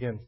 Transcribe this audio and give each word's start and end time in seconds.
begin. 0.00 0.20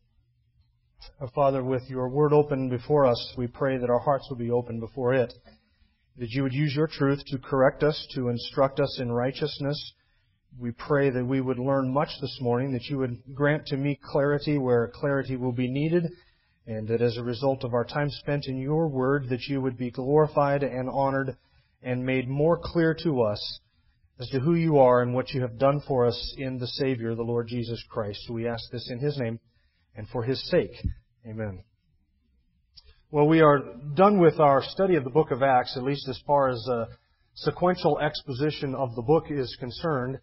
Our 1.19 1.29
Father, 1.29 1.65
with 1.65 1.85
your 1.89 2.11
word 2.11 2.35
open 2.35 2.69
before 2.69 3.07
us, 3.07 3.35
we 3.39 3.47
pray 3.47 3.79
that 3.79 3.89
our 3.89 4.01
hearts 4.01 4.27
will 4.29 4.37
be 4.37 4.51
open 4.51 4.81
before 4.81 5.15
it, 5.15 5.33
that 6.19 6.29
you 6.29 6.43
would 6.43 6.53
use 6.53 6.75
your 6.77 6.87
truth 6.87 7.23
to 7.29 7.39
correct 7.39 7.83
us, 7.83 8.07
to 8.15 8.29
instruct 8.29 8.81
us 8.81 8.99
in 9.01 9.11
righteousness. 9.11 9.95
We 10.61 10.73
pray 10.73 11.09
that 11.09 11.25
we 11.25 11.41
would 11.41 11.59
learn 11.59 11.91
much 11.91 12.11
this 12.21 12.37
morning, 12.43 12.73
that 12.75 12.85
you 12.91 12.99
would 12.99 13.23
grant 13.35 13.65
to 13.69 13.79
me 13.79 13.99
clarity 14.13 14.59
where 14.59 14.93
clarity 14.95 15.37
will 15.37 15.53
be 15.53 15.71
needed, 15.71 16.05
and 16.67 16.87
that 16.89 17.01
as 17.01 17.17
a 17.17 17.25
result 17.25 17.65
of 17.65 17.73
our 17.73 17.87
time 17.87 18.11
spent 18.11 18.45
in 18.49 18.59
your 18.59 18.89
word, 18.89 19.31
that 19.31 19.45
you 19.49 19.63
would 19.63 19.79
be 19.79 19.91
glorified 19.91 20.63
and 20.63 20.91
honored 20.91 21.35
and 21.83 22.05
made 22.05 22.29
more 22.29 22.61
clear 22.63 22.95
to 23.05 23.23
us 23.23 23.61
as 24.21 24.29
to 24.29 24.41
who 24.41 24.55
you 24.55 24.77
are 24.77 25.01
and 25.01 25.15
what 25.15 25.31
you 25.31 25.41
have 25.41 25.59
done 25.59 25.81
for 25.89 26.07
us 26.07 26.35
in 26.37 26.59
the 26.59 26.67
Savior, 26.67 27.15
the 27.15 27.23
Lord 27.23 27.49
Jesus 27.49 27.83
Christ. 27.89 28.29
We 28.29 28.47
ask 28.47 28.71
this 28.71 28.91
in 28.91 28.99
His 28.99 29.17
name 29.17 29.41
and 29.97 30.09
for 30.09 30.23
His 30.23 30.43
sake. 30.51 30.75
Amen. 31.27 31.63
Well, 33.11 33.29
we 33.29 33.43
are 33.43 33.61
done 33.95 34.19
with 34.19 34.41
our 34.41 34.63
study 34.63 34.97
of 34.97 35.05
the 35.05 35.11
book 35.11 35.31
of 35.31 35.43
Acts, 35.43 35.77
at 35.77 35.83
least 35.83 36.09
as 36.09 36.19
far 36.27 36.49
as 36.49 36.67
a 36.67 36.89
sequential 37.35 37.99
exposition 37.99 38.75
of 38.75 38.95
the 38.95 39.03
book 39.03 39.27
is 39.31 39.55
concerned. 39.61 40.19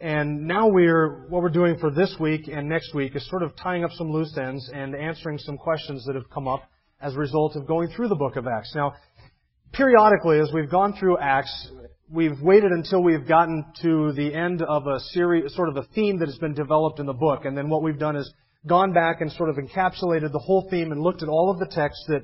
And 0.00 0.46
now 0.46 0.66
we're, 0.68 1.26
what 1.28 1.42
we're 1.42 1.50
doing 1.50 1.76
for 1.78 1.90
this 1.90 2.16
week 2.18 2.48
and 2.50 2.66
next 2.66 2.94
week 2.94 3.14
is 3.14 3.28
sort 3.28 3.42
of 3.42 3.54
tying 3.56 3.84
up 3.84 3.90
some 3.92 4.10
loose 4.10 4.34
ends 4.38 4.70
and 4.72 4.94
answering 4.94 5.36
some 5.36 5.58
questions 5.58 6.04
that 6.06 6.14
have 6.14 6.30
come 6.30 6.48
up 6.48 6.62
as 7.02 7.14
a 7.14 7.18
result 7.18 7.56
of 7.56 7.66
going 7.66 7.88
through 7.88 8.08
the 8.08 8.14
book 8.14 8.36
of 8.36 8.46
Acts. 8.46 8.72
Now, 8.74 8.94
periodically, 9.72 10.40
as 10.40 10.50
we've 10.54 10.70
gone 10.70 10.94
through 10.98 11.18
Acts, 11.18 11.68
we've 12.08 12.40
waited 12.40 12.72
until 12.72 13.02
we've 13.02 13.28
gotten 13.28 13.64
to 13.82 14.12
the 14.12 14.34
end 14.34 14.62
of 14.62 14.86
a 14.86 14.98
series, 14.98 15.54
sort 15.54 15.68
of 15.68 15.76
a 15.76 15.84
theme 15.94 16.18
that 16.20 16.28
has 16.28 16.38
been 16.38 16.54
developed 16.54 16.98
in 16.98 17.06
the 17.06 17.12
book. 17.12 17.44
And 17.44 17.56
then 17.56 17.68
what 17.68 17.82
we've 17.82 17.98
done 17.98 18.16
is 18.16 18.32
gone 18.66 18.92
back 18.92 19.20
and 19.20 19.32
sort 19.32 19.48
of 19.48 19.56
encapsulated 19.56 20.32
the 20.32 20.38
whole 20.38 20.68
theme 20.70 20.92
and 20.92 21.00
looked 21.00 21.22
at 21.22 21.28
all 21.28 21.50
of 21.50 21.58
the 21.58 21.74
texts 21.74 22.04
that 22.08 22.22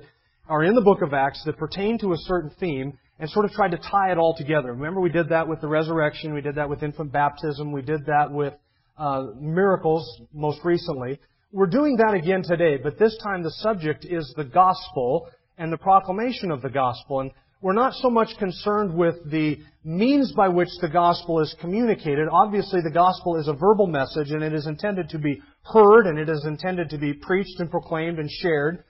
are 0.49 0.63
in 0.63 0.75
the 0.75 0.81
book 0.81 1.03
of 1.03 1.13
Acts 1.13 1.43
that 1.45 1.57
pertain 1.57 1.99
to 1.99 2.13
a 2.13 2.17
certain 2.19 2.51
theme 2.61 2.99
and 3.19 3.31
sort 3.31 3.45
of 3.45 3.53
tried 3.53 3.71
to 3.71 3.79
tie 3.79 4.13
it 4.13 4.19
all 4.19 4.37
together. 4.37 4.73
Remember, 4.73 5.01
we 5.01 5.11
did 5.11 5.31
that 5.31 5.49
with 5.49 5.61
the 5.61 5.69
resurrection, 5.69 6.35
we 6.35 6.43
did 6.43 6.57
that 6.57 6.69
with 6.69 6.83
infant 6.83 7.13
baptism, 7.13 7.73
we 7.73 7.83
did 7.83 8.05
that 8.07 8.31
with 8.31 8.55
uh, 8.99 9.27
miracles 9.41 10.21
most 10.33 10.61
recently. 10.65 11.19
We're 11.53 11.67
doing 11.67 11.97
that 11.97 12.15
again 12.15 12.43
today, 12.43 12.77
but 12.77 12.99
this 12.99 13.17
time 13.23 13.43
the 13.43 13.51
subject 13.51 14.05
is 14.05 14.33
the 14.37 14.45
gospel 14.45 15.29
and 15.57 15.73
the 15.73 15.79
proclamation 15.79 16.51
of 16.51 16.61
the 16.61 16.69
gospel. 16.69 17.21
And 17.21 17.31
we're 17.63 17.73
not 17.73 17.95
so 17.95 18.11
much 18.11 18.37
concerned 18.39 18.95
with 18.95 19.15
the 19.31 19.59
means 19.83 20.33
by 20.33 20.49
which 20.49 20.69
the 20.81 20.89
gospel 20.89 21.41
is 21.41 21.55
communicated. 21.61 22.29
Obviously, 22.31 22.81
the 22.83 22.91
gospel 22.91 23.37
is 23.37 23.49
a 23.49 23.55
verbal 23.55 23.87
message 23.87 24.31
and 24.31 24.43
it 24.43 24.53
is 24.53 24.67
intended 24.67 25.09
to 25.11 25.19
be 25.19 25.41
heard 25.63 26.07
and 26.07 26.19
it 26.19 26.29
is 26.29 26.45
intended 26.45 26.91
to 26.91 26.99
be 26.99 27.15
preached 27.15 27.59
and 27.59 27.71
proclaimed 27.71 28.19
and 28.19 28.31
shared. 28.31 28.85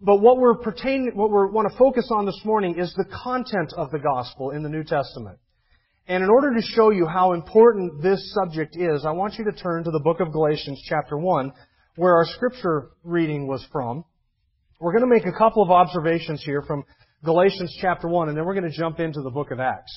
But 0.00 0.20
what 0.20 0.38
we're 0.38 0.56
pertain, 0.56 1.10
what 1.14 1.30
we 1.30 1.36
want 1.52 1.70
to 1.70 1.78
focus 1.78 2.08
on 2.10 2.26
this 2.26 2.40
morning 2.44 2.78
is 2.78 2.92
the 2.94 3.04
content 3.22 3.72
of 3.76 3.90
the 3.90 3.98
gospel 3.98 4.50
in 4.50 4.62
the 4.62 4.68
New 4.68 4.84
Testament. 4.84 5.38
And 6.08 6.22
in 6.22 6.30
order 6.30 6.54
to 6.54 6.62
show 6.62 6.90
you 6.90 7.06
how 7.06 7.32
important 7.32 8.02
this 8.02 8.32
subject 8.32 8.76
is, 8.76 9.04
I 9.04 9.10
want 9.10 9.34
you 9.38 9.44
to 9.44 9.52
turn 9.52 9.84
to 9.84 9.90
the 9.90 10.00
book 10.00 10.20
of 10.20 10.32
Galatians 10.32 10.80
chapter 10.88 11.18
1, 11.18 11.52
where 11.96 12.14
our 12.14 12.26
scripture 12.26 12.90
reading 13.02 13.46
was 13.46 13.66
from. 13.72 14.04
We're 14.78 14.92
going 14.92 15.08
to 15.08 15.14
make 15.14 15.26
a 15.26 15.36
couple 15.36 15.62
of 15.62 15.70
observations 15.70 16.42
here 16.44 16.62
from 16.62 16.84
Galatians 17.24 17.76
chapter 17.80 18.08
1, 18.08 18.28
and 18.28 18.36
then 18.36 18.44
we're 18.44 18.54
going 18.54 18.70
to 18.70 18.76
jump 18.76 19.00
into 19.00 19.22
the 19.22 19.30
book 19.30 19.50
of 19.50 19.58
Acts. 19.58 19.92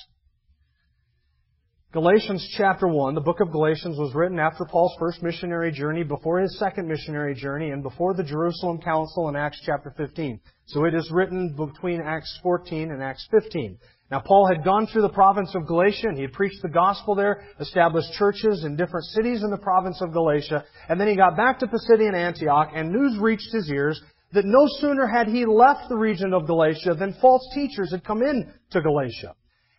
Galatians 1.91 2.47
chapter 2.55 2.87
1, 2.87 3.15
the 3.15 3.21
book 3.21 3.39
of 3.41 3.51
Galatians 3.51 3.97
was 3.97 4.13
written 4.13 4.39
after 4.39 4.63
Paul's 4.63 4.95
first 4.99 5.21
missionary 5.23 5.71
journey, 5.71 6.03
before 6.03 6.39
his 6.39 6.57
second 6.59 6.87
missionary 6.87 7.33
journey, 7.33 7.71
and 7.71 7.83
before 7.83 8.13
the 8.13 8.23
Jerusalem 8.23 8.79
Council 8.79 9.27
in 9.27 9.35
Acts 9.35 9.59
chapter 9.65 9.91
15. 9.97 10.39
So 10.67 10.85
it 10.85 10.93
is 10.93 11.09
written 11.11 11.55
between 11.57 11.99
Acts 11.99 12.39
14 12.43 12.91
and 12.91 13.01
Acts 13.01 13.27
15. 13.31 13.79
Now 14.11 14.21
Paul 14.25 14.47
had 14.47 14.63
gone 14.63 14.87
through 14.87 15.01
the 15.01 15.09
province 15.09 15.53
of 15.55 15.67
Galatia 15.67 16.07
and 16.07 16.15
he 16.15 16.23
had 16.23 16.33
preached 16.33 16.61
the 16.61 16.69
gospel 16.69 17.15
there, 17.15 17.43
established 17.59 18.13
churches 18.13 18.63
in 18.63 18.75
different 18.75 19.05
cities 19.07 19.43
in 19.43 19.49
the 19.49 19.57
province 19.57 19.99
of 20.01 20.13
Galatia, 20.13 20.63
and 20.87 20.99
then 21.01 21.07
he 21.07 21.15
got 21.15 21.35
back 21.35 21.59
to 21.59 21.67
Pisidian 21.67 22.15
Antioch 22.15 22.69
and 22.73 22.91
news 22.91 23.17
reached 23.19 23.51
his 23.51 23.69
ears 23.69 24.01
that 24.33 24.45
no 24.45 24.67
sooner 24.79 25.07
had 25.07 25.27
he 25.27 25.45
left 25.45 25.89
the 25.89 25.95
region 25.95 26.33
of 26.33 26.45
Galatia 26.45 26.93
than 26.93 27.17
false 27.19 27.47
teachers 27.53 27.91
had 27.91 28.03
come 28.03 28.21
in 28.21 28.51
to 28.71 28.81
Galatia. 28.81 29.35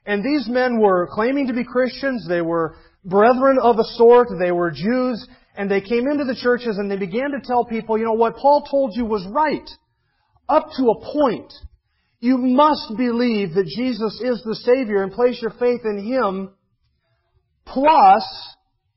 And 0.07 0.25
these 0.25 0.49
men 0.49 0.81
were 0.81 1.09
claiming 1.13 1.47
to 1.47 1.53
be 1.53 1.65
Christians. 1.65 2.27
They 2.29 2.41
were 2.41 2.77
brethren 3.05 3.59
of 3.63 3.79
a 3.79 3.85
sort. 3.97 4.29
They 4.39 4.51
were 4.51 4.71
Jews. 4.71 5.27
And 5.57 5.71
they 5.71 5.81
came 5.81 6.09
into 6.09 6.25
the 6.25 6.39
churches 6.41 6.79
and 6.79 6.91
they 6.91 6.97
began 6.97 7.31
to 7.31 7.41
tell 7.45 7.65
people, 7.65 7.99
you 7.99 8.05
know, 8.05 8.13
what 8.13 8.37
Paul 8.37 8.67
told 8.69 8.97
you 8.97 9.05
was 9.05 9.27
right. 9.31 9.69
Up 10.49 10.67
to 10.77 10.91
a 10.91 11.13
point. 11.13 11.53
You 12.19 12.39
must 12.39 12.95
believe 12.97 13.55
that 13.55 13.67
Jesus 13.67 14.21
is 14.21 14.43
the 14.45 14.57
Savior 14.57 15.03
and 15.03 15.13
place 15.13 15.41
your 15.41 15.53
faith 15.53 15.81
in 15.85 16.05
Him. 16.05 16.51
Plus, 17.67 18.25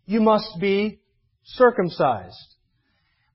you 0.06 0.20
must 0.22 0.60
be 0.60 1.00
circumcised. 1.44 2.53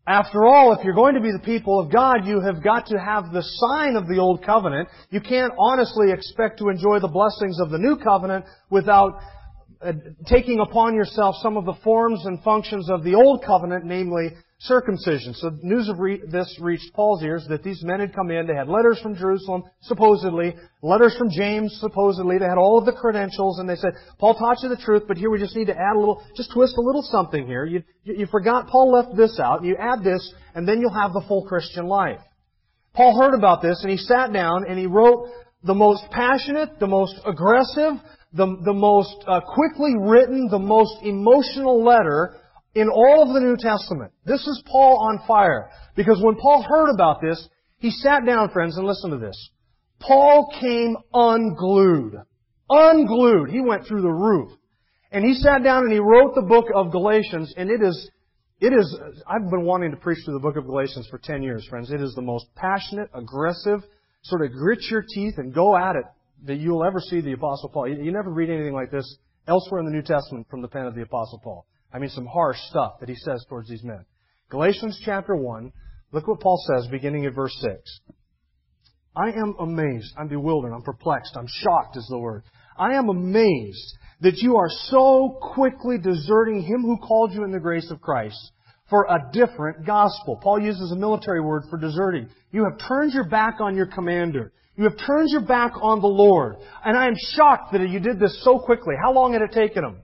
After 0.08 0.46
all, 0.46 0.72
if 0.72 0.82
you're 0.82 0.94
going 0.94 1.16
to 1.16 1.20
be 1.20 1.32
the 1.32 1.44
people 1.44 1.78
of 1.78 1.92
God, 1.92 2.24
you 2.24 2.40
have 2.40 2.64
got 2.64 2.86
to 2.86 2.98
have 2.98 3.30
the 3.30 3.42
sign 3.42 3.94
of 3.94 4.08
the 4.08 4.16
Old 4.16 4.42
Covenant. 4.42 4.88
You 5.10 5.20
can't 5.20 5.52
honestly 5.58 6.12
expect 6.12 6.58
to 6.60 6.70
enjoy 6.70 6.98
the 6.98 7.08
blessings 7.08 7.60
of 7.60 7.68
the 7.68 7.76
New 7.76 7.98
Covenant 7.98 8.46
without 8.70 9.20
uh, 9.82 9.92
taking 10.24 10.60
upon 10.60 10.94
yourself 10.94 11.36
some 11.42 11.58
of 11.58 11.66
the 11.66 11.74
forms 11.84 12.24
and 12.24 12.42
functions 12.42 12.88
of 12.88 13.04
the 13.04 13.14
Old 13.16 13.44
Covenant, 13.44 13.84
namely 13.84 14.30
circumcision. 14.60 15.34
So 15.34 15.50
news 15.62 15.88
of 15.88 16.00
re- 16.00 16.20
this 16.26 16.58
reached 16.60 16.92
Paul's 16.92 17.22
ears 17.22 17.46
that 17.48 17.62
these 17.62 17.82
men 17.82 18.00
had 18.00 18.14
come 18.14 18.30
in. 18.30 18.46
They 18.46 18.54
had 18.54 18.68
letters 18.68 18.98
from 19.00 19.14
Jerusalem, 19.14 19.62
supposedly, 19.82 20.56
letters 20.82 21.16
from 21.16 21.30
James, 21.30 21.76
supposedly. 21.80 22.38
They 22.38 22.44
had 22.44 22.58
all 22.58 22.78
of 22.78 22.84
the 22.84 22.92
credentials, 22.92 23.60
and 23.60 23.68
they 23.68 23.76
said, 23.76 23.92
Paul 24.18 24.34
taught 24.34 24.62
you 24.62 24.68
the 24.68 24.76
truth, 24.76 25.04
but 25.06 25.16
here 25.16 25.30
we 25.30 25.38
just 25.38 25.54
need 25.54 25.66
to 25.66 25.76
add 25.76 25.94
a 25.94 25.98
little, 25.98 26.24
just 26.36 26.52
twist 26.52 26.74
a 26.76 26.80
little 26.80 27.02
something 27.02 27.46
here. 27.46 27.64
You, 27.64 27.82
you 28.02 28.26
forgot 28.26 28.66
Paul 28.66 28.92
left 28.92 29.16
this 29.16 29.38
out. 29.38 29.64
You 29.64 29.76
add 29.76 30.02
this, 30.02 30.32
and 30.54 30.66
then 30.66 30.80
you'll 30.80 30.92
have 30.92 31.12
the 31.12 31.24
full 31.28 31.46
Christian 31.46 31.86
life. 31.86 32.20
Paul 32.94 33.20
heard 33.20 33.34
about 33.34 33.62
this, 33.62 33.78
and 33.82 33.90
he 33.90 33.96
sat 33.96 34.32
down 34.32 34.64
and 34.68 34.76
he 34.76 34.86
wrote 34.86 35.28
the 35.62 35.74
most 35.74 36.04
passionate, 36.10 36.80
the 36.80 36.86
most 36.88 37.14
aggressive, 37.24 37.94
the, 38.32 38.56
the 38.64 38.72
most 38.72 39.24
uh, 39.26 39.40
quickly 39.40 39.94
written, 40.00 40.48
the 40.50 40.58
most 40.58 40.94
emotional 41.02 41.84
letter 41.84 42.37
in 42.78 42.88
all 42.88 43.22
of 43.22 43.34
the 43.34 43.40
New 43.40 43.56
Testament. 43.56 44.12
This 44.24 44.46
is 44.46 44.62
Paul 44.66 45.08
on 45.10 45.26
fire. 45.26 45.70
Because 45.96 46.20
when 46.22 46.36
Paul 46.36 46.62
heard 46.62 46.90
about 46.94 47.20
this, 47.20 47.48
he 47.78 47.90
sat 47.90 48.24
down, 48.24 48.50
friends, 48.50 48.76
and 48.76 48.86
listen 48.86 49.10
to 49.10 49.18
this. 49.18 49.50
Paul 50.00 50.48
came 50.60 50.96
unglued. 51.12 52.14
Unglued. 52.70 53.50
He 53.50 53.60
went 53.60 53.86
through 53.86 54.02
the 54.02 54.12
roof. 54.12 54.52
And 55.10 55.24
he 55.24 55.34
sat 55.34 55.64
down 55.64 55.84
and 55.84 55.92
he 55.92 55.98
wrote 55.98 56.34
the 56.34 56.42
book 56.42 56.66
of 56.72 56.92
Galatians, 56.92 57.52
and 57.56 57.70
it 57.70 57.82
is, 57.82 58.10
it 58.60 58.72
is, 58.72 58.96
I've 59.26 59.50
been 59.50 59.64
wanting 59.64 59.90
to 59.90 59.96
preach 59.96 60.18
through 60.24 60.34
the 60.34 60.40
book 60.40 60.56
of 60.56 60.66
Galatians 60.66 61.08
for 61.10 61.18
10 61.18 61.42
years, 61.42 61.66
friends. 61.68 61.90
It 61.90 62.02
is 62.02 62.14
the 62.14 62.22
most 62.22 62.46
passionate, 62.54 63.08
aggressive, 63.14 63.80
sort 64.22 64.44
of 64.44 64.52
grit 64.52 64.80
your 64.90 65.02
teeth 65.02 65.34
and 65.38 65.52
go 65.52 65.76
at 65.76 65.96
it 65.96 66.04
that 66.46 66.56
you'll 66.56 66.84
ever 66.84 67.00
see 67.00 67.20
the 67.22 67.32
Apostle 67.32 67.70
Paul. 67.70 67.88
You 67.88 68.12
never 68.12 68.30
read 68.30 68.50
anything 68.50 68.74
like 68.74 68.90
this 68.90 69.16
elsewhere 69.48 69.80
in 69.80 69.86
the 69.86 69.92
New 69.92 70.02
Testament 70.02 70.46
from 70.50 70.60
the 70.60 70.68
pen 70.68 70.86
of 70.86 70.94
the 70.94 71.02
Apostle 71.02 71.40
Paul. 71.42 71.66
I 71.92 71.98
mean, 71.98 72.10
some 72.10 72.26
harsh 72.26 72.58
stuff 72.68 73.00
that 73.00 73.08
he 73.08 73.14
says 73.16 73.44
towards 73.48 73.68
these 73.68 73.82
men. 73.82 74.04
Galatians 74.50 75.00
chapter 75.04 75.36
1, 75.36 75.72
look 76.12 76.26
what 76.26 76.40
Paul 76.40 76.62
says 76.66 76.88
beginning 76.90 77.26
at 77.26 77.34
verse 77.34 77.56
6. 77.60 78.00
I 79.16 79.30
am 79.30 79.54
amazed, 79.58 80.14
I'm 80.16 80.28
bewildered, 80.28 80.72
I'm 80.72 80.82
perplexed, 80.82 81.36
I'm 81.36 81.48
shocked 81.48 81.96
is 81.96 82.06
the 82.08 82.18
word. 82.18 82.44
I 82.78 82.94
am 82.94 83.08
amazed 83.08 83.96
that 84.20 84.38
you 84.38 84.56
are 84.56 84.68
so 84.68 85.38
quickly 85.54 85.98
deserting 85.98 86.62
him 86.62 86.82
who 86.82 86.98
called 86.98 87.32
you 87.32 87.44
in 87.44 87.50
the 87.50 87.58
grace 87.58 87.90
of 87.90 88.00
Christ 88.00 88.52
for 88.88 89.06
a 89.08 89.30
different 89.32 89.84
gospel. 89.86 90.38
Paul 90.42 90.60
uses 90.60 90.92
a 90.92 90.96
military 90.96 91.40
word 91.40 91.64
for 91.68 91.78
deserting. 91.78 92.28
You 92.52 92.64
have 92.64 92.88
turned 92.88 93.12
your 93.12 93.28
back 93.28 93.60
on 93.60 93.76
your 93.76 93.86
commander. 93.86 94.52
You 94.76 94.84
have 94.84 94.96
turned 94.96 95.28
your 95.30 95.42
back 95.42 95.72
on 95.80 96.00
the 96.00 96.06
Lord. 96.06 96.56
And 96.84 96.96
I 96.96 97.06
am 97.06 97.14
shocked 97.34 97.72
that 97.72 97.88
you 97.88 98.00
did 98.00 98.18
this 98.18 98.42
so 98.44 98.58
quickly. 98.58 98.94
How 99.02 99.12
long 99.12 99.32
had 99.32 99.42
it 99.42 99.52
taken 99.52 99.84
him? 99.84 100.02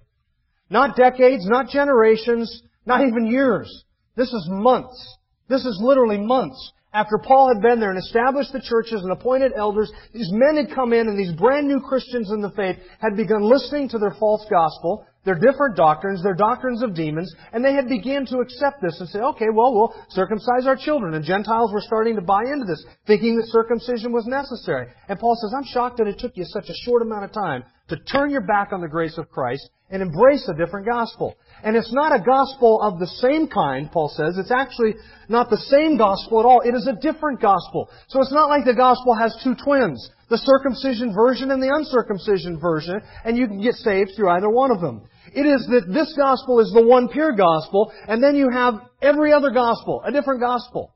Not 0.70 0.96
decades, 0.96 1.46
not 1.46 1.69
generations, 1.69 2.62
not 2.87 3.06
even 3.06 3.26
years. 3.26 3.84
This 4.16 4.32
is 4.32 4.46
months. 4.50 5.16
This 5.49 5.64
is 5.64 5.81
literally 5.82 6.19
months. 6.19 6.72
After 6.93 7.19
Paul 7.19 7.49
had 7.49 7.61
been 7.61 7.81
there 7.81 7.90
and 7.90 7.99
established 7.99 8.52
the 8.52 8.62
churches 8.62 9.02
and 9.02 9.11
appointed 9.11 9.52
elders, 9.56 9.90
these 10.12 10.31
men 10.32 10.56
had 10.56 10.75
come 10.75 10.93
in 10.93 11.08
and 11.08 11.19
these 11.19 11.32
brand 11.32 11.66
new 11.66 11.81
Christians 11.81 12.31
in 12.31 12.40
the 12.40 12.52
faith 12.52 12.76
had 13.00 13.16
begun 13.16 13.43
listening 13.43 13.88
to 13.88 13.99
their 13.99 14.14
false 14.19 14.46
gospel, 14.49 15.05
their 15.25 15.35
different 15.35 15.76
doctrines, 15.76 16.23
They're 16.23 16.35
doctrines 16.35 16.82
of 16.82 16.94
demons, 16.94 17.35
and 17.53 17.65
they 17.65 17.73
had 17.73 17.88
begun 17.88 18.26
to 18.26 18.38
accept 18.38 18.82
this 18.82 19.00
and 19.00 19.09
say, 19.09 19.21
okay, 19.21 19.47
well, 19.53 19.75
we'll 19.75 19.94
circumcise 20.11 20.67
our 20.67 20.76
children. 20.76 21.15
And 21.15 21.25
Gentiles 21.25 21.73
were 21.73 21.81
starting 21.81 22.17
to 22.17 22.23
buy 22.23 22.43
into 22.43 22.67
this, 22.67 22.85
thinking 23.06 23.37
that 23.37 23.49
circumcision 23.49 24.12
was 24.12 24.26
necessary. 24.26 24.88
And 25.09 25.19
Paul 25.19 25.37
says, 25.41 25.55
I'm 25.56 25.65
shocked 25.65 25.99
that 25.99 26.06
it 26.06 26.19
took 26.19 26.37
you 26.37 26.44
such 26.44 26.69
a 26.69 26.75
short 26.85 27.03
amount 27.03 27.25
of 27.25 27.32
time 27.32 27.65
to 27.88 27.97
turn 27.97 28.31
your 28.31 28.47
back 28.47 28.73
on 28.73 28.81
the 28.81 28.88
grace 28.88 29.19
of 29.19 29.31
Christ 29.31 29.69
and 29.91 30.03
embrace 30.03 30.49
a 30.49 30.56
different 30.56 30.87
gospel. 30.87 31.37
And 31.62 31.77
it's 31.77 31.93
not 31.93 32.15
a 32.15 32.25
gospel 32.25 32.81
of 32.82 32.99
the 32.99 33.06
same 33.06 33.47
kind, 33.47 33.91
Paul 33.93 34.09
says. 34.09 34.38
It's 34.38 34.50
actually 34.50 34.94
not 35.29 35.50
the 35.50 35.59
same 35.59 35.99
gospel 35.99 36.41
at 36.41 36.47
all. 36.47 36.62
It 36.62 36.75
is 36.75 36.88
a 36.88 37.00
different 37.00 37.41
gospel. 37.41 37.88
So 38.09 38.20
it's 38.20 38.32
not 38.32 38.49
like 38.49 38.65
the 38.65 38.75
gospel 38.75 39.15
has 39.15 39.37
two 39.44 39.55
twins. 39.55 40.11
The 40.31 40.38
circumcision 40.38 41.15
version 41.15 41.50
and 41.50 41.62
the 41.62 41.73
uncircumcision 41.73 42.59
version, 42.59 43.00
and 43.25 43.37
you 43.37 43.47
can 43.47 43.61
get 43.61 43.75
saved 43.75 44.12
through 44.17 44.31
either 44.31 44.49
one 44.49 44.70
of 44.70 44.81
them. 44.81 45.06
It 45.34 45.46
is 45.46 45.66
that 45.66 45.92
this 45.92 46.14
gospel 46.16 46.60
is 46.60 46.72
the 46.72 46.86
one 46.86 47.08
pure 47.08 47.32
gospel, 47.32 47.92
and 48.06 48.22
then 48.22 48.36
you 48.36 48.50
have 48.50 48.75
every 49.02 49.32
other 49.32 49.50
gospel, 49.50 50.00
a 50.04 50.12
different 50.12 50.40
gospel. 50.40 50.94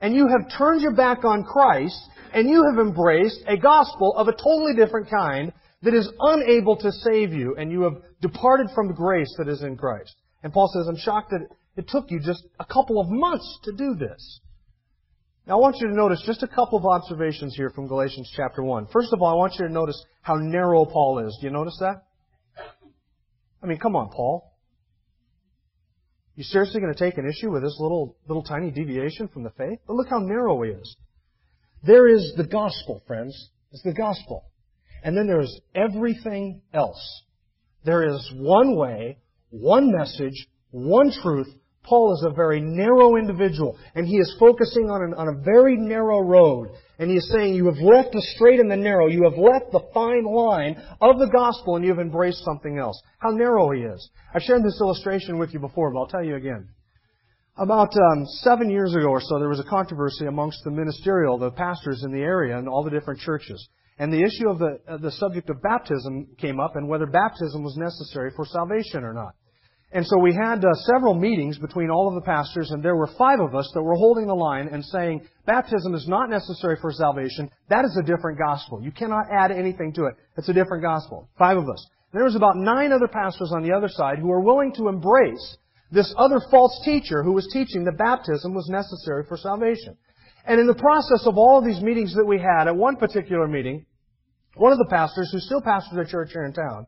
And 0.00 0.14
you 0.14 0.26
have 0.28 0.56
turned 0.56 0.80
your 0.80 0.94
back 0.94 1.24
on 1.24 1.44
Christ, 1.44 2.00
and 2.32 2.48
you 2.48 2.64
have 2.70 2.78
embraced 2.78 3.42
a 3.46 3.56
gospel 3.56 4.14
of 4.16 4.28
a 4.28 4.32
totally 4.32 4.74
different 4.74 5.10
kind 5.10 5.52
that 5.82 5.94
is 5.94 6.10
unable 6.20 6.76
to 6.76 6.90
save 6.90 7.32
you, 7.32 7.54
and 7.58 7.70
you 7.70 7.82
have 7.82 7.96
departed 8.22 8.68
from 8.74 8.88
the 8.88 8.94
grace 8.94 9.32
that 9.38 9.48
is 9.48 9.62
in 9.62 9.76
Christ. 9.76 10.14
And 10.42 10.52
Paul 10.52 10.70
says, 10.72 10.88
I'm 10.88 10.96
shocked 10.96 11.30
that 11.30 11.46
it 11.76 11.86
took 11.88 12.10
you 12.10 12.18
just 12.18 12.44
a 12.58 12.64
couple 12.64 12.98
of 12.98 13.08
months 13.10 13.58
to 13.64 13.72
do 13.72 13.94
this. 13.94 14.40
Now 15.46 15.58
I 15.58 15.60
want 15.60 15.76
you 15.80 15.88
to 15.88 15.94
notice 15.94 16.22
just 16.24 16.42
a 16.42 16.48
couple 16.48 16.78
of 16.78 16.86
observations 16.86 17.54
here 17.54 17.70
from 17.70 17.88
Galatians 17.88 18.32
chapter 18.34 18.62
1. 18.62 18.88
First 18.92 19.12
of 19.12 19.20
all, 19.20 19.32
I 19.32 19.36
want 19.36 19.54
you 19.58 19.66
to 19.66 19.72
notice 19.72 20.02
how 20.22 20.34
narrow 20.34 20.86
Paul 20.86 21.26
is. 21.26 21.36
Do 21.40 21.46
you 21.46 21.52
notice 21.52 21.76
that? 21.80 22.05
I 23.62 23.66
mean, 23.66 23.78
come 23.78 23.96
on, 23.96 24.10
Paul. 24.10 24.52
You 26.34 26.44
seriously 26.44 26.80
going 26.80 26.92
to 26.92 26.98
take 26.98 27.16
an 27.16 27.28
issue 27.28 27.50
with 27.50 27.62
this 27.62 27.76
little, 27.80 28.16
little 28.28 28.42
tiny 28.42 28.70
deviation 28.70 29.28
from 29.28 29.42
the 29.42 29.50
faith? 29.50 29.78
But 29.86 29.94
look 29.94 30.08
how 30.08 30.18
narrow 30.18 30.62
he 30.62 30.70
is. 30.70 30.96
There 31.82 32.08
is 32.08 32.34
the 32.36 32.44
gospel, 32.44 33.02
friends. 33.06 33.50
It's 33.72 33.82
the 33.82 33.94
gospel. 33.94 34.44
And 35.02 35.16
then 35.16 35.26
there 35.26 35.40
is 35.40 35.60
everything 35.74 36.60
else. 36.74 37.22
There 37.84 38.06
is 38.08 38.32
one 38.34 38.76
way, 38.76 39.18
one 39.50 39.92
message, 39.92 40.46
one 40.70 41.10
truth. 41.22 41.48
Paul 41.84 42.14
is 42.14 42.26
a 42.26 42.34
very 42.34 42.60
narrow 42.60 43.16
individual, 43.16 43.78
and 43.94 44.06
he 44.06 44.16
is 44.16 44.36
focusing 44.40 44.90
on, 44.90 45.02
an, 45.02 45.14
on 45.14 45.28
a 45.28 45.44
very 45.44 45.76
narrow 45.76 46.20
road. 46.20 46.70
And 46.98 47.10
he 47.10 47.16
is 47.16 47.30
saying, 47.30 47.54
You 47.54 47.66
have 47.66 47.78
left 47.78 48.12
the 48.12 48.22
straight 48.34 48.58
and 48.58 48.70
the 48.70 48.76
narrow. 48.76 49.06
You 49.06 49.24
have 49.24 49.38
left 49.38 49.70
the 49.72 49.86
fine 49.92 50.24
line 50.24 50.82
of 51.00 51.18
the 51.18 51.28
gospel, 51.28 51.76
and 51.76 51.84
you 51.84 51.90
have 51.90 52.00
embraced 52.00 52.42
something 52.44 52.78
else. 52.78 53.00
How 53.18 53.30
narrow 53.30 53.70
he 53.72 53.82
is. 53.82 54.08
I've 54.34 54.42
shared 54.42 54.64
this 54.64 54.80
illustration 54.80 55.38
with 55.38 55.52
you 55.52 55.60
before, 55.60 55.92
but 55.92 55.98
I'll 56.00 56.06
tell 56.06 56.24
you 56.24 56.36
again. 56.36 56.68
About 57.58 57.90
um, 57.96 58.26
seven 58.26 58.70
years 58.70 58.94
ago 58.94 59.08
or 59.08 59.20
so, 59.20 59.38
there 59.38 59.48
was 59.48 59.60
a 59.60 59.64
controversy 59.64 60.26
amongst 60.26 60.62
the 60.64 60.70
ministerial, 60.70 61.38
the 61.38 61.50
pastors 61.50 62.02
in 62.04 62.12
the 62.12 62.20
area, 62.20 62.58
and 62.58 62.68
all 62.68 62.84
the 62.84 62.90
different 62.90 63.20
churches. 63.20 63.68
And 63.98 64.12
the 64.12 64.22
issue 64.22 64.50
of 64.50 64.58
the, 64.58 64.78
uh, 64.86 64.98
the 64.98 65.12
subject 65.12 65.48
of 65.48 65.62
baptism 65.62 66.28
came 66.38 66.60
up 66.60 66.76
and 66.76 66.86
whether 66.86 67.06
baptism 67.06 67.62
was 67.62 67.76
necessary 67.76 68.30
for 68.36 68.44
salvation 68.44 69.04
or 69.04 69.14
not. 69.14 69.34
And 69.96 70.06
so 70.06 70.18
we 70.18 70.34
had 70.34 70.62
uh, 70.62 70.74
several 70.92 71.14
meetings 71.14 71.56
between 71.56 71.88
all 71.88 72.06
of 72.06 72.16
the 72.16 72.20
pastors, 72.20 72.70
and 72.70 72.82
there 72.82 72.96
were 72.96 73.08
five 73.16 73.40
of 73.40 73.54
us 73.54 73.70
that 73.72 73.82
were 73.82 73.94
holding 73.94 74.26
the 74.26 74.34
line 74.34 74.68
and 74.70 74.84
saying, 74.84 75.26
baptism 75.46 75.94
is 75.94 76.06
not 76.06 76.28
necessary 76.28 76.76
for 76.82 76.92
salvation. 76.92 77.48
That 77.70 77.86
is 77.86 77.98
a 77.98 78.04
different 78.04 78.38
gospel. 78.38 78.82
You 78.82 78.92
cannot 78.92 79.24
add 79.32 79.52
anything 79.52 79.94
to 79.94 80.04
it. 80.04 80.16
It's 80.36 80.50
a 80.50 80.52
different 80.52 80.82
gospel. 80.82 81.30
Five 81.38 81.56
of 81.56 81.70
us. 81.70 81.82
And 82.12 82.18
there 82.18 82.26
was 82.26 82.36
about 82.36 82.58
nine 82.58 82.92
other 82.92 83.08
pastors 83.08 83.52
on 83.56 83.62
the 83.62 83.72
other 83.72 83.88
side 83.88 84.18
who 84.18 84.28
were 84.28 84.42
willing 84.42 84.74
to 84.74 84.88
embrace 84.88 85.56
this 85.90 86.12
other 86.18 86.42
false 86.50 86.78
teacher 86.84 87.22
who 87.22 87.32
was 87.32 87.48
teaching 87.50 87.84
that 87.84 87.96
baptism 87.96 88.52
was 88.52 88.68
necessary 88.68 89.24
for 89.26 89.38
salvation. 89.38 89.96
And 90.44 90.60
in 90.60 90.66
the 90.66 90.74
process 90.74 91.26
of 91.26 91.38
all 91.38 91.58
of 91.58 91.64
these 91.64 91.80
meetings 91.80 92.14
that 92.16 92.26
we 92.26 92.38
had, 92.38 92.68
at 92.68 92.76
one 92.76 92.96
particular 92.96 93.48
meeting, 93.48 93.86
one 94.56 94.72
of 94.72 94.78
the 94.78 94.90
pastors, 94.90 95.30
who 95.32 95.40
still 95.40 95.62
pastors 95.62 96.06
a 96.06 96.10
church 96.10 96.32
here 96.34 96.44
in 96.44 96.52
town, 96.52 96.86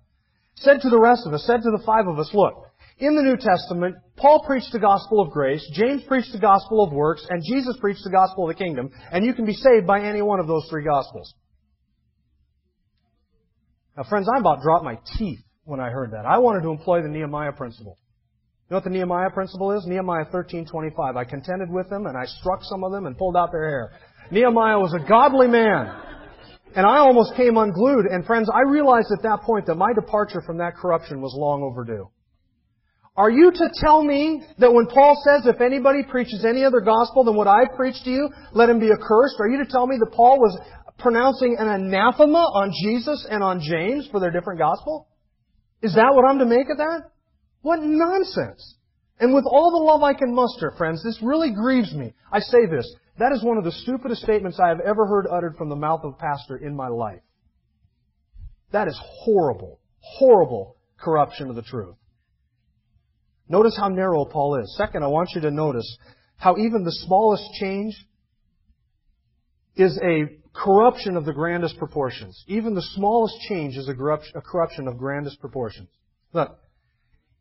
said 0.56 0.82
to 0.82 0.90
the 0.90 1.00
rest 1.00 1.22
of 1.24 1.32
us, 1.32 1.46
said 1.46 1.62
to 1.62 1.70
the 1.70 1.82
five 1.86 2.06
of 2.06 2.18
us, 2.18 2.28
look, 2.34 2.67
in 2.98 3.14
the 3.14 3.22
New 3.22 3.36
Testament, 3.36 3.96
Paul 4.16 4.42
preached 4.46 4.72
the 4.72 4.80
gospel 4.80 5.20
of 5.20 5.30
grace, 5.30 5.64
James 5.74 6.02
preached 6.08 6.32
the 6.32 6.40
gospel 6.40 6.82
of 6.82 6.92
works, 6.92 7.24
and 7.28 7.42
Jesus 7.44 7.76
preached 7.80 8.02
the 8.04 8.10
gospel 8.10 8.48
of 8.48 8.56
the 8.56 8.62
kingdom, 8.62 8.90
and 9.12 9.24
you 9.24 9.34
can 9.34 9.44
be 9.44 9.52
saved 9.52 9.86
by 9.86 10.00
any 10.00 10.22
one 10.22 10.40
of 10.40 10.46
those 10.46 10.66
three 10.68 10.84
gospels. 10.84 11.32
Now 13.96 14.04
friends, 14.04 14.28
I 14.32 14.38
about 14.38 14.62
dropped 14.62 14.84
my 14.84 14.98
teeth 15.16 15.40
when 15.64 15.80
I 15.80 15.90
heard 15.90 16.12
that. 16.12 16.24
I 16.26 16.38
wanted 16.38 16.62
to 16.62 16.70
employ 16.70 17.02
the 17.02 17.08
Nehemiah 17.08 17.52
principle. 17.52 17.98
You 18.68 18.74
know 18.74 18.76
what 18.78 18.84
the 18.84 18.90
Nehemiah 18.90 19.30
principle 19.30 19.72
is? 19.72 19.86
Nehemiah 19.86 20.26
13:25. 20.26 21.16
I 21.16 21.24
contended 21.24 21.70
with 21.70 21.88
them 21.88 22.06
and 22.06 22.16
I 22.16 22.26
struck 22.26 22.60
some 22.62 22.84
of 22.84 22.92
them 22.92 23.06
and 23.06 23.16
pulled 23.16 23.36
out 23.36 23.50
their 23.50 23.68
hair. 23.68 23.92
Nehemiah 24.30 24.78
was 24.78 24.92
a 24.92 25.08
godly 25.08 25.48
man. 25.48 25.90
And 26.76 26.84
I 26.84 26.98
almost 26.98 27.34
came 27.34 27.56
unglued. 27.56 28.06
And 28.06 28.26
friends, 28.26 28.50
I 28.52 28.60
realized 28.70 29.08
at 29.10 29.22
that 29.22 29.40
point 29.40 29.66
that 29.66 29.76
my 29.76 29.92
departure 29.94 30.42
from 30.42 30.58
that 30.58 30.74
corruption 30.76 31.22
was 31.22 31.34
long 31.34 31.62
overdue. 31.62 32.08
Are 33.18 33.32
you 33.32 33.50
to 33.50 33.70
tell 33.74 34.04
me 34.04 34.46
that 34.58 34.72
when 34.72 34.86
Paul 34.86 35.20
says, 35.26 35.44
if 35.44 35.60
anybody 35.60 36.04
preaches 36.08 36.44
any 36.44 36.64
other 36.64 36.78
gospel 36.78 37.24
than 37.24 37.34
what 37.34 37.48
I 37.48 37.64
preach 37.74 37.96
to 38.04 38.10
you, 38.10 38.28
let 38.52 38.70
him 38.70 38.78
be 38.78 38.92
accursed? 38.92 39.34
Are 39.40 39.48
you 39.48 39.58
to 39.58 39.68
tell 39.68 39.88
me 39.88 39.96
that 39.98 40.12
Paul 40.14 40.38
was 40.38 40.56
pronouncing 41.00 41.56
an 41.58 41.66
anathema 41.66 42.38
on 42.38 42.72
Jesus 42.84 43.26
and 43.28 43.42
on 43.42 43.60
James 43.60 44.06
for 44.12 44.20
their 44.20 44.30
different 44.30 44.60
gospel? 44.60 45.08
Is 45.82 45.96
that 45.96 46.14
what 46.14 46.30
I'm 46.30 46.38
to 46.38 46.46
make 46.46 46.70
of 46.70 46.76
that? 46.76 47.10
What 47.62 47.80
nonsense! 47.82 48.76
And 49.18 49.34
with 49.34 49.46
all 49.50 49.72
the 49.72 49.84
love 49.84 50.04
I 50.04 50.16
can 50.16 50.32
muster, 50.32 50.72
friends, 50.78 51.02
this 51.02 51.18
really 51.20 51.50
grieves 51.50 51.92
me. 51.92 52.14
I 52.30 52.38
say 52.38 52.66
this. 52.70 52.88
That 53.18 53.32
is 53.32 53.42
one 53.42 53.58
of 53.58 53.64
the 53.64 53.72
stupidest 53.72 54.22
statements 54.22 54.60
I 54.62 54.68
have 54.68 54.78
ever 54.78 55.06
heard 55.08 55.26
uttered 55.28 55.56
from 55.56 55.70
the 55.70 55.74
mouth 55.74 56.02
of 56.04 56.14
a 56.14 56.18
pastor 56.18 56.56
in 56.56 56.76
my 56.76 56.86
life. 56.86 57.22
That 58.70 58.86
is 58.86 58.96
horrible, 59.02 59.80
horrible 60.02 60.76
corruption 61.00 61.50
of 61.50 61.56
the 61.56 61.62
truth. 61.62 61.96
Notice 63.48 63.76
how 63.76 63.88
narrow 63.88 64.24
Paul 64.24 64.56
is. 64.56 64.74
Second, 64.76 65.02
I 65.02 65.06
want 65.06 65.30
you 65.34 65.40
to 65.42 65.50
notice 65.50 65.98
how 66.36 66.56
even 66.56 66.84
the 66.84 66.92
smallest 66.92 67.44
change 67.58 67.94
is 69.74 69.98
a 70.02 70.24
corruption 70.54 71.16
of 71.16 71.24
the 71.24 71.32
grandest 71.32 71.78
proportions. 71.78 72.44
Even 72.46 72.74
the 72.74 72.82
smallest 72.82 73.36
change 73.48 73.76
is 73.76 73.88
a 73.88 73.94
corruption 73.94 74.88
of 74.88 74.98
grandest 74.98 75.40
proportions. 75.40 75.88
Look, 76.32 76.58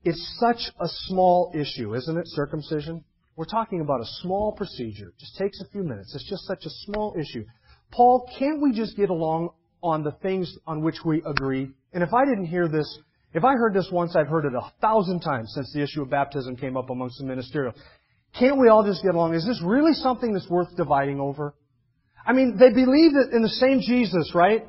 it's 0.04 0.38
such 0.40 0.72
a 0.80 0.88
small 1.08 1.52
issue, 1.54 1.96
isn't 1.96 2.18
it, 2.18 2.28
circumcision? 2.28 3.04
We're 3.36 3.46
talking 3.46 3.82
about 3.82 4.02
a 4.02 4.06
small 4.22 4.54
procedure. 4.54 5.10
It 5.10 5.20
just 5.20 5.38
takes 5.38 5.60
a 5.62 5.70
few 5.72 5.84
minutes. 5.84 6.16
It's 6.16 6.30
just 6.30 6.46
such 6.46 6.66
a 6.66 6.70
small 6.86 7.16
issue. 7.20 7.46
Paul, 7.92 8.30
can't 8.40 8.62
we 8.62 8.72
just 8.72 8.96
get 8.96 9.10
along 9.10 9.50
on 9.84 10.04
the 10.04 10.12
things 10.12 10.56
on 10.66 10.82
which 10.82 10.98
we 11.06 11.22
agree? 11.26 11.70
And 11.94 12.04
if 12.04 12.14
I 12.14 12.26
didn't 12.26 12.46
hear 12.46 12.68
this, 12.68 13.00
if 13.34 13.44
I 13.44 13.54
heard 13.54 13.74
this 13.74 13.90
once, 13.92 14.16
I've 14.16 14.28
heard 14.28 14.46
it 14.46 14.54
a 14.54 14.72
thousand 14.82 15.22
times 15.22 15.52
since 15.54 15.72
the 15.74 15.82
issue 15.82 16.02
of 16.02 16.10
baptism 16.10 16.56
came 16.56 16.78
up 16.78 16.90
amongst 16.90 17.20
the 17.20 17.26
ministerial. 17.26 17.74
Can't 18.38 18.60
we 18.60 18.70
all 18.70 18.84
just 18.84 19.04
get 19.04 19.16
along? 19.16 19.36
Is 19.36 19.46
this 19.46 19.62
really 19.64 19.94
something 19.94 20.34
that's 20.34 20.50
worth 20.50 20.76
dividing 20.76 21.20
over? 21.20 21.54
I 22.26 22.34
mean, 22.34 22.58
they 22.58 22.70
believe 22.70 23.12
in 23.32 23.42
the 23.42 23.50
same 23.50 23.80
Jesus, 23.82 24.32
right? 24.34 24.64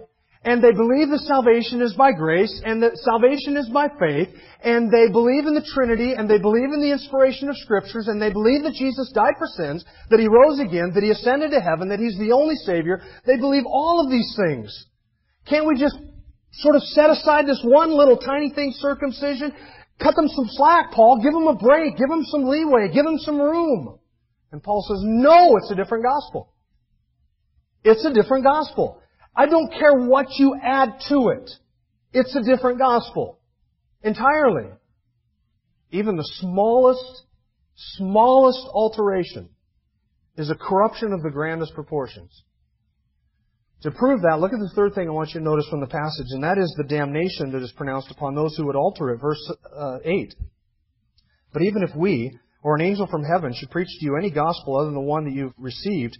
and 0.44 0.62
they 0.62 0.72
believe 0.72 1.10
that 1.10 1.26
salvation 1.26 1.82
is 1.82 1.94
by 1.94 2.12
grace, 2.12 2.62
and 2.64 2.82
that 2.82 2.96
salvation 2.98 3.56
is 3.56 3.68
by 3.70 3.88
faith, 3.98 4.28
and 4.62 4.90
they 4.90 5.10
believe 5.10 5.46
in 5.46 5.54
the 5.54 5.66
Trinity, 5.74 6.14
and 6.14 6.30
they 6.30 6.38
believe 6.38 6.70
in 6.70 6.80
the 6.80 6.92
inspiration 6.92 7.48
of 7.48 7.56
Scriptures, 7.58 8.06
and 8.06 8.22
they 8.22 8.30
believe 8.30 8.62
that 8.62 8.78
Jesus 8.78 9.10
died 9.12 9.34
for 9.36 9.48
sins, 9.58 9.84
that 10.10 10.20
He 10.20 10.28
rose 10.28 10.60
again, 10.60 10.92
that 10.94 11.02
He 11.02 11.10
ascended 11.10 11.50
to 11.50 11.60
heaven, 11.60 11.88
that 11.88 11.98
He's 11.98 12.18
the 12.18 12.32
only 12.32 12.54
Savior. 12.54 13.02
They 13.26 13.36
believe 13.36 13.64
all 13.66 14.00
of 14.04 14.10
these 14.10 14.30
things. 14.46 14.70
Can't 15.50 15.66
we 15.66 15.74
just 15.74 15.98
sort 16.52 16.76
of 16.76 16.82
set 16.82 17.10
aside 17.10 17.46
this 17.46 17.60
one 17.64 17.90
little 17.90 18.16
tiny 18.16 18.50
thing, 18.50 18.72
circumcision? 18.76 19.52
Cut 20.00 20.14
them 20.14 20.28
some 20.28 20.46
slack, 20.50 20.92
Paul. 20.92 21.20
Give 21.22 21.32
them 21.32 21.48
a 21.48 21.56
break. 21.56 21.96
Give 21.96 22.08
them 22.08 22.24
some 22.24 22.44
leeway. 22.44 22.88
Give 22.92 23.04
them 23.04 23.18
some 23.18 23.40
room. 23.40 23.98
And 24.52 24.62
Paul 24.62 24.84
says, 24.88 25.00
no, 25.02 25.56
it's 25.56 25.70
a 25.70 25.74
different 25.74 26.04
gospel. 26.04 26.52
It's 27.84 28.04
a 28.04 28.12
different 28.12 28.44
gospel. 28.44 29.00
I 29.36 29.46
don't 29.46 29.72
care 29.72 29.94
what 29.94 30.26
you 30.38 30.56
add 30.62 31.00
to 31.08 31.28
it. 31.28 31.50
It's 32.12 32.34
a 32.34 32.42
different 32.42 32.78
gospel. 32.78 33.38
Entirely. 34.02 34.70
Even 35.90 36.16
the 36.16 36.28
smallest 36.40 37.22
smallest 37.96 38.66
alteration 38.72 39.48
is 40.36 40.50
a 40.50 40.54
corruption 40.54 41.12
of 41.12 41.22
the 41.22 41.30
grandest 41.30 41.74
proportions. 41.74 42.42
To 43.82 43.92
prove 43.92 44.22
that, 44.22 44.40
look 44.40 44.52
at 44.52 44.58
the 44.58 44.72
third 44.74 44.94
thing 44.94 45.08
I 45.08 45.12
want 45.12 45.30
you 45.30 45.40
to 45.40 45.44
notice 45.44 45.68
from 45.70 45.80
the 45.80 45.86
passage, 45.86 46.26
and 46.30 46.42
that 46.42 46.58
is 46.58 46.74
the 46.76 46.84
damnation 46.84 47.52
that 47.52 47.62
is 47.62 47.72
pronounced 47.76 48.10
upon 48.10 48.34
those 48.34 48.56
who 48.56 48.66
would 48.66 48.74
alter 48.74 49.10
it. 49.10 49.20
Verse 49.20 49.52
uh, 49.76 49.98
8. 50.04 50.34
But 51.52 51.62
even 51.62 51.84
if 51.84 51.94
we, 51.94 52.36
or 52.62 52.74
an 52.74 52.82
angel 52.82 53.06
from 53.06 53.22
heaven, 53.22 53.54
should 53.54 53.70
preach 53.70 53.88
to 53.88 54.04
you 54.04 54.16
any 54.16 54.30
gospel 54.30 54.76
other 54.76 54.86
than 54.86 54.94
the 54.94 55.00
one 55.00 55.24
that 55.24 55.32
you've 55.32 55.54
received, 55.58 56.18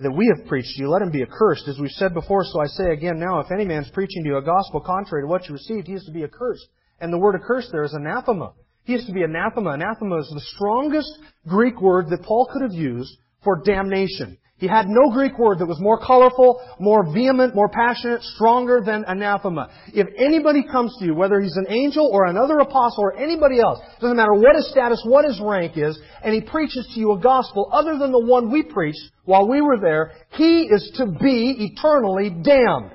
that 0.00 0.10
we 0.10 0.32
have 0.34 0.48
preached 0.48 0.76
to 0.76 0.82
you, 0.82 0.88
let 0.88 1.02
him 1.02 1.10
be 1.10 1.22
accursed. 1.22 1.68
As 1.68 1.78
we've 1.78 1.90
said 1.90 2.14
before, 2.14 2.42
so 2.44 2.60
I 2.60 2.66
say 2.66 2.92
again 2.92 3.18
now, 3.18 3.40
if 3.40 3.52
any 3.52 3.66
man's 3.66 3.90
preaching 3.90 4.24
to 4.24 4.30
you 4.30 4.36
a 4.38 4.42
gospel 4.42 4.80
contrary 4.80 5.24
to 5.24 5.28
what 5.28 5.46
you 5.46 5.52
received, 5.52 5.86
he 5.86 5.92
is 5.92 6.04
to 6.06 6.12
be 6.12 6.24
accursed. 6.24 6.66
And 7.00 7.12
the 7.12 7.18
word 7.18 7.34
accursed 7.34 7.68
there 7.70 7.84
is 7.84 7.92
anathema. 7.92 8.54
He 8.84 8.94
is 8.94 9.04
to 9.06 9.12
be 9.12 9.22
anathema. 9.22 9.70
Anathema 9.70 10.16
is 10.18 10.30
the 10.32 10.40
strongest 10.56 11.18
Greek 11.46 11.80
word 11.80 12.06
that 12.08 12.22
Paul 12.22 12.48
could 12.52 12.62
have 12.62 12.72
used 12.72 13.16
for 13.42 13.62
damnation. 13.62 14.38
He 14.58 14.68
had 14.68 14.86
no 14.86 15.10
Greek 15.10 15.36
word 15.36 15.58
that 15.58 15.66
was 15.66 15.80
more 15.80 15.98
colorful, 15.98 16.60
more 16.78 17.12
vehement, 17.12 17.56
more 17.56 17.68
passionate, 17.68 18.22
stronger 18.22 18.80
than 18.84 19.04
anathema. 19.04 19.68
If 19.92 20.06
anybody 20.16 20.62
comes 20.62 20.96
to 20.98 21.06
you, 21.06 21.14
whether 21.14 21.40
he's 21.40 21.56
an 21.56 21.66
angel 21.68 22.08
or 22.12 22.26
another 22.26 22.60
apostle 22.60 23.02
or 23.02 23.16
anybody 23.16 23.60
else, 23.60 23.80
doesn't 24.00 24.16
matter 24.16 24.32
what 24.32 24.54
his 24.54 24.70
status, 24.70 25.02
what 25.04 25.24
his 25.24 25.40
rank 25.42 25.72
is, 25.76 25.98
and 26.22 26.32
he 26.32 26.40
preaches 26.40 26.88
to 26.94 27.00
you 27.00 27.12
a 27.12 27.18
gospel 27.18 27.68
other 27.72 27.98
than 27.98 28.12
the 28.12 28.24
one 28.24 28.52
we 28.52 28.62
preached 28.62 29.02
while 29.24 29.48
we 29.48 29.60
were 29.60 29.78
there, 29.80 30.12
he 30.30 30.62
is 30.62 30.92
to 30.98 31.06
be 31.06 31.72
eternally 31.72 32.30
damned. 32.30 32.92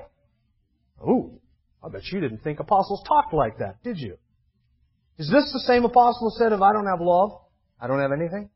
Ooh, 1.02 1.40
I 1.84 1.90
bet 1.90 2.06
you 2.10 2.20
didn't 2.20 2.42
think 2.42 2.60
apostles 2.60 3.02
talked 3.06 3.34
like 3.34 3.58
that, 3.58 3.82
did 3.82 3.98
you? 3.98 4.16
Is 5.18 5.30
this 5.30 5.52
the 5.52 5.64
same 5.66 5.84
apostle 5.84 6.30
who 6.30 6.38
said, 6.42 6.52
if 6.52 6.62
I 6.62 6.72
don't 6.72 6.86
have 6.86 7.00
love, 7.02 7.32
I 7.78 7.86
don't 7.86 8.00
have 8.00 8.12
anything? 8.12 8.48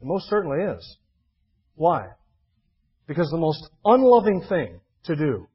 It 0.00 0.06
most 0.06 0.30
certainly 0.30 0.58
is. 0.58 0.96
Why? 1.74 2.08
Because 3.06 3.28
the 3.30 3.38
most 3.38 3.68
unloving 3.84 4.44
thing 4.48 4.80
to 5.04 5.16
do 5.16 5.48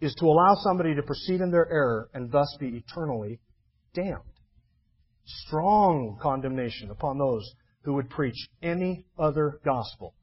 is 0.00 0.14
to 0.18 0.26
allow 0.26 0.54
somebody 0.62 0.94
to 0.94 1.02
proceed 1.02 1.40
in 1.40 1.50
their 1.50 1.70
error 1.70 2.08
and 2.14 2.30
thus 2.30 2.56
be 2.58 2.68
eternally 2.68 3.40
damned. 3.94 4.20
Strong 5.24 6.18
condemnation 6.20 6.90
upon 6.90 7.18
those 7.18 7.48
who 7.82 7.94
would 7.94 8.10
preach 8.10 8.48
any 8.62 9.04
other 9.18 9.60
gospel 9.64 10.14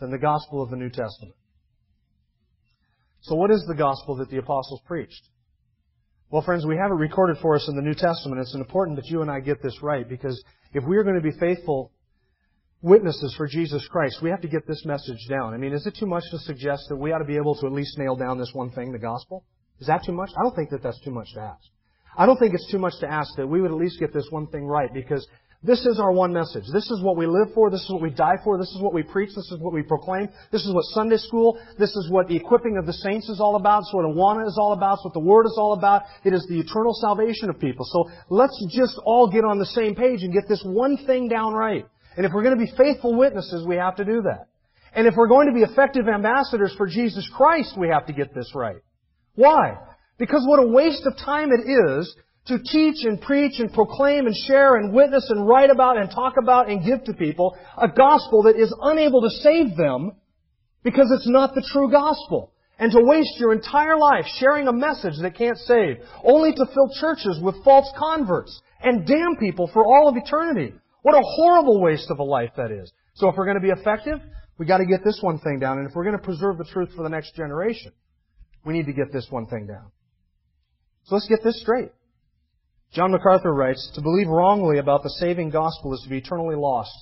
than 0.00 0.10
the 0.10 0.18
gospel 0.18 0.62
of 0.62 0.70
the 0.70 0.76
New 0.76 0.88
Testament. 0.88 1.34
So 3.22 3.36
what 3.36 3.52
is 3.52 3.64
the 3.68 3.74
gospel 3.74 4.16
that 4.16 4.30
the 4.30 4.38
apostles 4.38 4.80
preached? 4.84 5.22
Well, 6.30 6.42
friends, 6.42 6.66
we 6.66 6.76
have 6.76 6.90
it 6.90 6.94
recorded 6.94 7.36
for 7.40 7.54
us 7.54 7.68
in 7.68 7.76
the 7.76 7.82
New 7.82 7.94
Testament. 7.94 8.40
It's 8.40 8.54
important 8.54 8.96
that 8.96 9.06
you 9.06 9.22
and 9.22 9.30
I 9.30 9.38
get 9.38 9.62
this 9.62 9.80
right 9.82 10.08
because 10.08 10.42
if 10.72 10.82
we 10.84 10.96
are 10.96 11.04
going 11.04 11.20
to 11.20 11.22
be 11.22 11.38
faithful 11.38 11.91
witnesses 12.82 13.34
for 13.36 13.46
Jesus 13.46 13.86
Christ, 13.88 14.18
we 14.22 14.30
have 14.30 14.40
to 14.42 14.48
get 14.48 14.66
this 14.66 14.84
message 14.84 15.26
down. 15.28 15.54
I 15.54 15.56
mean, 15.56 15.72
is 15.72 15.86
it 15.86 15.96
too 15.98 16.06
much 16.06 16.24
to 16.30 16.38
suggest 16.38 16.84
that 16.88 16.96
we 16.96 17.12
ought 17.12 17.18
to 17.18 17.24
be 17.24 17.36
able 17.36 17.54
to 17.56 17.66
at 17.66 17.72
least 17.72 17.96
nail 17.96 18.16
down 18.16 18.38
this 18.38 18.50
one 18.52 18.70
thing, 18.70 18.92
the 18.92 18.98
gospel? 18.98 19.44
Is 19.80 19.86
that 19.86 20.04
too 20.04 20.12
much? 20.12 20.30
I 20.38 20.42
don't 20.42 20.54
think 20.54 20.70
that 20.70 20.82
that's 20.82 21.00
too 21.00 21.10
much 21.10 21.28
to 21.34 21.40
ask. 21.40 21.64
I 22.16 22.26
don't 22.26 22.38
think 22.38 22.54
it's 22.54 22.70
too 22.70 22.78
much 22.78 22.98
to 23.00 23.10
ask 23.10 23.34
that 23.36 23.46
we 23.46 23.60
would 23.60 23.70
at 23.70 23.76
least 23.76 23.98
get 23.98 24.12
this 24.12 24.26
one 24.30 24.46
thing 24.48 24.66
right 24.66 24.92
because 24.92 25.26
this 25.64 25.86
is 25.86 26.00
our 26.00 26.12
one 26.12 26.32
message. 26.32 26.64
This 26.72 26.90
is 26.90 27.00
what 27.02 27.16
we 27.16 27.26
live 27.26 27.54
for. 27.54 27.70
This 27.70 27.82
is 27.82 27.90
what 27.90 28.02
we 28.02 28.10
die 28.10 28.36
for. 28.42 28.58
This 28.58 28.68
is 28.68 28.80
what 28.80 28.92
we 28.92 29.04
preach. 29.04 29.28
This 29.28 29.50
is 29.52 29.58
what 29.60 29.72
we 29.72 29.82
proclaim. 29.82 30.28
This 30.50 30.64
is 30.64 30.74
what 30.74 30.82
Sunday 30.86 31.16
school, 31.16 31.58
this 31.78 31.94
is 31.94 32.10
what 32.10 32.26
the 32.26 32.36
equipping 32.36 32.76
of 32.78 32.84
the 32.84 32.92
saints 32.92 33.28
is 33.28 33.40
all 33.40 33.54
about. 33.54 33.82
It's 33.82 33.94
what 33.94 34.04
Awana 34.04 34.46
is 34.46 34.58
all 34.60 34.72
about. 34.72 34.94
It's 34.94 35.04
what 35.04 35.14
the 35.14 35.20
Word 35.20 35.46
is 35.46 35.54
all 35.56 35.74
about. 35.74 36.02
It 36.24 36.34
is 36.34 36.44
the 36.48 36.58
eternal 36.58 36.92
salvation 36.94 37.48
of 37.48 37.60
people. 37.60 37.86
So 37.88 38.10
let's 38.28 38.60
just 38.70 39.00
all 39.04 39.30
get 39.30 39.44
on 39.44 39.58
the 39.58 39.66
same 39.66 39.94
page 39.94 40.22
and 40.22 40.34
get 40.34 40.48
this 40.48 40.62
one 40.66 40.96
thing 41.06 41.28
down 41.28 41.54
right. 41.54 41.86
And 42.16 42.26
if 42.26 42.32
we're 42.32 42.42
going 42.42 42.58
to 42.58 42.64
be 42.64 42.72
faithful 42.76 43.16
witnesses, 43.16 43.66
we 43.66 43.76
have 43.76 43.96
to 43.96 44.04
do 44.04 44.22
that. 44.22 44.48
And 44.94 45.06
if 45.06 45.14
we're 45.16 45.28
going 45.28 45.48
to 45.48 45.54
be 45.54 45.62
effective 45.62 46.08
ambassadors 46.08 46.74
for 46.76 46.86
Jesus 46.86 47.28
Christ, 47.34 47.74
we 47.78 47.88
have 47.88 48.06
to 48.06 48.12
get 48.12 48.34
this 48.34 48.52
right. 48.54 48.82
Why? 49.34 49.78
Because 50.18 50.44
what 50.46 50.62
a 50.62 50.68
waste 50.68 51.06
of 51.06 51.16
time 51.16 51.50
it 51.50 51.66
is 51.66 52.14
to 52.46 52.58
teach 52.58 53.04
and 53.04 53.20
preach 53.20 53.58
and 53.60 53.72
proclaim 53.72 54.26
and 54.26 54.36
share 54.46 54.76
and 54.76 54.92
witness 54.92 55.30
and 55.30 55.46
write 55.46 55.70
about 55.70 55.96
and 55.96 56.10
talk 56.10 56.34
about 56.40 56.68
and 56.68 56.84
give 56.84 57.04
to 57.04 57.14
people 57.14 57.56
a 57.78 57.88
gospel 57.88 58.42
that 58.42 58.56
is 58.56 58.74
unable 58.82 59.22
to 59.22 59.30
save 59.30 59.76
them 59.76 60.12
because 60.82 61.10
it's 61.12 61.28
not 61.28 61.54
the 61.54 61.66
true 61.72 61.90
gospel. 61.90 62.52
And 62.78 62.90
to 62.90 62.98
waste 63.00 63.38
your 63.38 63.52
entire 63.52 63.96
life 63.96 64.24
sharing 64.40 64.66
a 64.66 64.72
message 64.72 65.14
that 65.22 65.36
can't 65.36 65.58
save, 65.58 65.98
only 66.24 66.52
to 66.52 66.66
fill 66.74 66.90
churches 67.00 67.38
with 67.40 67.62
false 67.62 67.88
converts 67.96 68.60
and 68.82 69.06
damn 69.06 69.36
people 69.38 69.70
for 69.72 69.84
all 69.84 70.08
of 70.08 70.16
eternity. 70.16 70.74
What 71.02 71.14
a 71.14 71.22
horrible 71.22 71.80
waste 71.80 72.10
of 72.10 72.18
a 72.18 72.24
life 72.24 72.52
that 72.56 72.70
is. 72.70 72.92
So 73.14 73.28
if 73.28 73.36
we're 73.36 73.44
going 73.44 73.60
to 73.60 73.62
be 73.62 73.80
effective, 73.80 74.18
we 74.58 74.66
got 74.66 74.78
to 74.78 74.86
get 74.86 75.04
this 75.04 75.18
one 75.20 75.38
thing 75.40 75.58
down. 75.58 75.78
And 75.78 75.88
if 75.88 75.94
we're 75.94 76.04
going 76.04 76.16
to 76.16 76.22
preserve 76.22 76.58
the 76.58 76.64
truth 76.64 76.90
for 76.96 77.02
the 77.02 77.08
next 77.08 77.34
generation, 77.34 77.92
we 78.64 78.72
need 78.72 78.86
to 78.86 78.92
get 78.92 79.12
this 79.12 79.26
one 79.28 79.46
thing 79.46 79.66
down. 79.66 79.90
So 81.04 81.16
let's 81.16 81.28
get 81.28 81.42
this 81.42 81.60
straight. 81.60 81.90
John 82.92 83.10
MacArthur 83.10 83.52
writes, 83.52 83.90
To 83.94 84.00
believe 84.00 84.28
wrongly 84.28 84.78
about 84.78 85.02
the 85.02 85.10
saving 85.18 85.50
gospel 85.50 85.94
is 85.94 86.02
to 86.04 86.10
be 86.10 86.18
eternally 86.18 86.56
lost. 86.56 86.92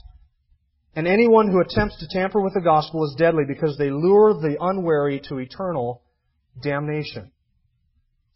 And 0.94 1.06
anyone 1.06 1.50
who 1.50 1.60
attempts 1.60 1.98
to 1.98 2.08
tamper 2.10 2.40
with 2.40 2.54
the 2.54 2.60
gospel 2.60 3.04
is 3.04 3.14
deadly 3.18 3.44
because 3.46 3.76
they 3.76 3.90
lure 3.90 4.34
the 4.34 4.56
unwary 4.60 5.20
to 5.28 5.38
eternal 5.38 6.02
damnation. 6.62 7.30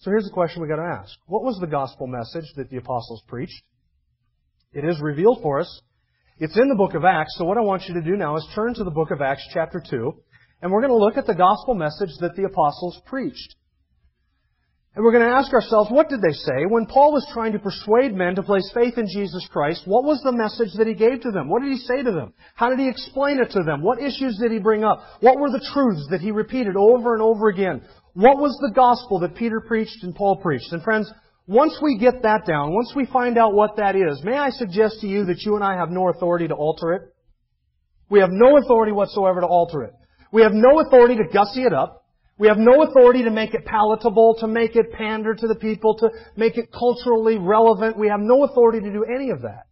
So 0.00 0.10
here's 0.10 0.24
the 0.24 0.30
question 0.30 0.62
we 0.62 0.68
got 0.68 0.76
to 0.76 1.00
ask. 1.00 1.16
What 1.26 1.42
was 1.42 1.58
the 1.60 1.66
gospel 1.66 2.06
message 2.06 2.44
that 2.56 2.70
the 2.70 2.76
apostles 2.76 3.22
preached? 3.26 3.62
It 4.74 4.84
is 4.84 5.00
revealed 5.00 5.38
for 5.40 5.60
us. 5.60 5.80
It's 6.38 6.58
in 6.58 6.68
the 6.68 6.74
book 6.74 6.94
of 6.94 7.04
Acts, 7.04 7.36
so 7.38 7.44
what 7.44 7.56
I 7.56 7.60
want 7.60 7.84
you 7.86 7.94
to 7.94 8.02
do 8.02 8.16
now 8.16 8.34
is 8.36 8.46
turn 8.56 8.74
to 8.74 8.82
the 8.82 8.90
book 8.90 9.12
of 9.12 9.22
Acts 9.22 9.46
chapter 9.52 9.80
2, 9.88 10.12
and 10.62 10.72
we're 10.72 10.80
going 10.80 10.92
to 10.92 10.98
look 10.98 11.16
at 11.16 11.26
the 11.26 11.34
gospel 11.34 11.74
message 11.74 12.10
that 12.18 12.34
the 12.34 12.42
apostles 12.42 13.00
preached. 13.06 13.54
And 14.96 15.04
we're 15.04 15.12
going 15.12 15.28
to 15.28 15.36
ask 15.36 15.52
ourselves, 15.52 15.90
what 15.92 16.08
did 16.08 16.20
they 16.22 16.32
say? 16.32 16.66
When 16.68 16.86
Paul 16.86 17.12
was 17.12 17.26
trying 17.32 17.52
to 17.52 17.60
persuade 17.60 18.14
men 18.14 18.34
to 18.34 18.42
place 18.42 18.68
faith 18.74 18.98
in 18.98 19.06
Jesus 19.06 19.46
Christ, 19.50 19.82
what 19.86 20.04
was 20.04 20.20
the 20.22 20.32
message 20.32 20.76
that 20.76 20.88
he 20.88 20.94
gave 20.94 21.20
to 21.22 21.30
them? 21.30 21.48
What 21.48 21.62
did 21.62 21.70
he 21.70 21.78
say 21.78 22.02
to 22.02 22.10
them? 22.10 22.32
How 22.56 22.68
did 22.68 22.80
he 22.80 22.88
explain 22.88 23.38
it 23.38 23.50
to 23.52 23.62
them? 23.62 23.82
What 23.82 24.00
issues 24.00 24.38
did 24.40 24.50
he 24.50 24.58
bring 24.58 24.82
up? 24.82 25.02
What 25.20 25.38
were 25.38 25.50
the 25.50 25.64
truths 25.72 26.06
that 26.10 26.20
he 26.20 26.32
repeated 26.32 26.74
over 26.76 27.14
and 27.14 27.22
over 27.22 27.48
again? 27.48 27.82
What 28.14 28.38
was 28.38 28.56
the 28.60 28.74
gospel 28.74 29.20
that 29.20 29.36
Peter 29.36 29.60
preached 29.60 30.02
and 30.02 30.14
Paul 30.14 30.36
preached? 30.36 30.72
And 30.72 30.82
friends, 30.82 31.12
once 31.46 31.78
we 31.82 31.98
get 31.98 32.22
that 32.22 32.46
down, 32.46 32.72
once 32.72 32.92
we 32.96 33.06
find 33.06 33.36
out 33.36 33.52
what 33.52 33.76
that 33.76 33.96
is, 33.96 34.22
may 34.24 34.36
I 34.36 34.50
suggest 34.50 35.00
to 35.00 35.06
you 35.06 35.26
that 35.26 35.42
you 35.42 35.56
and 35.56 35.64
I 35.64 35.76
have 35.76 35.90
no 35.90 36.08
authority 36.08 36.48
to 36.48 36.54
alter 36.54 36.92
it? 36.94 37.02
We 38.08 38.20
have 38.20 38.30
no 38.30 38.56
authority 38.58 38.92
whatsoever 38.92 39.40
to 39.40 39.46
alter 39.46 39.82
it. 39.82 39.92
We 40.32 40.42
have 40.42 40.52
no 40.52 40.80
authority 40.80 41.16
to 41.16 41.24
gussy 41.32 41.62
it 41.62 41.72
up. 41.72 42.04
We 42.38 42.48
have 42.48 42.58
no 42.58 42.82
authority 42.82 43.22
to 43.24 43.30
make 43.30 43.54
it 43.54 43.64
palatable, 43.64 44.38
to 44.40 44.48
make 44.48 44.74
it 44.74 44.92
pander 44.92 45.34
to 45.34 45.46
the 45.46 45.54
people, 45.54 45.96
to 45.98 46.10
make 46.36 46.58
it 46.58 46.72
culturally 46.72 47.38
relevant. 47.38 47.96
We 47.96 48.08
have 48.08 48.20
no 48.20 48.44
authority 48.44 48.80
to 48.80 48.90
do 48.92 49.04
any 49.04 49.30
of 49.30 49.42
that. 49.42 49.66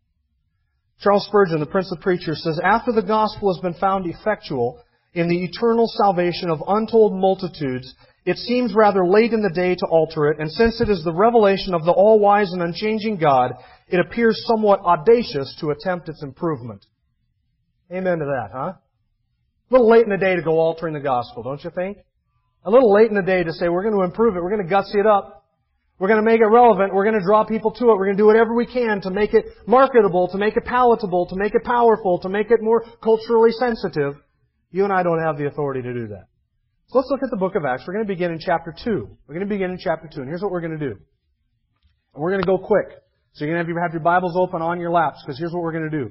Charles 1.00 1.26
Spurgeon, 1.26 1.58
the 1.58 1.66
Prince 1.66 1.90
of 1.90 2.00
Preachers, 2.00 2.40
says, 2.44 2.60
After 2.62 2.92
the 2.92 3.02
gospel 3.02 3.52
has 3.52 3.60
been 3.60 3.74
found 3.80 4.06
effectual 4.06 4.80
in 5.14 5.28
the 5.28 5.42
eternal 5.42 5.88
salvation 5.88 6.48
of 6.48 6.62
untold 6.66 7.12
multitudes, 7.12 7.92
it 8.24 8.36
seems 8.36 8.74
rather 8.74 9.06
late 9.06 9.32
in 9.32 9.42
the 9.42 9.50
day 9.50 9.74
to 9.74 9.86
alter 9.86 10.28
it, 10.28 10.38
and 10.38 10.50
since 10.50 10.80
it 10.80 10.88
is 10.88 11.02
the 11.02 11.12
revelation 11.12 11.74
of 11.74 11.84
the 11.84 11.90
all-wise 11.90 12.52
and 12.52 12.62
unchanging 12.62 13.16
God, 13.16 13.52
it 13.88 13.98
appears 13.98 14.44
somewhat 14.46 14.80
audacious 14.80 15.54
to 15.60 15.70
attempt 15.70 16.08
its 16.08 16.22
improvement. 16.22 16.84
Amen 17.90 18.18
to 18.18 18.24
that, 18.24 18.50
huh? 18.52 18.72
A 18.74 19.70
little 19.70 19.90
late 19.90 20.04
in 20.04 20.10
the 20.10 20.18
day 20.18 20.36
to 20.36 20.42
go 20.42 20.58
altering 20.58 20.94
the 20.94 21.00
gospel, 21.00 21.42
don't 21.42 21.62
you 21.64 21.70
think? 21.70 21.98
A 22.64 22.70
little 22.70 22.92
late 22.92 23.08
in 23.08 23.16
the 23.16 23.22
day 23.22 23.42
to 23.42 23.52
say 23.52 23.68
we're 23.68 23.82
going 23.82 23.96
to 23.96 24.04
improve 24.04 24.36
it, 24.36 24.42
we're 24.42 24.54
going 24.54 24.66
to 24.66 24.72
gutsy 24.72 25.00
it 25.00 25.06
up, 25.06 25.44
we're 25.98 26.08
going 26.08 26.24
to 26.24 26.24
make 26.24 26.40
it 26.40 26.46
relevant, 26.46 26.94
we're 26.94 27.04
going 27.04 27.18
to 27.18 27.24
draw 27.24 27.44
people 27.44 27.72
to 27.72 27.90
it, 27.90 27.96
we're 27.96 28.06
going 28.06 28.16
to 28.16 28.22
do 28.22 28.26
whatever 28.26 28.54
we 28.54 28.66
can 28.66 29.00
to 29.00 29.10
make 29.10 29.34
it 29.34 29.46
marketable, 29.66 30.28
to 30.28 30.38
make 30.38 30.56
it 30.56 30.64
palatable, 30.64 31.26
to 31.26 31.36
make 31.36 31.54
it 31.54 31.64
powerful, 31.64 32.20
to 32.20 32.28
make 32.28 32.50
it 32.52 32.62
more 32.62 32.84
culturally 33.02 33.50
sensitive. 33.50 34.14
You 34.70 34.84
and 34.84 34.92
I 34.92 35.02
don't 35.02 35.20
have 35.20 35.38
the 35.38 35.46
authority 35.46 35.82
to 35.82 35.92
do 35.92 36.08
that. 36.08 36.28
So 36.92 36.98
let's 36.98 37.10
look 37.10 37.22
at 37.22 37.30
the 37.30 37.38
book 37.38 37.54
of 37.54 37.64
Acts. 37.64 37.84
We're 37.86 37.94
going 37.94 38.04
to 38.04 38.12
begin 38.12 38.32
in 38.32 38.38
chapter 38.38 38.74
2. 38.84 39.08
We're 39.26 39.34
going 39.34 39.48
to 39.48 39.50
begin 39.50 39.70
in 39.70 39.78
chapter 39.78 40.10
2. 40.12 40.20
And 40.20 40.28
here's 40.28 40.42
what 40.42 40.52
we're 40.52 40.60
going 40.60 40.78
to 40.78 40.90
do. 40.90 40.92
And 40.92 42.22
we're 42.22 42.32
going 42.32 42.42
to 42.42 42.46
go 42.46 42.58
quick. 42.58 43.00
So 43.32 43.46
you're 43.46 43.54
going 43.54 43.64
to 43.64 43.80
have 43.80 43.92
your 43.92 44.02
Bibles 44.02 44.36
open 44.36 44.60
on 44.60 44.78
your 44.78 44.90
laps 44.90 45.22
because 45.24 45.38
here's 45.38 45.54
what 45.54 45.62
we're 45.62 45.72
going 45.72 45.90
to 45.90 46.04
do. 46.04 46.10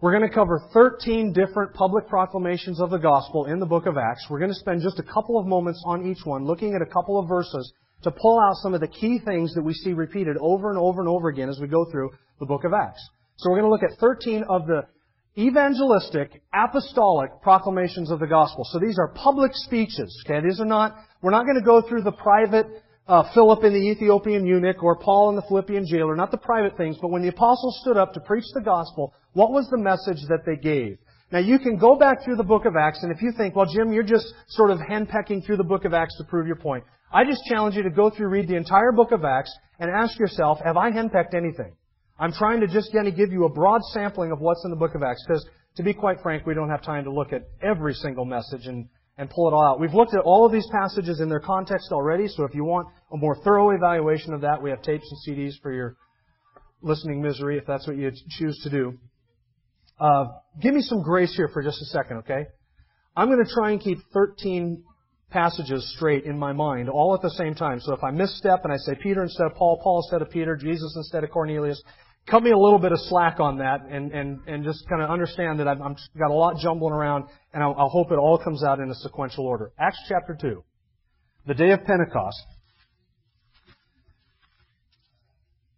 We're 0.00 0.16
going 0.16 0.26
to 0.26 0.34
cover 0.34 0.62
13 0.72 1.34
different 1.34 1.74
public 1.74 2.08
proclamations 2.08 2.80
of 2.80 2.88
the 2.88 2.96
gospel 2.96 3.44
in 3.44 3.60
the 3.60 3.66
book 3.66 3.84
of 3.84 3.98
Acts. 3.98 4.24
We're 4.30 4.38
going 4.38 4.52
to 4.52 4.58
spend 4.58 4.80
just 4.80 4.98
a 4.98 5.02
couple 5.02 5.38
of 5.38 5.46
moments 5.46 5.82
on 5.84 6.06
each 6.10 6.24
one 6.24 6.46
looking 6.46 6.74
at 6.74 6.80
a 6.80 6.90
couple 6.90 7.20
of 7.20 7.28
verses 7.28 7.70
to 8.04 8.10
pull 8.10 8.40
out 8.40 8.54
some 8.62 8.72
of 8.72 8.80
the 8.80 8.88
key 8.88 9.20
things 9.22 9.52
that 9.52 9.62
we 9.62 9.74
see 9.74 9.92
repeated 9.92 10.38
over 10.40 10.70
and 10.70 10.78
over 10.78 11.02
and 11.02 11.10
over 11.10 11.28
again 11.28 11.50
as 11.50 11.58
we 11.60 11.68
go 11.68 11.84
through 11.92 12.08
the 12.40 12.46
book 12.46 12.64
of 12.64 12.72
Acts. 12.72 13.06
So 13.36 13.50
we're 13.50 13.60
going 13.60 13.68
to 13.68 13.70
look 13.70 13.92
at 13.92 13.98
13 14.00 14.44
of 14.48 14.66
the 14.66 14.84
evangelistic, 15.38 16.42
apostolic 16.54 17.30
proclamations 17.42 18.10
of 18.10 18.20
the 18.20 18.26
gospel. 18.26 18.64
So 18.70 18.78
these 18.78 18.98
are 18.98 19.08
public 19.08 19.52
speeches. 19.54 20.22
Okay, 20.26 20.46
these 20.46 20.60
are 20.60 20.66
not. 20.66 20.96
We're 21.22 21.30
not 21.30 21.44
going 21.44 21.58
to 21.58 21.64
go 21.64 21.82
through 21.82 22.02
the 22.02 22.12
private 22.12 22.66
uh, 23.08 23.22
Philip 23.34 23.62
and 23.62 23.74
the 23.74 23.90
Ethiopian 23.90 24.46
eunuch 24.46 24.82
or 24.82 24.96
Paul 24.96 25.28
and 25.28 25.38
the 25.38 25.46
Philippian 25.46 25.86
jailer, 25.86 26.16
not 26.16 26.30
the 26.30 26.38
private 26.38 26.76
things, 26.76 26.96
but 27.00 27.10
when 27.10 27.22
the 27.22 27.28
apostles 27.28 27.78
stood 27.82 27.96
up 27.96 28.12
to 28.14 28.20
preach 28.20 28.44
the 28.54 28.60
gospel, 28.60 29.14
what 29.32 29.52
was 29.52 29.68
the 29.70 29.78
message 29.78 30.26
that 30.28 30.44
they 30.44 30.56
gave? 30.56 30.98
Now 31.30 31.38
you 31.38 31.58
can 31.58 31.76
go 31.76 31.96
back 31.96 32.24
through 32.24 32.36
the 32.36 32.44
book 32.44 32.64
of 32.64 32.76
Acts, 32.76 33.02
and 33.02 33.12
if 33.12 33.22
you 33.22 33.32
think, 33.36 33.54
well, 33.54 33.66
Jim, 33.66 33.92
you're 33.92 34.02
just 34.02 34.32
sort 34.48 34.70
of 34.70 34.78
henpecking 34.78 35.44
through 35.44 35.56
the 35.56 35.64
book 35.64 35.84
of 35.84 35.92
Acts 35.92 36.16
to 36.18 36.24
prove 36.24 36.46
your 36.46 36.56
point, 36.56 36.84
I 37.12 37.24
just 37.24 37.42
challenge 37.48 37.76
you 37.76 37.82
to 37.82 37.90
go 37.90 38.10
through, 38.10 38.28
read 38.28 38.48
the 38.48 38.56
entire 38.56 38.92
book 38.92 39.12
of 39.12 39.24
Acts, 39.24 39.56
and 39.78 39.90
ask 39.90 40.18
yourself, 40.18 40.58
have 40.64 40.76
I 40.76 40.90
henpecked 40.90 41.34
anything? 41.34 41.74
I'm 42.18 42.32
trying 42.32 42.60
to 42.60 42.66
just 42.66 42.92
kind 42.92 43.08
of 43.08 43.16
give 43.16 43.30
you 43.30 43.44
a 43.44 43.48
broad 43.48 43.82
sampling 43.92 44.32
of 44.32 44.40
what's 44.40 44.64
in 44.64 44.70
the 44.70 44.76
book 44.76 44.94
of 44.94 45.02
Acts, 45.02 45.24
because 45.26 45.46
to 45.76 45.82
be 45.82 45.92
quite 45.92 46.20
frank, 46.22 46.46
we 46.46 46.54
don't 46.54 46.70
have 46.70 46.82
time 46.82 47.04
to 47.04 47.12
look 47.12 47.32
at 47.32 47.42
every 47.62 47.92
single 47.92 48.24
message 48.24 48.66
and, 48.66 48.88
and 49.18 49.28
pull 49.28 49.48
it 49.48 49.52
all 49.52 49.62
out. 49.62 49.80
We've 49.80 49.92
looked 49.92 50.14
at 50.14 50.20
all 50.20 50.46
of 50.46 50.52
these 50.52 50.66
passages 50.72 51.20
in 51.20 51.28
their 51.28 51.40
context 51.40 51.92
already, 51.92 52.28
so 52.28 52.44
if 52.44 52.54
you 52.54 52.64
want 52.64 52.88
a 53.12 53.16
more 53.16 53.36
thorough 53.44 53.70
evaluation 53.70 54.32
of 54.32 54.40
that, 54.40 54.62
we 54.62 54.70
have 54.70 54.80
tapes 54.80 55.06
and 55.10 55.36
CDs 55.36 55.60
for 55.60 55.72
your 55.72 55.96
listening 56.80 57.20
misery, 57.20 57.58
if 57.58 57.66
that's 57.66 57.86
what 57.86 57.96
you 57.96 58.10
choose 58.30 58.58
to 58.62 58.70
do. 58.70 58.98
Uh, 60.00 60.26
give 60.62 60.74
me 60.74 60.80
some 60.80 61.02
grace 61.02 61.34
here 61.36 61.48
for 61.52 61.62
just 61.62 61.80
a 61.82 61.86
second, 61.86 62.18
okay? 62.18 62.46
I'm 63.14 63.28
going 63.28 63.44
to 63.44 63.50
try 63.52 63.72
and 63.72 63.80
keep 63.80 63.98
13 64.12 64.84
passages 65.30 65.92
straight 65.96 66.24
in 66.24 66.38
my 66.38 66.52
mind, 66.52 66.88
all 66.88 67.14
at 67.14 67.22
the 67.22 67.30
same 67.30 67.54
time. 67.54 67.80
So 67.80 67.94
if 67.94 68.04
I 68.04 68.10
misstep 68.10 68.60
and 68.64 68.72
I 68.72 68.76
say 68.76 68.94
Peter 68.94 69.22
instead 69.22 69.46
of 69.46 69.54
Paul, 69.54 69.80
Paul 69.82 70.02
instead 70.04 70.22
of 70.22 70.30
Peter, 70.30 70.56
Jesus 70.56 70.94
instead 70.96 71.24
of 71.24 71.30
Cornelius, 71.30 71.82
cut 72.28 72.42
me 72.42 72.50
a 72.50 72.58
little 72.58 72.78
bit 72.78 72.92
of 72.92 72.98
slack 73.02 73.38
on 73.40 73.58
that 73.58 73.82
and, 73.88 74.12
and, 74.12 74.40
and 74.46 74.64
just 74.64 74.88
kind 74.88 75.02
of 75.02 75.10
understand 75.10 75.60
that 75.60 75.68
I've, 75.68 75.80
I've 75.80 75.96
got 76.18 76.30
a 76.30 76.34
lot 76.34 76.58
jumbling 76.58 76.92
around 76.92 77.24
and 77.52 77.62
I'll, 77.62 77.74
I'll 77.78 77.88
hope 77.88 78.10
it 78.10 78.18
all 78.18 78.38
comes 78.38 78.64
out 78.64 78.80
in 78.80 78.90
a 78.90 78.94
sequential 78.94 79.46
order. 79.46 79.72
Acts 79.78 80.00
chapter 80.08 80.36
2. 80.40 80.62
The 81.46 81.54
day 81.54 81.70
of 81.70 81.84
Pentecost. 81.84 82.44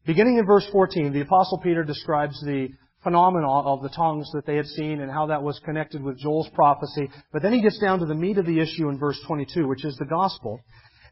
Beginning 0.07 0.39
in 0.39 0.47
verse 0.47 0.67
14, 0.73 1.13
the 1.13 1.21
apostle 1.21 1.59
Peter 1.59 1.85
describes 1.85 2.41
the 2.41 2.69
phenomena 3.03 3.47
of 3.47 3.83
the 3.83 3.91
tongues 3.91 4.29
that 4.33 4.47
they 4.47 4.57
had 4.57 4.67
seen 4.67 5.01
and 5.01 5.11
how 5.11 5.27
that 5.27 5.43
was 5.43 5.61
connected 5.65 6.03
with 6.03 6.19
Joel's 6.19 6.49
prophecy. 6.55 7.11
But 7.31 7.43
then 7.43 7.53
he 7.53 7.61
gets 7.61 7.79
down 7.79 7.99
to 8.01 8.07
the 8.07 8.15
meat 8.15 8.39
of 8.39 8.47
the 8.47 8.59
issue 8.59 8.89
in 8.89 8.99
verse 8.99 9.21
22, 9.27 9.69
which 9.69 9.85
is 9.85 9.97
the 9.97 10.07
gospel. 10.07 10.61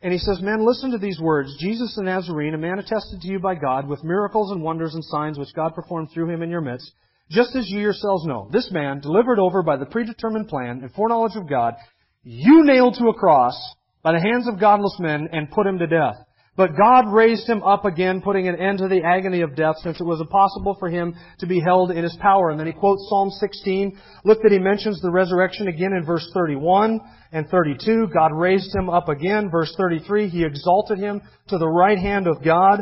And 0.06 0.12
he 0.12 0.20
says, 0.20 0.40
Men, 0.40 0.64
listen 0.64 0.92
to 0.92 0.98
these 0.98 1.18
words. 1.18 1.56
Jesus 1.58 1.96
the 1.96 2.04
Nazarene, 2.04 2.54
a 2.54 2.58
man 2.58 2.78
attested 2.78 3.20
to 3.20 3.26
you 3.26 3.40
by 3.40 3.56
God 3.56 3.88
with 3.88 4.04
miracles 4.04 4.52
and 4.52 4.62
wonders 4.62 4.94
and 4.94 5.04
signs 5.04 5.36
which 5.36 5.52
God 5.52 5.75
performed 5.75 6.12
through 6.14 6.30
him 6.30 6.42
in 6.42 6.48
your 6.48 6.60
midst, 6.60 6.92
just 7.28 7.56
as 7.56 7.68
you 7.68 7.80
yourselves 7.80 8.25
know. 8.25 8.48
This 8.52 8.70
man, 8.70 9.00
delivered 9.00 9.40
over 9.40 9.64
by 9.64 9.76
the 9.76 9.84
predetermined 9.84 10.46
plan 10.46 10.78
and 10.82 10.92
foreknowledge 10.92 11.34
of 11.34 11.48
God, 11.48 11.75
you 12.22 12.64
nailed 12.64 12.94
to 13.00 13.08
a 13.08 13.14
cross 13.14 13.60
by 14.04 14.12
the 14.12 14.20
hands 14.20 14.46
of 14.46 14.60
godless 14.60 14.96
men 15.00 15.26
and 15.32 15.50
put 15.50 15.66
him 15.66 15.80
to 15.80 15.88
death. 15.88 16.14
But 16.56 16.76
God 16.76 17.12
raised 17.12 17.46
him 17.46 17.62
up 17.62 17.84
again, 17.84 18.22
putting 18.22 18.48
an 18.48 18.56
end 18.56 18.78
to 18.78 18.88
the 18.88 19.02
agony 19.02 19.42
of 19.42 19.54
death, 19.54 19.76
since 19.82 20.00
it 20.00 20.04
was 20.04 20.20
impossible 20.20 20.75
for 20.78 20.88
him 20.88 21.14
to 21.40 21.46
be 21.46 21.60
held 21.60 21.90
in 21.90 22.02
his 22.02 22.16
power. 22.20 22.50
And 22.50 22.58
then 22.58 22.66
he 22.66 22.72
quotes 22.72 23.06
Psalm 23.10 23.30
16. 23.30 23.98
Look 24.25 24.40
that 24.42 24.52
he 24.52 24.58
mentions 24.58 25.02
the 25.02 25.10
resurrection 25.10 25.68
again 25.68 25.92
in 25.92 26.06
verse 26.06 26.26
31 26.32 27.00
and 27.32 27.46
32. 27.48 28.08
God 28.12 28.32
raised 28.32 28.75
him 28.75 28.88
up 28.88 29.10
again. 29.10 29.50
Verse 29.50 29.75
33, 29.76 30.28
he 30.28 30.44
exalted 30.44 30.98
him 30.98 31.20
to 31.48 31.58
the 31.58 31.68
right 31.68 31.98
hand 31.98 32.26
of 32.26 32.42
God. 32.42 32.80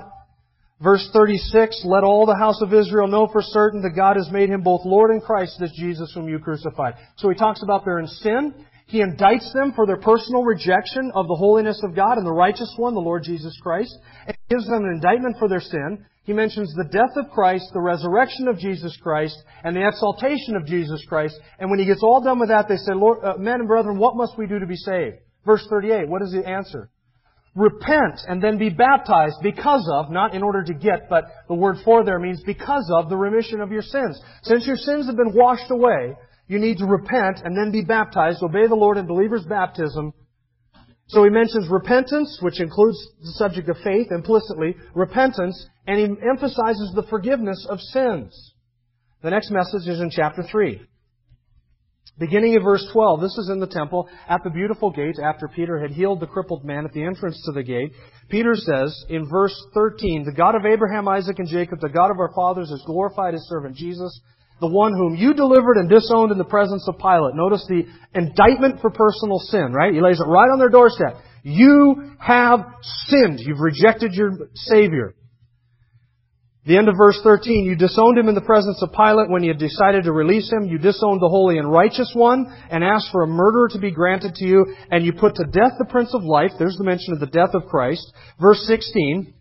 Verse 0.81 1.09
36, 1.13 1.83
let 1.85 2.05
all 2.05 2.27
the 2.27 2.37
house 2.37 2.61
of 2.61 2.75
Israel 2.75 3.09
know 3.09 3.29
for 3.33 3.43
certain 3.43 3.83
that 3.83 3.97
God 3.97 4.17
has 4.17 4.31
made 4.31 4.51
him 4.51 4.63
both 4.63 4.83
Lord 4.85 5.11
and 5.11 5.23
Christ, 5.23 5.57
this 5.59 5.73
Jesus 5.73 6.13
whom 6.13 6.29
you 6.29 6.39
crucified. 6.39 6.95
So 7.17 7.29
he 7.29 7.35
talks 7.35 7.63
about 7.63 7.85
their 7.85 8.05
sin. 8.07 8.55
He 8.87 9.01
indicts 9.01 9.53
them 9.53 9.73
for 9.75 9.87
their 9.87 9.97
personal 9.97 10.45
rejection 10.45 11.11
of 11.15 11.27
the 11.27 11.37
holiness 11.37 11.81
of 11.83 11.97
God 11.97 12.19
and 12.19 12.27
the 12.27 12.33
righteous 12.33 12.73
one, 12.77 12.95
the 12.95 13.01
Lord 13.01 13.23
Jesus 13.25 13.59
Christ, 13.63 13.97
and 14.27 14.37
gives 14.51 14.67
them 14.67 14.85
an 14.85 14.93
indictment 14.95 15.37
for 15.39 15.49
their 15.49 15.61
sin. 15.61 16.05
He 16.25 16.33
mentions 16.33 16.73
the 16.75 16.89
death 16.91 17.17
of 17.17 17.31
Christ, 17.31 17.67
the 17.73 17.81
resurrection 17.81 18.49
of 18.49 18.59
Jesus 18.59 18.97
Christ, 19.03 19.37
and 19.63 19.75
the 19.75 19.87
exaltation 19.87 20.57
of 20.57 20.67
Jesus 20.67 21.05
Christ. 21.09 21.39
And 21.59 21.71
when 21.71 21.79
he 21.79 21.87
gets 21.87 22.03
all 22.03 22.23
done 22.23 22.39
with 22.39 22.49
that, 22.49 22.69
they 22.69 22.77
say, 22.77 22.93
Lord, 22.95 23.19
uh, 23.25 23.35
men 23.39 23.61
and 23.61 23.69
brethren, 23.69 23.99
what 23.99 24.17
must 24.17 24.39
we 24.39 24.47
do 24.47 24.59
to 24.59 24.67
be 24.67 24.77
saved? 24.77 25.17
Verse 25.45 25.67
38, 25.69 26.09
what 26.09 26.23
is 26.23 26.33
the 26.33 26.47
answer? 26.47 26.91
Repent 27.55 28.21
and 28.27 28.43
then 28.43 28.59
be 28.59 28.71
baptized 28.71 29.37
because 29.43 29.89
of, 29.93 30.11
not 30.11 30.35
in 30.35 30.43
order 30.43 30.65
to 30.65 30.75
get, 30.75 31.09
but 31.09 31.25
the 31.47 31.55
word 31.55 31.77
for 31.85 32.05
there 32.05 32.19
means 32.19 32.43
because 32.45 32.91
of 32.97 33.09
the 33.09 33.17
remission 33.17 33.61
of 33.61 33.71
your 33.71 33.83
sins. 33.83 34.21
Since 34.43 34.67
your 34.67 34.77
sins 34.77 35.07
have 35.07 35.17
been 35.17 35.35
washed 35.35 35.71
away, 35.71 36.17
you 36.47 36.59
need 36.59 36.79
to 36.79 36.87
repent 36.87 37.41
and 37.45 37.57
then 37.57 37.73
be 37.73 37.83
baptized, 37.83 38.43
obey 38.43 38.67
the 38.67 38.75
Lord 38.75 38.99
in 38.99 39.07
believer's 39.07 39.45
baptism. 39.45 40.13
So 41.09 41.25
he 41.25 41.31
mentions 41.31 41.69
repentance, 41.69 42.39
which 42.41 42.61
includes 42.61 42.99
the 43.21 43.33
subject 43.33 43.69
of 43.69 43.77
faith 43.85 44.09
implicitly, 44.11 44.77
repentance, 44.95 45.67
and 45.87 45.99
he 45.99 46.29
emphasizes 46.29 46.93
the 46.95 47.07
forgiveness 47.09 47.67
of 47.69 47.81
sins. 47.81 48.55
The 49.23 49.31
next 49.31 49.51
message 49.51 49.89
is 49.89 50.01
in 50.01 50.11
chapter 50.11 50.43
3. 50.43 50.81
Beginning 52.17 52.55
in 52.55 52.63
verse 52.63 52.87
12, 52.93 53.21
this 53.21 53.37
is 53.39 53.51
in 53.51 53.59
the 53.59 53.67
temple 53.67 54.09
at 54.29 54.45
the 54.45 54.51
beautiful 54.51 54.91
gate 54.91 55.17
after 55.19 55.49
Peter 55.49 55.81
had 55.81 55.91
healed 55.91 56.21
the 56.21 56.29
crippled 56.29 56.65
man 56.65 56.85
at 56.85 56.93
the 56.93 57.03
entrance 57.03 57.43
to 57.45 57.53
the 57.53 57.63
gate. 57.63 57.91
Peter 58.29 58.55
says 58.55 59.05
in 59.09 59.29
verse 59.29 59.55
13, 59.75 60.25
The 60.25 60.33
God 60.33 60.55
of 60.55 60.65
Abraham, 60.65 61.09
Isaac, 61.09 61.41
and 61.41 61.49
Jacob, 61.49 61.81
the 61.81 61.89
God 61.89 62.13
of 62.13 62.21
our 62.21 62.33
fathers, 62.33 62.71
has 62.71 62.83
glorified 62.87 63.35
his 63.35 63.49
servant 63.49 63.75
Jesus 63.75 64.21
the 64.65 64.73
one 64.73 64.93
whom 64.93 65.15
you 65.15 65.35
delivered 65.35 65.77
and 65.77 65.91
disowned 65.91 66.33
in 66.33 66.39
the 66.39 66.49
presence 66.49 66.89
of 66.89 66.97
Pilate. 66.97 67.37
Notice 67.37 67.67
the 67.69 67.85
indictment 68.15 68.81
for 68.81 68.89
personal 68.89 69.39
sin, 69.39 69.75
right? 69.75 69.93
He 69.93 70.01
lays 70.01 70.21
it 70.21 70.25
right 70.25 70.49
on 70.49 70.59
their 70.59 70.71
doorstep. 70.71 71.21
You 71.43 72.17
have 72.19 72.61
sinned. 73.09 73.41
You've 73.41 73.61
rejected 73.61 74.15
your 74.15 74.49
Savior. 74.55 75.15
The 76.65 76.79
end 76.79 76.89
of 76.89 76.95
verse 76.97 77.21
13, 77.23 77.67
you 77.67 77.77
disowned 77.77 78.17
him 78.17 78.31
in 78.31 78.35
the 78.35 78.41
presence 78.41 78.81
of 78.81 78.97
Pilate 78.97 79.29
when 79.29 79.43
you 79.43 79.53
decided 79.53 80.05
to 80.05 80.13
release 80.13 80.51
him. 80.51 80.65
You 80.65 80.79
disowned 80.79 81.21
the 81.21 81.29
holy 81.29 81.59
and 81.59 81.71
righteous 81.71 82.11
one 82.15 82.47
and 82.71 82.83
asked 82.83 83.11
for 83.13 83.23
a 83.23 83.29
murderer 83.29 83.69
to 83.69 83.79
be 83.79 83.91
granted 83.91 84.35
to 84.37 84.47
you. 84.47 84.75
And 84.91 85.05
you 85.05 85.13
put 85.13 85.35
to 85.35 85.45
death 85.45 85.73
the 85.79 85.85
Prince 85.85 86.15
of 86.15 86.23
Life. 86.23 86.53
There's 86.59 86.79
the 86.79 86.85
mention 86.85 87.13
of 87.13 87.21
the 87.21 87.27
death 87.27 87.53
of 87.53 87.69
Christ. 87.69 88.11
Verse 88.41 88.65
16, 88.67 89.35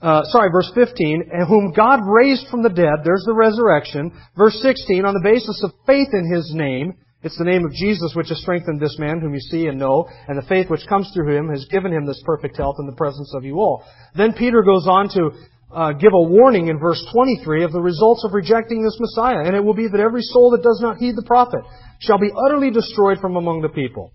uh, 0.00 0.22
sorry, 0.24 0.50
verse 0.50 0.70
15, 0.74 1.30
and 1.32 1.46
whom 1.46 1.72
God 1.72 2.00
raised 2.04 2.48
from 2.48 2.62
the 2.62 2.70
dead, 2.70 3.04
there's 3.04 3.24
the 3.26 3.34
resurrection. 3.34 4.12
Verse 4.36 4.58
16, 4.62 5.04
on 5.04 5.14
the 5.14 5.20
basis 5.22 5.62
of 5.62 5.72
faith 5.86 6.08
in 6.12 6.32
His 6.32 6.52
name, 6.54 6.94
it's 7.22 7.36
the 7.36 7.44
name 7.44 7.66
of 7.66 7.72
Jesus 7.72 8.12
which 8.14 8.30
has 8.30 8.40
strengthened 8.40 8.80
this 8.80 8.96
man 8.98 9.20
whom 9.20 9.34
you 9.34 9.40
see 9.40 9.66
and 9.66 9.78
know, 9.78 10.08
and 10.26 10.38
the 10.38 10.48
faith 10.48 10.70
which 10.70 10.86
comes 10.88 11.10
through 11.12 11.36
him 11.36 11.50
has 11.50 11.66
given 11.66 11.92
him 11.92 12.06
this 12.06 12.22
perfect 12.24 12.56
health 12.56 12.76
in 12.78 12.86
the 12.86 12.96
presence 12.96 13.34
of 13.34 13.44
you 13.44 13.56
all. 13.56 13.84
Then 14.14 14.32
Peter 14.32 14.62
goes 14.62 14.86
on 14.88 15.10
to 15.10 15.30
uh, 15.70 15.92
give 15.92 16.12
a 16.14 16.22
warning 16.22 16.68
in 16.68 16.78
verse 16.78 17.04
23 17.12 17.64
of 17.64 17.72
the 17.72 17.80
results 17.80 18.24
of 18.24 18.32
rejecting 18.32 18.82
this 18.82 18.96
Messiah, 18.98 19.44
and 19.44 19.54
it 19.54 19.62
will 19.62 19.74
be 19.74 19.86
that 19.86 20.00
every 20.00 20.22
soul 20.22 20.50
that 20.52 20.62
does 20.62 20.80
not 20.82 20.96
heed 20.96 21.14
the 21.14 21.22
prophet 21.22 21.60
shall 22.00 22.18
be 22.18 22.32
utterly 22.46 22.70
destroyed 22.70 23.18
from 23.20 23.36
among 23.36 23.60
the 23.60 23.68
people. 23.68 24.12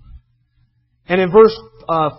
And 1.07 1.21
in 1.21 1.31
verse 1.31 1.55
uh, 1.87 2.09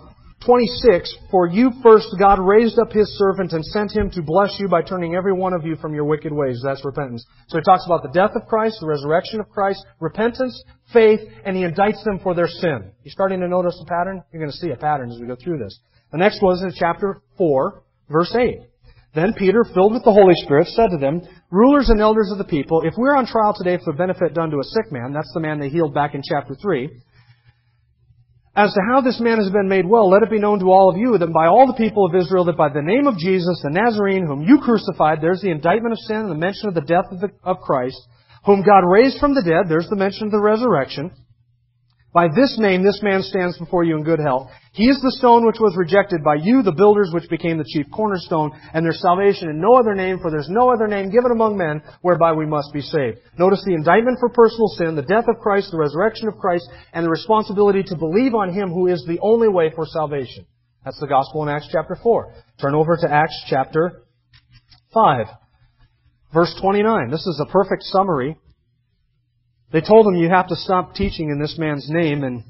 26, 0.45 1.15
For 1.31 1.47
you 1.47 1.71
first 1.81 2.15
God 2.19 2.39
raised 2.39 2.77
up 2.79 2.91
His 2.91 3.07
servant 3.17 3.53
and 3.53 3.65
sent 3.65 3.91
him 3.91 4.09
to 4.11 4.21
bless 4.21 4.57
you 4.59 4.67
by 4.67 4.81
turning 4.81 5.15
every 5.15 5.33
one 5.33 5.53
of 5.53 5.65
you 5.65 5.75
from 5.75 5.93
your 5.93 6.05
wicked 6.05 6.31
ways. 6.31 6.61
That's 6.63 6.85
repentance. 6.85 7.25
So 7.47 7.57
he 7.57 7.63
talks 7.63 7.85
about 7.85 8.03
the 8.03 8.11
death 8.13 8.31
of 8.35 8.47
Christ, 8.47 8.77
the 8.79 8.87
resurrection 8.87 9.39
of 9.39 9.49
Christ, 9.49 9.83
repentance, 9.99 10.63
faith, 10.93 11.21
and 11.45 11.57
he 11.57 11.63
indicts 11.63 12.03
them 12.03 12.19
for 12.21 12.35
their 12.35 12.47
sin. 12.47 12.91
You 13.03 13.11
starting 13.11 13.39
to 13.41 13.47
notice 13.47 13.81
a 13.81 13.85
pattern? 13.85 14.23
You're 14.31 14.41
going 14.41 14.51
to 14.51 14.57
see 14.57 14.69
a 14.69 14.77
pattern 14.77 15.11
as 15.11 15.19
we 15.19 15.27
go 15.27 15.35
through 15.35 15.57
this. 15.57 15.79
The 16.11 16.17
next 16.17 16.41
was 16.41 16.61
in 16.61 16.71
chapter 16.75 17.19
4, 17.37 17.83
verse 18.09 18.33
8. 18.33 18.59
Then 19.15 19.33
Peter, 19.33 19.63
filled 19.73 19.93
with 19.93 20.03
the 20.03 20.13
Holy 20.13 20.35
Spirit, 20.45 20.67
said 20.67 20.89
to 20.91 20.97
them, 20.97 21.21
Rulers 21.49 21.89
and 21.89 21.99
elders 21.99 22.29
of 22.31 22.37
the 22.37 22.43
people, 22.43 22.83
if 22.83 22.93
we're 22.97 23.15
on 23.15 23.25
trial 23.25 23.55
today 23.57 23.77
for 23.77 23.91
the 23.91 23.97
benefit 23.97 24.33
done 24.33 24.51
to 24.51 24.59
a 24.59 24.63
sick 24.63 24.91
man, 24.91 25.11
that's 25.11 25.31
the 25.33 25.39
man 25.39 25.59
they 25.59 25.69
healed 25.69 25.93
back 25.93 26.13
in 26.13 26.21
chapter 26.21 26.53
3, 26.53 26.89
as 28.57 28.73
to 28.73 28.81
how 28.89 29.01
this 29.01 29.19
man 29.19 29.37
has 29.37 29.51
been 29.51 29.69
made 29.69 29.85
well, 29.85 30.09
let 30.09 30.23
it 30.23 30.31
be 30.31 30.39
known 30.39 30.57
to 30.59 30.71
all 30.71 30.89
of 30.89 30.97
you 30.97 31.15
that 31.19 31.31
by 31.31 31.45
all 31.45 31.67
the 31.67 31.77
people 31.77 32.07
of 32.07 32.15
Israel 32.15 32.43
that 32.45 32.57
by 32.57 32.69
the 32.69 32.81
name 32.81 33.05
of 33.05 33.15
Jesus, 33.15 33.61
the 33.61 33.69
Nazarene, 33.69 34.25
whom 34.25 34.41
you 34.41 34.57
crucified, 34.59 35.21
there's 35.21 35.41
the 35.41 35.51
indictment 35.51 35.93
of 35.93 35.99
sin 35.99 36.25
and 36.25 36.31
the 36.31 36.35
mention 36.35 36.67
of 36.67 36.73
the 36.73 36.81
death 36.81 37.05
of, 37.11 37.19
the, 37.19 37.29
of 37.43 37.59
Christ, 37.59 38.01
whom 38.45 38.65
God 38.65 38.81
raised 38.89 39.19
from 39.19 39.35
the 39.35 39.43
dead, 39.43 39.69
there's 39.69 39.87
the 39.89 39.95
mention 39.95 40.25
of 40.25 40.31
the 40.31 40.41
resurrection, 40.41 41.11
by 42.17 42.33
this 42.33 42.57
name, 42.57 42.81
this 42.81 42.99
man 43.03 43.21
stands 43.21 43.59
before 43.59 43.83
you 43.83 43.95
in 43.95 44.01
good 44.01 44.17
health. 44.17 44.49
He 44.73 44.89
is 44.89 44.99
the 45.03 45.13
stone 45.21 45.45
which 45.45 45.61
was 45.61 45.77
rejected 45.77 46.23
by 46.23 46.41
you, 46.41 46.63
the 46.63 46.71
builders, 46.71 47.11
which 47.13 47.29
became 47.29 47.59
the 47.59 47.71
chief 47.71 47.85
cornerstone, 47.93 48.57
and 48.73 48.83
there's 48.83 48.99
salvation 48.99 49.49
in 49.49 49.61
no 49.61 49.75
other 49.75 49.93
name, 49.93 50.17
for 50.17 50.31
there's 50.31 50.49
no 50.49 50.73
other 50.73 50.87
name 50.87 51.11
given 51.11 51.29
among 51.29 51.59
men 51.59 51.79
whereby 52.01 52.33
we 52.33 52.47
must 52.47 52.73
be 52.73 52.81
saved. 52.81 53.19
Notice 53.37 53.61
the 53.63 53.75
indictment 53.75 54.17
for 54.19 54.29
personal 54.29 54.67
sin, 54.69 54.95
the 54.95 55.03
death 55.03 55.25
of 55.29 55.37
Christ, 55.43 55.69
the 55.69 55.77
resurrection 55.77 56.27
of 56.27 56.39
Christ, 56.39 56.67
and 56.91 57.05
the 57.05 57.09
responsibility 57.11 57.83
to 57.83 57.95
believe 57.95 58.33
on 58.33 58.51
Him 58.51 58.73
who 58.73 58.87
is 58.87 59.05
the 59.05 59.19
only 59.21 59.47
way 59.47 59.71
for 59.75 59.85
salvation. 59.85 60.47
That's 60.83 60.99
the 60.99 61.05
gospel 61.05 61.43
in 61.43 61.49
Acts 61.49 61.69
chapter 61.71 61.95
4. 62.01 62.33
Turn 62.59 62.73
over 62.73 62.97
to 62.97 63.13
Acts 63.13 63.45
chapter 63.47 64.01
5. 64.91 65.27
Verse 66.33 66.57
29. 66.59 67.11
This 67.11 67.27
is 67.27 67.39
a 67.45 67.51
perfect 67.51 67.83
summary 67.83 68.39
they 69.71 69.81
told 69.81 70.07
him, 70.07 70.15
You 70.15 70.29
have 70.29 70.47
to 70.47 70.55
stop 70.55 70.95
teaching 70.95 71.29
in 71.29 71.39
this 71.39 71.57
man's 71.57 71.87
name. 71.89 72.23
And 72.23 72.43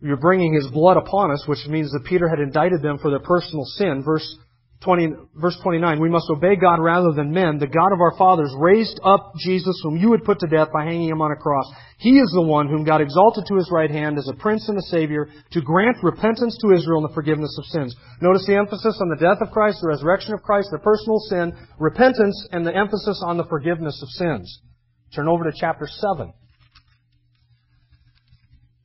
you're 0.00 0.16
bringing 0.16 0.54
his 0.54 0.68
blood 0.68 0.96
upon 0.96 1.30
us, 1.30 1.44
which 1.46 1.66
means 1.66 1.90
that 1.92 2.04
Peter 2.04 2.28
had 2.28 2.40
indicted 2.40 2.82
them 2.82 2.98
for 2.98 3.10
their 3.10 3.20
personal 3.20 3.64
sin. 3.64 4.02
Verse 4.04 4.36
20, 4.84 5.08
verse 5.34 5.56
29, 5.62 5.98
we 5.98 6.10
must 6.10 6.28
obey 6.28 6.56
God 6.56 6.78
rather 6.78 7.12
than 7.12 7.32
men. 7.32 7.58
The 7.58 7.66
God 7.66 7.92
of 7.92 8.00
our 8.00 8.16
fathers 8.18 8.52
raised 8.58 9.00
up 9.02 9.32
Jesus, 9.38 9.80
whom 9.82 9.96
you 9.96 10.12
had 10.12 10.24
put 10.24 10.40
to 10.40 10.46
death 10.46 10.68
by 10.72 10.84
hanging 10.84 11.08
him 11.08 11.22
on 11.22 11.32
a 11.32 11.40
cross. 11.40 11.64
He 11.98 12.18
is 12.18 12.30
the 12.34 12.42
one 12.42 12.68
whom 12.68 12.84
God 12.84 13.00
exalted 13.00 13.44
to 13.48 13.56
his 13.56 13.70
right 13.72 13.90
hand 13.90 14.18
as 14.18 14.28
a 14.28 14.36
prince 14.36 14.68
and 14.68 14.76
a 14.76 14.82
savior 14.82 15.28
to 15.52 15.62
grant 15.62 15.96
repentance 16.02 16.58
to 16.60 16.74
Israel 16.74 17.00
and 17.00 17.08
the 17.08 17.14
forgiveness 17.14 17.56
of 17.58 17.64
sins. 17.66 17.96
Notice 18.20 18.44
the 18.46 18.56
emphasis 18.56 18.98
on 19.00 19.08
the 19.08 19.16
death 19.16 19.40
of 19.40 19.52
Christ, 19.52 19.78
the 19.80 19.88
resurrection 19.88 20.34
of 20.34 20.42
Christ, 20.42 20.68
the 20.70 20.78
personal 20.78 21.18
sin, 21.30 21.56
repentance, 21.78 22.46
and 22.52 22.66
the 22.66 22.76
emphasis 22.76 23.22
on 23.24 23.38
the 23.38 23.48
forgiveness 23.48 24.02
of 24.02 24.08
sins. 24.10 24.60
Turn 25.14 25.28
over 25.28 25.44
to 25.44 25.52
chapter 25.54 25.86
7. 25.86 26.32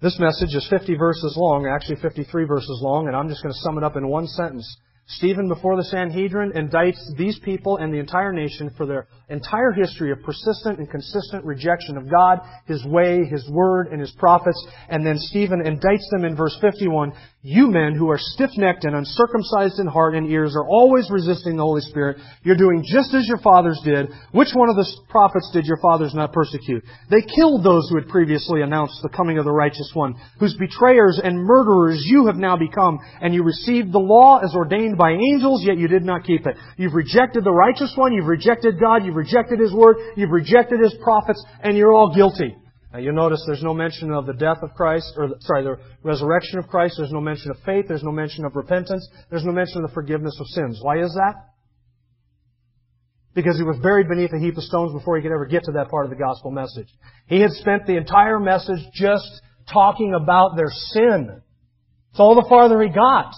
This 0.01 0.19
message 0.19 0.53
is 0.53 0.67
50 0.69 0.95
verses 0.95 1.35
long, 1.35 1.65
actually 1.67 1.97
53 2.01 2.45
verses 2.45 2.79
long, 2.83 3.07
and 3.07 3.15
I'm 3.15 3.27
just 3.27 3.41
going 3.41 3.51
to 3.51 3.59
sum 3.59 3.77
it 3.77 3.83
up 3.83 3.97
in 3.97 4.07
one 4.07 4.27
sentence. 4.27 4.77
Stephen, 5.07 5.47
before 5.47 5.75
the 5.75 5.83
Sanhedrin, 5.83 6.51
indicts 6.51 7.01
these 7.17 7.39
people 7.39 7.77
and 7.77 7.91
the 7.91 7.97
entire 7.97 8.31
nation 8.31 8.69
for 8.77 8.85
their 8.85 9.07
entire 9.27 9.71
history 9.71 10.11
of 10.11 10.21
persistent 10.21 10.77
and 10.77 10.87
consistent 10.87 11.43
rejection 11.43 11.97
of 11.97 12.11
God, 12.11 12.41
His 12.67 12.85
way, 12.85 13.25
His 13.25 13.49
word, 13.49 13.87
and 13.87 13.99
His 13.99 14.11
prophets. 14.19 14.63
And 14.87 15.03
then 15.03 15.17
Stephen 15.17 15.63
indicts 15.63 16.07
them 16.11 16.25
in 16.25 16.35
verse 16.35 16.55
51 16.61 17.11
You 17.41 17.71
men 17.71 17.95
who 17.95 18.09
are 18.11 18.17
stiff 18.19 18.49
necked 18.57 18.83
and 18.83 18.93
uncircumcised 18.93 19.79
in 19.79 19.87
heart 19.87 20.13
and 20.13 20.29
ears 20.29 20.57
are 20.57 20.67
always 20.67 21.09
resisting 21.09 21.55
the 21.55 21.63
Holy 21.63 21.79
Spirit. 21.79 22.17
You're 22.43 22.57
doing 22.57 22.83
just 22.85 23.13
as 23.13 23.29
your 23.29 23.37
fathers 23.37 23.79
did. 23.85 24.09
Which 24.33 24.49
one 24.53 24.67
of 24.67 24.75
the 24.75 24.85
prophets 25.07 25.49
did 25.53 25.65
your 25.65 25.77
fathers 25.81 26.13
not 26.13 26.33
persecute? 26.33 26.83
They 27.09 27.21
killed 27.21 27.63
those 27.63 27.87
who 27.87 27.95
had 27.95 28.09
previously 28.09 28.61
announced 28.61 28.99
the 29.01 29.15
coming 29.15 29.37
of 29.37 29.45
the 29.45 29.53
righteous 29.53 29.89
one, 29.93 30.15
whose 30.37 30.53
betrayers 30.57 31.17
and 31.23 31.39
murderers 31.39 32.03
you 32.05 32.25
have 32.25 32.35
now 32.35 32.57
become, 32.57 32.99
and 33.21 33.33
you 33.33 33.43
received 33.43 33.93
the 33.93 33.99
law 33.99 34.39
as 34.39 34.53
ordained 34.53 34.97
by 34.97 35.11
angels, 35.11 35.63
yet 35.63 35.77
you 35.77 35.87
did 35.87 36.03
not 36.03 36.25
keep 36.25 36.45
it. 36.45 36.57
You've 36.75 36.93
rejected 36.93 37.45
the 37.45 37.53
righteous 37.53 37.93
one, 37.95 38.11
you've 38.11 38.27
rejected 38.27 38.81
God, 38.81 39.05
you've 39.05 39.15
rejected 39.15 39.61
His 39.61 39.71
word, 39.71 39.95
you've 40.17 40.31
rejected 40.31 40.81
His 40.81 40.93
prophets, 41.01 41.41
and 41.63 41.77
you're 41.77 41.93
all 41.93 42.13
guilty. 42.13 42.57
Now 42.91 42.99
you'll 42.99 43.13
notice 43.13 43.43
there's 43.45 43.63
no 43.63 43.73
mention 43.73 44.11
of 44.11 44.25
the 44.25 44.33
death 44.33 44.57
of 44.63 44.73
Christ, 44.73 45.13
or 45.15 45.29
sorry, 45.41 45.63
the 45.63 45.77
resurrection 46.01 46.57
of 46.57 46.67
Christ. 46.67 46.95
There's 46.97 47.11
no 47.11 47.21
mention 47.21 47.51
of 47.51 47.57
faith. 47.65 47.85
There's 47.87 48.03
no 48.03 48.11
mention 48.11 48.45
of 48.45 48.55
repentance. 48.55 49.07
There's 49.29 49.45
no 49.45 49.51
mention 49.51 49.83
of 49.83 49.89
the 49.89 49.93
forgiveness 49.93 50.35
of 50.39 50.47
sins. 50.47 50.79
Why 50.81 50.99
is 50.99 51.13
that? 51.13 51.35
Because 53.35 53.57
he 53.57 53.63
was 53.63 53.77
buried 53.77 54.09
beneath 54.09 54.33
a 54.33 54.39
heap 54.39 54.57
of 54.57 54.63
stones 54.63 54.91
before 54.91 55.17
he 55.17 55.21
could 55.21 55.31
ever 55.31 55.45
get 55.45 55.63
to 55.65 55.73
that 55.73 55.89
part 55.89 56.05
of 56.05 56.09
the 56.09 56.17
gospel 56.17 56.49
message. 56.49 56.87
He 57.27 57.41
had 57.41 57.51
spent 57.51 57.85
the 57.85 57.95
entire 57.95 58.39
message 58.39 58.79
just 58.93 59.41
talking 59.71 60.15
about 60.15 60.55
their 60.57 60.71
sin. 60.71 61.41
It's 62.09 62.19
all 62.19 62.33
the 62.33 62.47
farther 62.49 62.81
he 62.81 62.89
got. 62.89 63.33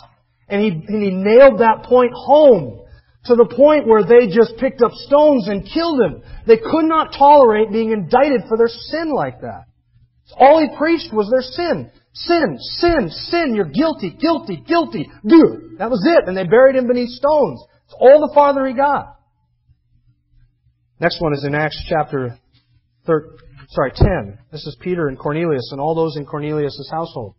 And 0.47 0.61
he, 0.61 0.69
and 0.69 1.03
he 1.03 1.11
nailed 1.11 1.59
that 1.59 1.83
point 1.83 2.13
home 2.13 2.80
to 3.25 3.35
the 3.35 3.45
point 3.45 3.87
where 3.87 4.03
they 4.03 4.27
just 4.27 4.57
picked 4.57 4.81
up 4.81 4.91
stones 4.93 5.47
and 5.47 5.69
killed 5.71 6.01
him. 6.01 6.23
They 6.47 6.57
could 6.57 6.85
not 6.85 7.13
tolerate 7.17 7.71
being 7.71 7.91
indicted 7.91 8.41
for 8.47 8.57
their 8.57 8.67
sin 8.67 9.11
like 9.13 9.41
that. 9.41 9.65
All 10.37 10.59
he 10.59 10.75
preached 10.77 11.13
was 11.13 11.29
their 11.29 11.41
sin. 11.41 11.91
Sin, 12.13 12.57
sin, 12.59 13.09
sin, 13.09 13.55
you're 13.55 13.65
guilty, 13.65 14.09
guilty, 14.09 14.63
guilty. 14.67 15.09
Do. 15.25 15.75
That 15.77 15.89
was 15.89 16.05
it. 16.05 16.27
And 16.27 16.35
they 16.35 16.45
buried 16.45 16.75
him 16.75 16.87
beneath 16.87 17.09
stones. 17.09 17.63
It's 17.85 17.95
all 17.99 18.19
the 18.19 18.33
farther 18.33 18.65
he 18.65 18.73
got. 18.73 19.17
Next 20.99 21.21
one 21.21 21.33
is 21.33 21.43
in 21.45 21.55
Acts 21.55 21.81
chapter 21.87 22.37
13, 23.05 23.37
sorry, 23.69 23.91
10. 23.95 24.39
This 24.51 24.65
is 24.65 24.77
Peter 24.79 25.07
and 25.07 25.17
Cornelius 25.17 25.69
and 25.71 25.81
all 25.81 25.95
those 25.95 26.17
in 26.17 26.25
Cornelius' 26.25 26.89
household. 26.91 27.35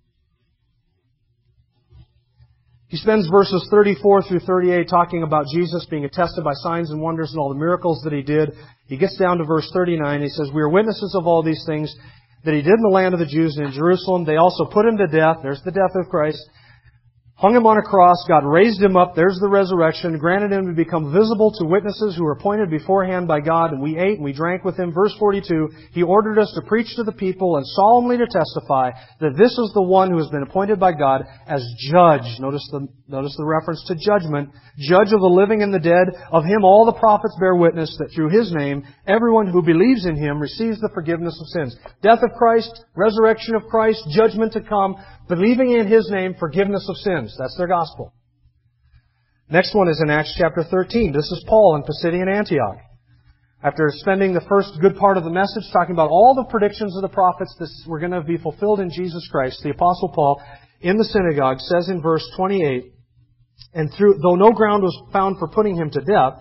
He 2.92 2.98
spends 2.98 3.26
verses 3.30 3.66
34 3.70 4.24
through 4.24 4.40
38 4.40 4.86
talking 4.86 5.22
about 5.22 5.46
Jesus 5.50 5.86
being 5.88 6.04
attested 6.04 6.44
by 6.44 6.52
signs 6.56 6.90
and 6.90 7.00
wonders 7.00 7.30
and 7.30 7.40
all 7.40 7.48
the 7.48 7.58
miracles 7.58 8.02
that 8.04 8.12
he 8.12 8.20
did. 8.20 8.52
He 8.86 8.98
gets 8.98 9.16
down 9.16 9.38
to 9.38 9.44
verse 9.44 9.66
39. 9.72 10.20
He 10.20 10.28
says, 10.28 10.50
We 10.54 10.60
are 10.60 10.68
witnesses 10.68 11.16
of 11.18 11.26
all 11.26 11.42
these 11.42 11.64
things 11.66 11.96
that 12.44 12.52
he 12.52 12.60
did 12.60 12.74
in 12.74 12.82
the 12.82 12.92
land 12.92 13.14
of 13.14 13.20
the 13.20 13.24
Jews 13.24 13.56
and 13.56 13.68
in 13.68 13.72
Jerusalem. 13.72 14.26
They 14.26 14.36
also 14.36 14.66
put 14.66 14.84
him 14.84 14.98
to 14.98 15.06
death. 15.06 15.38
There's 15.42 15.62
the 15.64 15.70
death 15.70 15.96
of 15.96 16.10
Christ 16.10 16.44
hung 17.42 17.56
him 17.56 17.66
on 17.66 17.76
a 17.76 17.82
cross, 17.82 18.22
God 18.28 18.46
raised 18.46 18.80
him 18.80 18.96
up, 18.96 19.16
there's 19.16 19.36
the 19.42 19.48
resurrection, 19.48 20.16
granted 20.16 20.52
him 20.52 20.66
to 20.68 20.72
become 20.72 21.12
visible 21.12 21.50
to 21.58 21.66
witnesses 21.66 22.14
who 22.14 22.22
were 22.22 22.38
appointed 22.38 22.70
beforehand 22.70 23.26
by 23.26 23.40
God, 23.40 23.72
and 23.72 23.82
we 23.82 23.98
ate 23.98 24.14
and 24.14 24.24
we 24.24 24.32
drank 24.32 24.62
with 24.62 24.78
him. 24.78 24.94
Verse 24.94 25.12
42, 25.18 25.68
he 25.90 26.04
ordered 26.04 26.38
us 26.38 26.52
to 26.54 26.62
preach 26.68 26.94
to 26.94 27.02
the 27.02 27.10
people 27.10 27.56
and 27.56 27.66
solemnly 27.66 28.16
to 28.16 28.30
testify 28.30 28.92
that 29.18 29.34
this 29.36 29.58
is 29.58 29.72
the 29.74 29.82
one 29.82 30.08
who 30.08 30.18
has 30.18 30.28
been 30.28 30.44
appointed 30.44 30.78
by 30.78 30.92
God 30.92 31.26
as 31.48 31.66
judge. 31.90 32.38
Notice 32.38 32.62
the, 32.70 32.86
notice 33.08 33.34
the 33.36 33.44
reference 33.44 33.82
to 33.88 33.98
judgment. 33.98 34.50
Judge 34.78 35.10
of 35.10 35.18
the 35.18 35.26
living 35.26 35.62
and 35.62 35.74
the 35.74 35.82
dead. 35.82 36.14
Of 36.30 36.44
him 36.44 36.62
all 36.62 36.86
the 36.86 36.94
prophets 36.94 37.34
bear 37.40 37.56
witness 37.56 37.90
that 37.98 38.14
through 38.14 38.30
his 38.30 38.52
name, 38.54 38.84
everyone 39.08 39.48
who 39.48 39.62
believes 39.62 40.06
in 40.06 40.14
him 40.14 40.38
receives 40.38 40.78
the 40.78 40.94
forgiveness 40.94 41.36
of 41.42 41.48
sins. 41.48 41.76
Death 42.02 42.22
of 42.22 42.38
Christ, 42.38 42.70
resurrection 42.94 43.56
of 43.56 43.64
Christ, 43.64 43.98
judgment 44.14 44.52
to 44.52 44.60
come 44.60 44.94
believing 45.28 45.72
in 45.72 45.86
His 45.86 46.08
name, 46.10 46.34
forgiveness 46.38 46.86
of 46.88 46.96
sins. 46.96 47.34
That's 47.38 47.56
their 47.56 47.68
gospel. 47.68 48.12
Next 49.50 49.74
one 49.74 49.88
is 49.88 50.00
in 50.02 50.10
Acts 50.10 50.34
chapter 50.38 50.64
13. 50.64 51.12
This 51.12 51.30
is 51.30 51.44
Paul 51.46 51.76
in 51.76 51.82
Pisidian 51.82 52.34
Antioch. 52.34 52.78
After 53.62 53.90
spending 53.94 54.34
the 54.34 54.44
first 54.48 54.72
good 54.80 54.96
part 54.96 55.16
of 55.16 55.24
the 55.24 55.30
message 55.30 55.64
talking 55.72 55.94
about 55.94 56.10
all 56.10 56.34
the 56.34 56.50
predictions 56.50 56.96
of 56.96 57.02
the 57.02 57.08
prophets 57.08 57.54
that 57.58 57.68
were 57.86 58.00
going 58.00 58.12
to 58.12 58.22
be 58.22 58.38
fulfilled 58.38 58.80
in 58.80 58.90
Jesus 58.90 59.28
Christ, 59.30 59.60
the 59.62 59.70
apostle 59.70 60.10
Paul 60.14 60.42
in 60.80 60.96
the 60.96 61.04
synagogue 61.04 61.60
says 61.60 61.88
in 61.88 62.02
verse 62.02 62.28
28, 62.36 62.92
and 63.74 63.92
through, 63.96 64.18
though 64.22 64.34
no 64.34 64.52
ground 64.52 64.82
was 64.82 65.00
found 65.12 65.38
for 65.38 65.48
putting 65.48 65.76
him 65.76 65.90
to 65.90 66.00
death, 66.00 66.40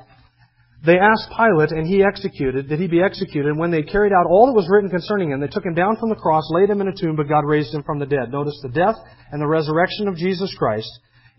they 0.83 0.97
asked 0.97 1.29
Pilate, 1.37 1.71
and 1.71 1.85
he 1.85 2.03
executed, 2.03 2.69
that 2.69 2.79
he 2.79 2.87
be 2.87 3.03
executed. 3.03 3.49
And 3.49 3.59
when 3.59 3.69
they 3.69 3.83
carried 3.83 4.13
out 4.13 4.25
all 4.25 4.47
that 4.47 4.57
was 4.57 4.67
written 4.69 4.89
concerning 4.89 5.31
him, 5.31 5.39
they 5.39 5.47
took 5.47 5.65
him 5.65 5.75
down 5.75 5.97
from 5.97 6.09
the 6.09 6.15
cross, 6.15 6.43
laid 6.49 6.69
him 6.69 6.81
in 6.81 6.87
a 6.87 6.95
tomb, 6.95 7.15
but 7.15 7.29
God 7.29 7.45
raised 7.45 7.73
him 7.73 7.83
from 7.83 7.99
the 7.99 8.07
dead. 8.07 8.31
Notice 8.31 8.59
the 8.63 8.69
death 8.69 8.95
and 9.31 9.39
the 9.39 9.47
resurrection 9.47 10.07
of 10.07 10.15
Jesus 10.15 10.53
Christ. 10.57 10.89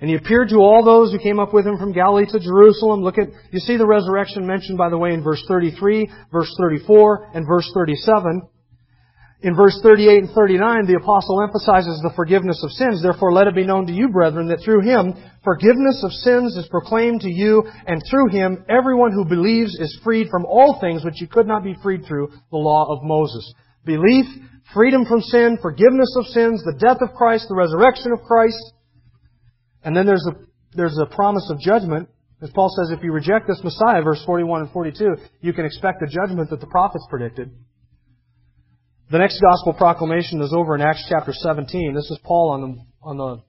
And 0.00 0.08
he 0.08 0.16
appeared 0.16 0.48
to 0.50 0.56
all 0.56 0.84
those 0.84 1.12
who 1.12 1.18
came 1.18 1.40
up 1.40 1.52
with 1.52 1.66
him 1.66 1.76
from 1.76 1.92
Galilee 1.92 2.26
to 2.26 2.38
Jerusalem. 2.38 3.02
Look 3.02 3.18
at, 3.18 3.28
you 3.50 3.58
see 3.58 3.76
the 3.76 3.86
resurrection 3.86 4.46
mentioned, 4.46 4.78
by 4.78 4.90
the 4.90 4.98
way, 4.98 5.12
in 5.12 5.22
verse 5.22 5.42
33, 5.48 6.10
verse 6.32 6.52
34, 6.58 7.30
and 7.34 7.46
verse 7.46 7.70
37. 7.74 8.42
In 9.42 9.56
verse 9.56 9.76
38 9.82 10.22
and 10.22 10.30
39, 10.30 10.86
the 10.86 11.02
apostle 11.02 11.42
emphasizes 11.42 11.98
the 11.98 12.14
forgiveness 12.14 12.62
of 12.62 12.70
sins. 12.70 13.02
Therefore, 13.02 13.32
let 13.32 13.48
it 13.48 13.56
be 13.56 13.66
known 13.66 13.86
to 13.86 13.92
you, 13.92 14.08
brethren, 14.08 14.46
that 14.48 14.62
through 14.62 14.86
him 14.86 15.14
forgiveness 15.42 15.98
of 16.06 16.12
sins 16.12 16.56
is 16.56 16.68
proclaimed 16.70 17.22
to 17.22 17.30
you, 17.30 17.66
and 17.86 18.00
through 18.08 18.28
him 18.30 18.64
everyone 18.70 19.10
who 19.10 19.24
believes 19.24 19.74
is 19.74 19.98
freed 20.04 20.28
from 20.30 20.46
all 20.46 20.78
things 20.80 21.04
which 21.04 21.20
you 21.20 21.26
could 21.26 21.48
not 21.48 21.64
be 21.64 21.74
freed 21.82 22.06
through 22.06 22.30
the 22.52 22.56
law 22.56 22.86
of 22.86 23.02
Moses. 23.02 23.52
Belief, 23.84 24.26
freedom 24.72 25.04
from 25.04 25.20
sin, 25.20 25.58
forgiveness 25.60 26.14
of 26.16 26.26
sins, 26.26 26.62
the 26.62 26.78
death 26.78 27.02
of 27.02 27.12
Christ, 27.16 27.46
the 27.48 27.56
resurrection 27.56 28.12
of 28.12 28.22
Christ. 28.22 28.62
And 29.82 29.96
then 29.96 30.06
there's 30.06 30.26
a, 30.30 30.38
there's 30.76 30.98
a 31.02 31.06
promise 31.06 31.50
of 31.50 31.58
judgment. 31.58 32.08
As 32.40 32.50
Paul 32.54 32.70
says, 32.70 32.96
if 32.96 33.02
you 33.02 33.10
reject 33.10 33.48
this 33.48 33.60
Messiah, 33.64 34.02
verse 34.02 34.22
41 34.24 34.62
and 34.62 34.70
42, 34.70 35.16
you 35.40 35.52
can 35.52 35.64
expect 35.64 35.98
the 35.98 36.06
judgment 36.06 36.50
that 36.50 36.60
the 36.60 36.68
prophets 36.68 37.06
predicted. 37.10 37.50
The 39.12 39.18
next 39.18 39.42
gospel 39.42 39.74
proclamation 39.74 40.40
is 40.40 40.54
over 40.56 40.74
in 40.74 40.80
Acts 40.80 41.04
chapter 41.06 41.34
17. 41.34 41.92
This 41.92 42.10
is 42.10 42.18
Paul 42.24 42.52
on 42.52 42.60
the, 42.62 42.72
on 43.02 43.16
the 43.18 43.42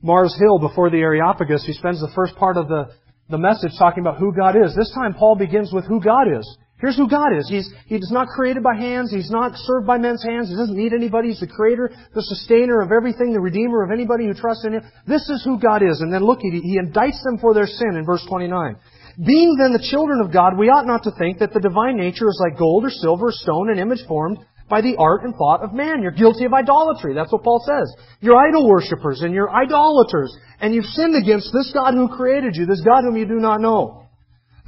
Mars 0.00 0.38
Hill 0.38 0.60
before 0.60 0.90
the 0.90 0.98
Areopagus. 0.98 1.66
He 1.66 1.72
spends 1.72 2.00
the 2.00 2.12
first 2.14 2.36
part 2.36 2.56
of 2.56 2.68
the, 2.68 2.94
the 3.30 3.38
message 3.38 3.72
talking 3.76 4.00
about 4.00 4.18
who 4.18 4.32
God 4.32 4.54
is. 4.54 4.76
This 4.76 4.94
time 4.94 5.14
Paul 5.14 5.34
begins 5.34 5.72
with 5.72 5.86
who 5.86 6.00
God 6.00 6.30
is. 6.30 6.46
Here's 6.78 6.96
who 6.96 7.10
God 7.10 7.34
is. 7.36 7.48
He's, 7.48 7.68
he's 7.86 8.12
not 8.12 8.28
created 8.28 8.62
by 8.62 8.76
hands. 8.76 9.10
He's 9.10 9.30
not 9.30 9.56
served 9.56 9.88
by 9.88 9.98
men's 9.98 10.22
hands. 10.22 10.50
He 10.50 10.54
doesn't 10.54 10.78
need 10.78 10.92
anybody. 10.92 11.30
He's 11.30 11.40
the 11.40 11.48
creator, 11.48 11.90
the 12.14 12.22
sustainer 12.22 12.80
of 12.80 12.92
everything, 12.92 13.32
the 13.32 13.40
redeemer 13.40 13.82
of 13.82 13.90
anybody 13.90 14.26
who 14.26 14.34
trusts 14.34 14.64
in 14.64 14.74
Him. 14.74 14.82
This 15.04 15.28
is 15.30 15.42
who 15.44 15.58
God 15.58 15.82
is. 15.82 16.00
And 16.00 16.14
then 16.14 16.22
look, 16.22 16.38
he, 16.42 16.60
he 16.62 16.78
indicts 16.78 17.24
them 17.24 17.38
for 17.40 17.54
their 17.54 17.66
sin 17.66 17.96
in 17.98 18.06
verse 18.06 18.24
29. 18.28 18.76
Being 19.18 19.56
then 19.58 19.72
the 19.72 19.88
children 19.90 20.20
of 20.20 20.32
God, 20.32 20.56
we 20.56 20.68
ought 20.68 20.86
not 20.86 21.04
to 21.04 21.12
think 21.18 21.38
that 21.38 21.52
the 21.52 21.60
divine 21.60 21.96
nature 21.96 22.28
is 22.28 22.40
like 22.40 22.58
gold 22.58 22.84
or 22.84 22.90
silver 22.90 23.28
or 23.28 23.32
stone, 23.32 23.70
an 23.70 23.78
image 23.78 24.06
formed 24.08 24.38
by 24.72 24.80
the 24.80 24.96
art 24.96 25.24
and 25.24 25.34
thought 25.36 25.62
of 25.62 25.74
man. 25.74 26.00
You're 26.00 26.16
guilty 26.16 26.46
of 26.46 26.54
idolatry. 26.54 27.12
That's 27.12 27.30
what 27.30 27.44
Paul 27.44 27.60
says. 27.60 27.92
You're 28.20 28.40
idol 28.40 28.68
worshippers 28.68 29.20
and 29.20 29.34
you're 29.34 29.52
idolaters. 29.52 30.34
And 30.60 30.72
you've 30.74 30.88
sinned 30.96 31.14
against 31.14 31.52
this 31.52 31.70
God 31.74 31.92
who 31.92 32.08
created 32.08 32.56
you, 32.56 32.64
this 32.64 32.80
God 32.80 33.04
whom 33.04 33.16
you 33.16 33.26
do 33.26 33.36
not 33.36 33.60
know. 33.60 34.08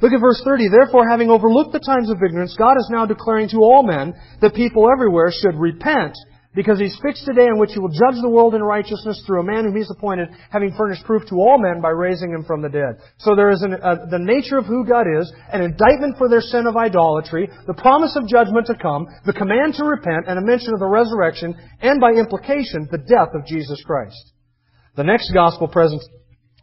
Look 0.01 0.13
at 0.13 0.21
verse 0.21 0.41
30. 0.45 0.69
Therefore, 0.69 1.09
having 1.09 1.31
overlooked 1.31 1.71
the 1.71 1.79
times 1.79 2.11
of 2.11 2.21
ignorance, 2.21 2.55
God 2.57 2.77
is 2.77 2.89
now 2.91 3.05
declaring 3.05 3.49
to 3.49 3.65
all 3.65 3.81
men 3.81 4.13
that 4.41 4.53
people 4.53 4.91
everywhere 4.91 5.31
should 5.31 5.55
repent 5.55 6.13
because 6.55 6.79
he's 6.79 6.97
fixed 7.03 7.27
a 7.27 7.33
day 7.33 7.47
in 7.47 7.59
which 7.59 7.71
he 7.73 7.79
will 7.79 7.91
judge 7.91 8.19
the 8.21 8.29
world 8.29 8.55
in 8.55 8.63
righteousness 8.63 9.21
through 9.27 9.41
a 9.41 9.43
man 9.43 9.65
whom 9.65 9.75
he's 9.75 9.91
appointed, 9.91 10.29
having 10.49 10.73
furnished 10.77 11.03
proof 11.03 11.27
to 11.27 11.35
all 11.35 11.59
men 11.59 11.81
by 11.81 11.89
raising 11.89 12.31
him 12.31 12.45
from 12.45 12.61
the 12.61 12.69
dead. 12.69 12.95
So 13.19 13.35
there 13.35 13.51
is 13.51 13.61
an, 13.61 13.73
uh, 13.73 14.07
the 14.09 14.19
nature 14.19 14.57
of 14.57 14.65
who 14.65 14.85
God 14.85 15.05
is, 15.19 15.31
an 15.51 15.61
indictment 15.61 16.17
for 16.17 16.29
their 16.29 16.41
sin 16.41 16.65
of 16.65 16.77
idolatry, 16.77 17.49
the 17.67 17.73
promise 17.73 18.15
of 18.15 18.27
judgment 18.27 18.67
to 18.67 18.75
come, 18.75 19.05
the 19.25 19.33
command 19.33 19.75
to 19.75 19.83
repent, 19.83 20.27
and 20.27 20.39
a 20.39 20.45
mention 20.45 20.73
of 20.73 20.79
the 20.79 20.87
resurrection, 20.87 21.53
and 21.81 21.99
by 21.99 22.11
implication, 22.11 22.87
the 22.89 23.03
death 23.03 23.35
of 23.35 23.45
Jesus 23.45 23.83
Christ. 23.85 24.31
The 24.95 25.03
next 25.03 25.31
gospel 25.33 25.67
present, 25.67 26.01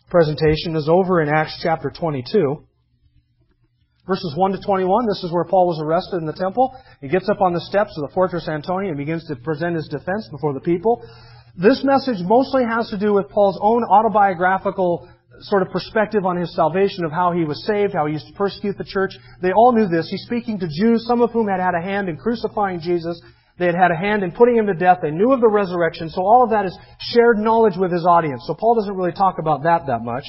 presentation 0.08 0.74
is 0.74 0.88
over 0.90 1.20
in 1.20 1.28
Acts 1.28 1.60
chapter 1.62 1.92
22. 1.94 2.66
Verses 4.12 4.34
1 4.36 4.52
to 4.52 4.60
21, 4.60 5.06
this 5.08 5.24
is 5.24 5.32
where 5.32 5.44
Paul 5.44 5.66
was 5.66 5.80
arrested 5.80 6.18
in 6.18 6.26
the 6.26 6.36
temple. 6.36 6.76
He 7.00 7.08
gets 7.08 7.30
up 7.30 7.40
on 7.40 7.54
the 7.54 7.64
steps 7.64 7.96
of 7.96 8.06
the 8.06 8.12
Fortress 8.12 8.46
Antonia 8.46 8.90
and 8.90 8.98
begins 8.98 9.26
to 9.28 9.36
present 9.36 9.74
his 9.74 9.88
defense 9.88 10.28
before 10.30 10.52
the 10.52 10.60
people. 10.60 11.00
This 11.56 11.82
message 11.82 12.20
mostly 12.20 12.62
has 12.62 12.90
to 12.90 12.98
do 12.98 13.14
with 13.14 13.30
Paul's 13.30 13.58
own 13.62 13.82
autobiographical 13.84 15.08
sort 15.40 15.62
of 15.62 15.70
perspective 15.70 16.26
on 16.26 16.36
his 16.36 16.54
salvation 16.54 17.06
of 17.06 17.10
how 17.10 17.32
he 17.32 17.44
was 17.44 17.64
saved, 17.64 17.94
how 17.94 18.04
he 18.04 18.12
used 18.12 18.26
to 18.26 18.34
persecute 18.34 18.76
the 18.76 18.84
church. 18.84 19.12
They 19.40 19.52
all 19.52 19.72
knew 19.72 19.88
this. 19.88 20.10
He's 20.10 20.26
speaking 20.26 20.60
to 20.60 20.68
Jews, 20.68 21.06
some 21.08 21.22
of 21.22 21.30
whom 21.30 21.48
had 21.48 21.60
had 21.60 21.72
a 21.72 21.80
hand 21.80 22.10
in 22.10 22.18
crucifying 22.18 22.80
Jesus. 22.80 23.18
They 23.58 23.64
had 23.64 23.74
had 23.74 23.92
a 23.92 23.96
hand 23.96 24.22
in 24.22 24.32
putting 24.32 24.58
him 24.58 24.66
to 24.66 24.74
death. 24.74 24.98
They 25.00 25.10
knew 25.10 25.32
of 25.32 25.40
the 25.40 25.48
resurrection. 25.48 26.10
So 26.10 26.20
all 26.20 26.44
of 26.44 26.50
that 26.50 26.66
is 26.66 26.78
shared 27.00 27.38
knowledge 27.38 27.78
with 27.78 27.90
his 27.90 28.04
audience. 28.04 28.44
So 28.46 28.52
Paul 28.52 28.74
doesn't 28.74 28.94
really 28.94 29.12
talk 29.12 29.38
about 29.38 29.62
that 29.62 29.86
that 29.86 30.04
much. 30.04 30.24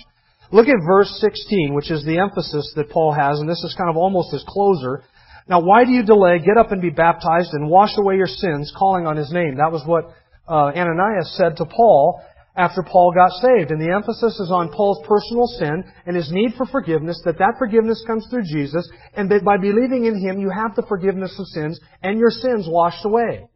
Look 0.54 0.68
at 0.68 0.86
verse 0.86 1.10
16, 1.20 1.74
which 1.74 1.90
is 1.90 2.06
the 2.06 2.20
emphasis 2.20 2.74
that 2.76 2.92
Paul 2.92 3.12
has, 3.12 3.40
and 3.40 3.50
this 3.50 3.64
is 3.64 3.74
kind 3.76 3.90
of 3.90 3.98
almost 3.98 4.32
his 4.32 4.46
closer. 4.48 5.04
Now, 5.50 5.62
why 5.62 5.84
do 5.84 5.90
you 5.90 6.04
delay? 6.04 6.38
Get 6.38 6.60
up 6.60 6.72
and 6.72 6.80
be 6.80 6.92
baptized 6.92 7.54
and 7.54 7.72
wash 7.72 7.98
away 7.98 8.18
your 8.18 8.28
sins, 8.28 8.72
calling 8.78 9.08
on 9.08 9.18
his 9.18 9.32
name. 9.32 9.58
That 9.58 9.72
was 9.72 9.82
what 9.84 10.14
uh, 10.48 10.70
Ananias 10.78 11.36
said 11.38 11.58
to 11.58 11.66
Paul 11.66 12.22
after 12.56 12.84
Paul 12.84 13.14
got 13.16 13.32
saved. 13.42 13.72
And 13.72 13.82
the 13.82 13.96
emphasis 13.96 14.40
is 14.40 14.52
on 14.52 14.70
Paul's 14.70 15.04
personal 15.08 15.48
sin 15.48 15.84
and 16.06 16.16
his 16.16 16.32
need 16.32 16.54
for 16.56 16.68
forgiveness, 16.68 17.20
that 17.26 17.40
that 17.40 17.56
forgiveness 17.58 18.04
comes 18.06 18.28
through 18.30 18.44
Jesus, 18.44 18.88
and 19.16 19.32
that 19.32 19.44
by 19.44 19.58
believing 19.58 20.06
in 20.06 20.22
him, 20.22 20.40
you 20.40 20.52
have 20.52 20.76
the 20.76 20.86
forgiveness 20.88 21.36
of 21.40 21.48
sins 21.48 21.80
and 22.04 22.20
your 22.20 22.30
sins 22.30 22.68
washed 22.70 23.04
away. 23.06 23.48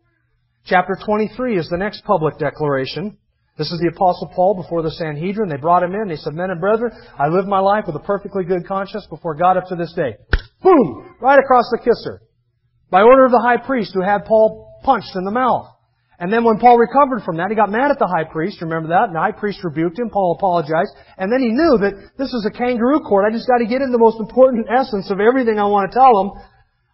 Chapter 0.65 0.97
23 1.05 1.59
is 1.59 1.69
the 1.69 1.77
next 1.77 2.03
public 2.05 2.39
declaration. 2.39 3.19
This 3.57 3.71
is 3.71 3.79
the 3.81 3.89
Apostle 3.89 4.31
Paul 4.35 4.61
before 4.61 4.83
the 4.83 4.91
Sanhedrin. 4.91 5.49
They 5.49 5.57
brought 5.57 5.81
him 5.81 5.95
in. 5.95 6.07
They 6.07 6.15
said, 6.15 6.33
Men 6.33 6.51
and 6.51 6.61
brethren, 6.61 6.91
I 7.17 7.27
live 7.27 7.47
my 7.47 7.59
life 7.59 7.85
with 7.87 7.95
a 7.95 8.05
perfectly 8.05 8.43
good 8.43 8.67
conscience 8.67 9.07
before 9.09 9.33
God 9.33 9.57
up 9.57 9.67
to 9.69 9.75
this 9.75 9.93
day. 9.93 10.17
Boom! 10.61 11.15
Right 11.19 11.39
across 11.39 11.65
the 11.71 11.79
kisser. 11.79 12.21
By 12.91 13.01
order 13.01 13.25
of 13.25 13.31
the 13.31 13.41
high 13.41 13.57
priest 13.57 13.91
who 13.93 14.01
had 14.01 14.25
Paul 14.25 14.79
punched 14.83 15.15
in 15.15 15.25
the 15.25 15.31
mouth. 15.31 15.73
And 16.19 16.33
then 16.33 16.43
when 16.43 16.57
Paul 16.57 16.77
recovered 16.77 17.21
from 17.23 17.37
that, 17.37 17.49
he 17.49 17.55
got 17.55 17.69
mad 17.69 17.91
at 17.91 17.99
the 17.99 18.09
high 18.09 18.25
priest. 18.25 18.61
Remember 18.61 18.89
that? 18.89 19.09
And 19.09 19.15
the 19.15 19.21
high 19.21 19.37
priest 19.37 19.63
rebuked 19.63 19.99
him. 19.99 20.09
Paul 20.09 20.37
apologized. 20.37 20.93
And 21.17 21.31
then 21.31 21.41
he 21.41 21.53
knew 21.53 21.77
that 21.81 21.93
this 22.17 22.33
is 22.33 22.45
a 22.45 22.53
kangaroo 22.53 23.01
court. 23.01 23.25
I 23.25 23.33
just 23.33 23.47
got 23.47 23.57
to 23.57 23.69
get 23.69 23.81
in 23.81 23.91
the 23.91 24.01
most 24.01 24.19
important 24.19 24.65
essence 24.69 25.11
of 25.11 25.19
everything 25.19 25.59
I 25.59 25.65
want 25.65 25.91
to 25.91 25.97
tell 25.97 26.13
them. 26.17 26.29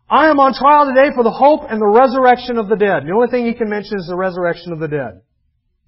I 0.09 0.27
am 0.27 0.39
on 0.39 0.53
trial 0.53 0.91
today 0.91 1.15
for 1.15 1.23
the 1.23 1.31
hope 1.31 1.71
and 1.71 1.79
the 1.79 1.87
resurrection 1.87 2.57
of 2.57 2.67
the 2.67 2.75
dead. 2.75 3.07
The 3.07 3.15
only 3.15 3.31
thing 3.31 3.47
he 3.47 3.55
can 3.55 3.69
mention 3.69 3.99
is 3.99 4.07
the 4.07 4.19
resurrection 4.19 4.73
of 4.73 4.79
the 4.79 4.91
dead. 4.91 5.23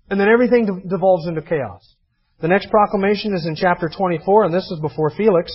And 0.09 0.19
then 0.19 0.29
everything 0.29 0.83
devolves 0.87 1.27
into 1.27 1.41
chaos. 1.41 1.95
The 2.41 2.47
next 2.47 2.69
proclamation 2.69 3.33
is 3.33 3.45
in 3.45 3.55
chapter 3.55 3.89
24, 3.89 4.45
and 4.45 4.53
this 4.53 4.69
is 4.69 4.79
before 4.79 5.09
Felix. 5.09 5.51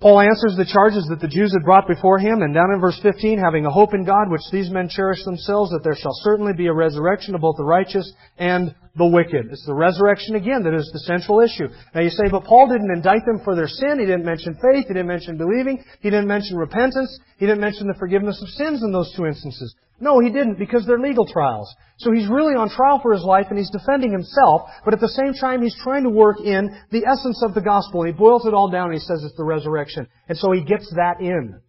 Paul 0.00 0.20
answers 0.20 0.54
the 0.56 0.68
charges 0.70 1.06
that 1.10 1.20
the 1.20 1.26
Jews 1.26 1.52
had 1.52 1.64
brought 1.64 1.88
before 1.88 2.18
him, 2.18 2.42
and 2.42 2.54
down 2.54 2.70
in 2.72 2.80
verse 2.80 2.98
15, 3.02 3.38
having 3.38 3.66
a 3.66 3.70
hope 3.70 3.94
in 3.94 4.04
God, 4.04 4.30
which 4.30 4.42
these 4.52 4.70
men 4.70 4.88
cherish 4.88 5.24
themselves, 5.24 5.70
that 5.72 5.82
there 5.82 5.96
shall 5.96 6.14
certainly 6.22 6.52
be 6.52 6.66
a 6.66 6.72
resurrection 6.72 7.34
of 7.34 7.40
both 7.40 7.56
the 7.56 7.64
righteous 7.64 8.12
and 8.36 8.74
the 8.96 9.06
wicked. 9.06 9.48
It's 9.50 9.66
the 9.66 9.74
resurrection 9.74 10.36
again 10.36 10.62
that 10.64 10.74
is 10.74 10.90
the 10.92 11.00
central 11.00 11.40
issue. 11.40 11.68
Now 11.94 12.00
you 12.00 12.10
say, 12.10 12.28
but 12.30 12.44
Paul 12.44 12.68
didn't 12.68 12.90
indict 12.90 13.24
them 13.26 13.40
for 13.44 13.54
their 13.54 13.68
sin. 13.68 13.98
He 13.98 14.06
didn't 14.06 14.24
mention 14.24 14.54
faith. 14.54 14.86
He 14.88 14.94
didn't 14.94 15.08
mention 15.08 15.36
believing. 15.36 15.82
He 16.00 16.10
didn't 16.10 16.28
mention 16.28 16.56
repentance. 16.56 17.18
He 17.38 17.46
didn't 17.46 17.60
mention 17.60 17.86
the 17.86 17.98
forgiveness 17.98 18.40
of 18.42 18.48
sins 18.48 18.82
in 18.82 18.92
those 18.92 19.12
two 19.16 19.26
instances. 19.26 19.74
No, 20.00 20.20
he 20.20 20.30
didn't 20.30 20.58
because 20.58 20.86
they're 20.86 20.98
legal 20.98 21.26
trials. 21.26 21.74
So 21.98 22.12
he's 22.12 22.28
really 22.28 22.54
on 22.54 22.70
trial 22.70 23.00
for 23.02 23.12
his 23.12 23.24
life 23.24 23.46
and 23.50 23.58
he's 23.58 23.70
defending 23.70 24.12
himself, 24.12 24.70
but 24.84 24.94
at 24.94 25.00
the 25.00 25.08
same 25.08 25.34
time 25.34 25.60
he's 25.60 25.76
trying 25.82 26.04
to 26.04 26.10
work 26.10 26.40
in 26.40 26.70
the 26.90 27.04
essence 27.04 27.42
of 27.42 27.54
the 27.54 27.60
gospel. 27.60 28.04
He 28.04 28.12
boils 28.12 28.46
it 28.46 28.54
all 28.54 28.70
down 28.70 28.86
and 28.86 28.94
he 28.94 29.00
says 29.00 29.24
it's 29.24 29.36
the 29.36 29.44
resurrection. 29.44 30.06
And 30.28 30.38
so 30.38 30.52
he 30.52 30.62
gets 30.62 30.88
that 30.94 31.20
in. 31.20 31.60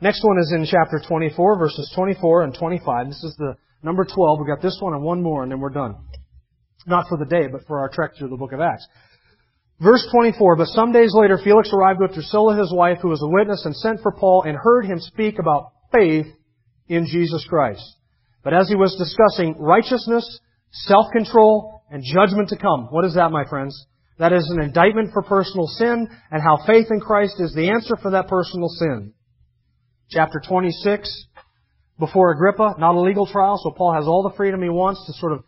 Next 0.00 0.24
one 0.24 0.38
is 0.38 0.52
in 0.54 0.64
chapter 0.64 1.00
24, 1.06 1.58
verses 1.58 1.92
24 1.94 2.44
and 2.44 2.54
25. 2.54 3.06
This 3.08 3.22
is 3.22 3.36
the 3.38 3.54
number 3.82 4.04
12. 4.04 4.38
We've 4.38 4.48
got 4.48 4.62
this 4.62 4.78
one 4.80 4.94
and 4.94 5.02
one 5.02 5.22
more 5.22 5.42
and 5.42 5.52
then 5.52 5.60
we're 5.60 5.70
done. 5.70 5.96
Not 6.86 7.06
for 7.08 7.18
the 7.18 7.24
day, 7.24 7.46
but 7.50 7.66
for 7.66 7.80
our 7.80 7.88
trek 7.88 8.12
through 8.18 8.28
the 8.28 8.36
book 8.36 8.52
of 8.52 8.60
Acts. 8.60 8.86
Verse 9.80 10.06
24, 10.12 10.56
But 10.56 10.68
some 10.68 10.92
days 10.92 11.12
later 11.14 11.38
Felix 11.42 11.70
arrived 11.72 12.00
with 12.00 12.14
Drusilla 12.14 12.56
his 12.56 12.72
wife, 12.72 12.98
who 13.02 13.08
was 13.08 13.22
a 13.22 13.28
witness, 13.28 13.64
and 13.64 13.74
sent 13.74 14.00
for 14.02 14.12
Paul 14.12 14.44
and 14.46 14.56
heard 14.56 14.84
him 14.84 15.00
speak 15.00 15.38
about 15.38 15.72
faith 15.92 16.26
in 16.88 17.06
Jesus 17.06 17.44
Christ. 17.48 17.82
But 18.42 18.54
as 18.54 18.68
he 18.68 18.76
was 18.76 18.94
discussing 18.96 19.56
righteousness, 19.58 20.40
self-control, 20.70 21.82
and 21.90 22.02
judgment 22.04 22.50
to 22.50 22.56
come, 22.56 22.88
what 22.90 23.04
is 23.04 23.14
that, 23.14 23.30
my 23.30 23.44
friends? 23.48 23.86
That 24.18 24.32
is 24.32 24.48
an 24.50 24.62
indictment 24.62 25.10
for 25.12 25.22
personal 25.22 25.66
sin 25.66 26.08
and 26.30 26.42
how 26.42 26.64
faith 26.66 26.86
in 26.90 27.00
Christ 27.00 27.34
is 27.40 27.52
the 27.54 27.70
answer 27.70 27.96
for 27.96 28.12
that 28.12 28.28
personal 28.28 28.68
sin. 28.68 29.12
Chapter 30.10 30.40
26, 30.46 31.26
before 31.98 32.32
Agrippa, 32.32 32.74
not 32.78 32.94
a 32.94 33.00
legal 33.00 33.26
trial, 33.26 33.58
so 33.62 33.72
Paul 33.76 33.94
has 33.94 34.06
all 34.06 34.22
the 34.22 34.36
freedom 34.36 34.62
he 34.62 34.68
wants 34.68 35.04
to 35.06 35.12
sort 35.14 35.32
of 35.32 35.44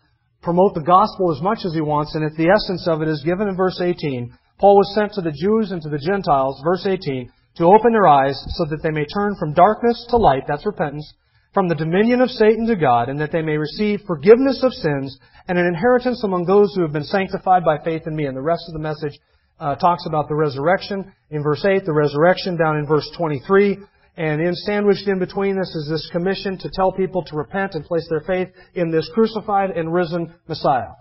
promote 0.47 0.75
the 0.75 0.81
gospel 0.81 1.35
as 1.35 1.43
much 1.43 1.67
as 1.67 1.75
he 1.75 1.81
wants, 1.83 2.15
and 2.15 2.23
if 2.23 2.39
the 2.39 2.47
essence 2.47 2.87
of 2.87 3.03
it 3.03 3.09
is 3.09 3.27
given 3.27 3.49
in 3.49 3.57
verse 3.57 3.81
18. 3.83 4.31
Paul 4.61 4.79
was 4.79 4.95
sent 4.95 5.13
to 5.15 5.21
the 5.21 5.35
Jews 5.35 5.73
and 5.73 5.83
to 5.83 5.91
the 5.91 5.99
Gentiles, 5.99 6.63
verse 6.63 6.87
18, 6.87 7.29
to 7.59 7.65
open 7.65 7.91
their 7.91 8.07
eyes 8.07 8.39
so 8.55 8.65
that 8.71 8.81
they 8.81 8.95
may 8.95 9.05
turn 9.07 9.35
from 9.41 9.59
darkness 9.59 10.07
to 10.09 10.17
light, 10.17 10.45
that's 10.47 10.65
repentance, 10.65 11.13
from 11.53 11.69
the 11.69 11.75
dominion 11.75 12.21
of 12.21 12.31
Satan 12.31 12.65
to 12.69 12.77
God, 12.77 13.09
and 13.09 13.21
that 13.21 13.33
they 13.33 13.43
may 13.43 13.57
receive 13.57 14.07
forgiveness 14.07 14.63
of 14.63 14.73
sins 14.73 15.19
and 15.49 15.59
an 15.59 15.67
inheritance 15.67 16.23
among 16.23 16.47
those 16.47 16.73
who 16.75 16.83
have 16.83 16.93
been 16.93 17.03
sanctified 17.03 17.65
by 17.65 17.83
faith 17.83 18.07
in 18.07 18.15
me. 18.15 18.27
And 18.27 18.37
the 18.37 18.41
rest 18.41 18.63
of 18.69 18.73
the 18.73 18.87
message 18.87 19.19
uh, 19.59 19.75
talks 19.75 20.07
about 20.07 20.29
the 20.29 20.37
resurrection 20.37 21.13
in 21.31 21.43
verse 21.43 21.65
8, 21.65 21.85
the 21.85 21.93
resurrection 21.93 22.57
down 22.57 22.79
in 22.79 22.87
verse 22.87 23.11
23, 23.19 23.79
and 24.17 24.41
in 24.41 24.55
sandwiched 24.55 25.07
in 25.07 25.19
between 25.19 25.59
this 25.59 25.75
is 25.75 25.89
this 25.91 26.09
commission 26.11 26.57
to 26.59 26.71
tell 26.73 26.91
people 26.93 27.23
to 27.25 27.37
repent 27.37 27.75
and 27.75 27.85
place 27.85 28.07
their 28.09 28.21
faith 28.21 28.49
in 28.75 28.91
this 28.91 29.11
crucified 29.13 29.71
and 29.71 29.93
risen 29.93 30.35
Messiah. 30.49 30.95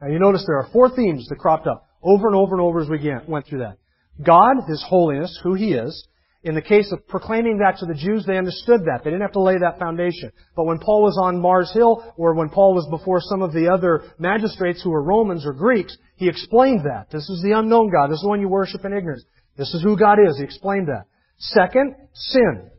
Now 0.00 0.08
you 0.08 0.18
notice 0.18 0.44
there 0.46 0.58
are 0.58 0.70
four 0.72 0.88
themes 0.90 1.26
that 1.28 1.38
cropped 1.38 1.66
up 1.66 1.86
over 2.02 2.26
and 2.26 2.36
over 2.36 2.54
and 2.54 2.62
over 2.62 2.80
as 2.80 2.88
we 2.88 2.98
went 3.28 3.46
through 3.46 3.60
that. 3.60 3.76
God, 4.24 4.64
His 4.68 4.84
holiness, 4.86 5.38
who 5.42 5.54
He 5.54 5.74
is. 5.74 6.06
In 6.44 6.56
the 6.56 6.62
case 6.62 6.90
of 6.90 7.06
proclaiming 7.06 7.58
that 7.58 7.78
to 7.78 7.86
the 7.86 7.94
Jews, 7.94 8.24
they 8.26 8.36
understood 8.36 8.80
that. 8.86 9.02
They 9.04 9.10
didn't 9.10 9.22
have 9.22 9.32
to 9.32 9.40
lay 9.40 9.58
that 9.58 9.78
foundation. 9.78 10.32
But 10.56 10.64
when 10.64 10.80
Paul 10.80 11.02
was 11.02 11.16
on 11.22 11.40
Mars 11.40 11.70
Hill, 11.72 12.12
or 12.16 12.34
when 12.34 12.48
Paul 12.48 12.74
was 12.74 12.88
before 12.90 13.20
some 13.20 13.42
of 13.42 13.52
the 13.52 13.68
other 13.68 14.02
magistrates 14.18 14.82
who 14.82 14.90
were 14.90 15.04
Romans 15.04 15.46
or 15.46 15.52
Greeks, 15.52 15.96
he 16.16 16.28
explained 16.28 16.80
that. 16.80 17.06
This 17.12 17.30
is 17.30 17.42
the 17.44 17.52
unknown 17.56 17.92
God. 17.92 18.08
This 18.08 18.16
is 18.16 18.22
the 18.22 18.28
one 18.28 18.40
you 18.40 18.48
worship 18.48 18.84
in 18.84 18.92
ignorance. 18.92 19.24
This 19.56 19.72
is 19.72 19.84
who 19.84 19.96
God 19.96 20.18
is. 20.18 20.36
He 20.38 20.42
explained 20.42 20.88
that. 20.88 21.04
Second, 21.42 21.96
sin. 22.14 22.70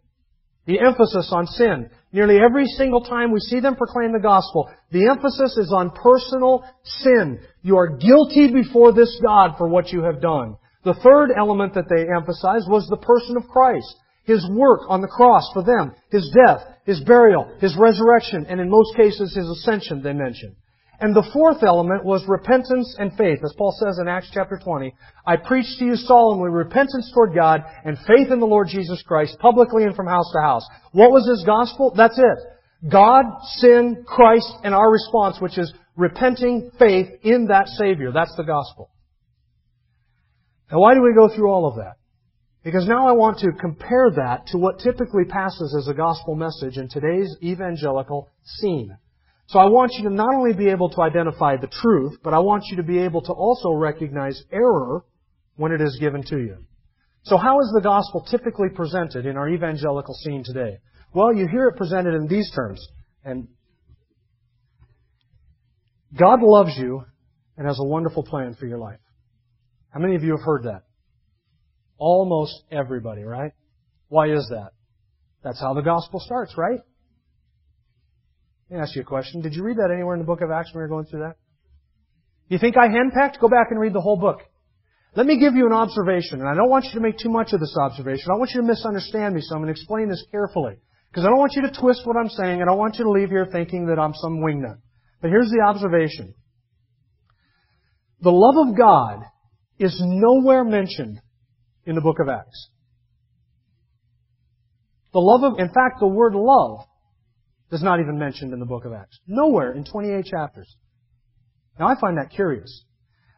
The 0.65 0.79
emphasis 0.79 1.29
on 1.33 1.47
sin. 1.47 1.89
Nearly 2.13 2.39
every 2.39 2.65
single 2.65 3.03
time 3.03 3.31
we 3.31 3.39
see 3.41 3.59
them 3.59 3.75
proclaim 3.75 4.13
the 4.13 4.19
gospel, 4.19 4.69
the 4.91 5.09
emphasis 5.09 5.57
is 5.57 5.73
on 5.75 5.91
personal 5.91 6.63
sin. 6.83 7.39
You 7.61 7.77
are 7.77 7.97
guilty 7.97 8.53
before 8.53 8.93
this 8.93 9.19
God 9.21 9.55
for 9.57 9.67
what 9.67 9.89
you 9.89 10.03
have 10.03 10.21
done. 10.21 10.55
The 10.85 10.93
third 10.93 11.31
element 11.37 11.73
that 11.73 11.89
they 11.89 12.07
emphasized 12.15 12.69
was 12.69 12.87
the 12.87 12.97
person 12.97 13.35
of 13.35 13.49
Christ. 13.49 13.95
His 14.23 14.47
work 14.49 14.81
on 14.87 15.01
the 15.01 15.07
cross 15.07 15.49
for 15.53 15.63
them. 15.63 15.93
His 16.09 16.33
death, 16.45 16.61
His 16.85 17.01
burial, 17.03 17.51
His 17.59 17.75
resurrection, 17.77 18.45
and 18.47 18.61
in 18.61 18.69
most 18.69 18.95
cases 18.95 19.35
His 19.35 19.49
ascension 19.49 20.01
they 20.01 20.13
mentioned. 20.13 20.55
And 21.03 21.13
the 21.13 21.29
fourth 21.33 21.63
element 21.63 22.05
was 22.05 22.23
repentance 22.29 22.95
and 22.97 23.11
faith. 23.17 23.39
As 23.43 23.53
Paul 23.57 23.75
says 23.77 23.99
in 23.99 24.07
Acts 24.07 24.31
chapter 24.33 24.57
20, 24.57 24.95
I 25.27 25.35
preach 25.35 25.65
to 25.77 25.83
you 25.83 25.97
solemnly 25.97 26.49
repentance 26.49 27.11
toward 27.13 27.35
God 27.35 27.61
and 27.83 27.97
faith 28.07 28.31
in 28.31 28.39
the 28.39 28.45
Lord 28.45 28.69
Jesus 28.69 29.03
Christ, 29.05 29.37
publicly 29.39 29.83
and 29.83 29.97
from 29.97 30.07
house 30.07 30.31
to 30.31 30.39
house. 30.39 30.65
What 30.93 31.11
was 31.11 31.27
his 31.27 31.43
gospel? 31.45 31.93
That's 31.93 32.17
it. 32.17 32.89
God, 32.89 33.25
sin, 33.57 34.05
Christ, 34.07 34.49
and 34.63 34.73
our 34.73 34.89
response, 34.89 35.41
which 35.41 35.57
is 35.57 35.73
repenting 35.97 36.71
faith 36.79 37.09
in 37.21 37.47
that 37.47 37.67
Savior. 37.67 38.13
That's 38.13 38.37
the 38.37 38.43
gospel. 38.43 38.89
Now, 40.71 40.79
why 40.79 40.93
do 40.93 41.01
we 41.01 41.13
go 41.13 41.27
through 41.27 41.51
all 41.51 41.67
of 41.67 41.75
that? 41.75 41.95
Because 42.63 42.87
now 42.87 43.09
I 43.09 43.11
want 43.11 43.39
to 43.39 43.51
compare 43.59 44.09
that 44.15 44.47
to 44.53 44.57
what 44.57 44.79
typically 44.79 45.25
passes 45.25 45.75
as 45.77 45.89
a 45.89 45.93
gospel 45.93 46.35
message 46.35 46.77
in 46.77 46.87
today's 46.87 47.35
evangelical 47.43 48.29
scene. 48.45 48.95
So 49.47 49.59
I 49.59 49.65
want 49.65 49.91
you 49.93 50.09
to 50.09 50.13
not 50.13 50.33
only 50.33 50.53
be 50.53 50.69
able 50.69 50.89
to 50.91 51.01
identify 51.01 51.57
the 51.57 51.67
truth, 51.67 52.17
but 52.23 52.33
I 52.33 52.39
want 52.39 52.63
you 52.69 52.77
to 52.77 52.83
be 52.83 52.99
able 52.99 53.21
to 53.23 53.33
also 53.33 53.71
recognize 53.71 54.41
error 54.51 55.03
when 55.55 55.71
it 55.71 55.81
is 55.81 55.97
given 55.99 56.23
to 56.23 56.37
you. 56.37 56.57
So 57.23 57.37
how 57.37 57.59
is 57.59 57.71
the 57.73 57.81
gospel 57.81 58.25
typically 58.29 58.69
presented 58.69 59.25
in 59.25 59.37
our 59.37 59.49
evangelical 59.49 60.13
scene 60.13 60.43
today? 60.43 60.79
Well, 61.13 61.33
you 61.33 61.47
hear 61.47 61.67
it 61.67 61.77
presented 61.77 62.15
in 62.15 62.27
these 62.27 62.51
terms. 62.53 62.85
And 63.23 63.47
God 66.17 66.41
loves 66.41 66.77
you 66.77 67.05
and 67.57 67.67
has 67.67 67.79
a 67.79 67.83
wonderful 67.83 68.23
plan 68.23 68.55
for 68.59 68.65
your 68.65 68.79
life. 68.79 68.99
How 69.91 69.99
many 69.99 70.15
of 70.15 70.23
you 70.23 70.31
have 70.31 70.43
heard 70.43 70.63
that? 70.63 70.83
Almost 71.97 72.63
everybody, 72.71 73.23
right? 73.23 73.51
Why 74.09 74.31
is 74.31 74.47
that? 74.49 74.71
That's 75.43 75.59
how 75.59 75.73
the 75.73 75.81
gospel 75.81 76.19
starts, 76.19 76.55
right? 76.57 76.79
Let 78.73 78.79
me 78.79 78.83
ask 78.85 78.95
you 78.95 79.03
a 79.03 79.05
question. 79.05 79.41
Did 79.41 79.53
you 79.53 79.61
read 79.61 79.77
that 79.77 79.91
anywhere 79.93 80.15
in 80.15 80.19
the 80.19 80.25
book 80.25 80.41
of 80.41 80.49
Acts 80.49 80.73
when 80.73 80.79
we 80.79 80.81
were 80.81 80.87
going 80.87 81.05
through 81.05 81.19
that? 81.19 81.35
You 82.49 82.57
think 82.57 82.75
I 82.75 82.87
henpecked? 82.87 83.39
Go 83.39 83.47
back 83.47 83.67
and 83.69 83.79
read 83.79 83.93
the 83.93 84.01
whole 84.01 84.17
book. 84.17 84.39
Let 85.15 85.27
me 85.27 85.39
give 85.39 85.53
you 85.53 85.67
an 85.67 85.73
observation, 85.73 86.39
and 86.39 86.49
I 86.49 86.55
don't 86.55 86.71
want 86.71 86.85
you 86.85 86.93
to 86.93 86.99
make 86.99 87.19
too 87.19 87.29
much 87.29 87.53
of 87.53 87.59
this 87.59 87.77
observation. 87.79 88.31
I 88.33 88.37
want 88.39 88.49
you 88.55 88.61
to 88.61 88.67
misunderstand 88.67 89.35
me, 89.35 89.41
so 89.41 89.53
I'm 89.53 89.61
going 89.61 89.71
to 89.71 89.79
explain 89.79 90.09
this 90.09 90.25
carefully. 90.31 90.77
Because 91.11 91.23
I 91.23 91.27
don't 91.27 91.37
want 91.37 91.51
you 91.55 91.61
to 91.61 91.79
twist 91.79 92.01
what 92.05 92.17
I'm 92.17 92.29
saying. 92.29 92.61
and 92.61 92.63
I 92.63 92.65
don't 92.65 92.79
want 92.79 92.97
you 92.97 93.03
to 93.03 93.11
leave 93.11 93.29
here 93.29 93.45
thinking 93.45 93.85
that 93.89 93.99
I'm 93.99 94.15
some 94.15 94.39
wingnut. 94.39 94.79
But 95.21 95.29
here's 95.29 95.51
the 95.51 95.63
observation. 95.63 96.33
The 98.21 98.31
love 98.31 98.69
of 98.69 98.75
God 98.75 99.19
is 99.77 100.01
nowhere 100.03 100.63
mentioned 100.63 101.21
in 101.85 101.93
the 101.93 102.01
book 102.01 102.17
of 102.19 102.27
Acts. 102.27 102.69
The 105.13 105.19
love 105.19 105.43
of, 105.43 105.59
in 105.59 105.67
fact, 105.67 105.99
the 105.99 106.07
word 106.07 106.33
love 106.33 106.87
is 107.73 107.83
not 107.83 107.99
even 107.99 108.17
mentioned 108.17 108.53
in 108.53 108.59
the 108.59 108.65
book 108.65 108.85
of 108.85 108.93
Acts. 108.93 109.19
Nowhere 109.27 109.73
in 109.73 109.83
28 109.83 110.25
chapters. 110.25 110.75
Now 111.79 111.87
I 111.87 111.99
find 111.99 112.17
that 112.17 112.29
curious. 112.29 112.83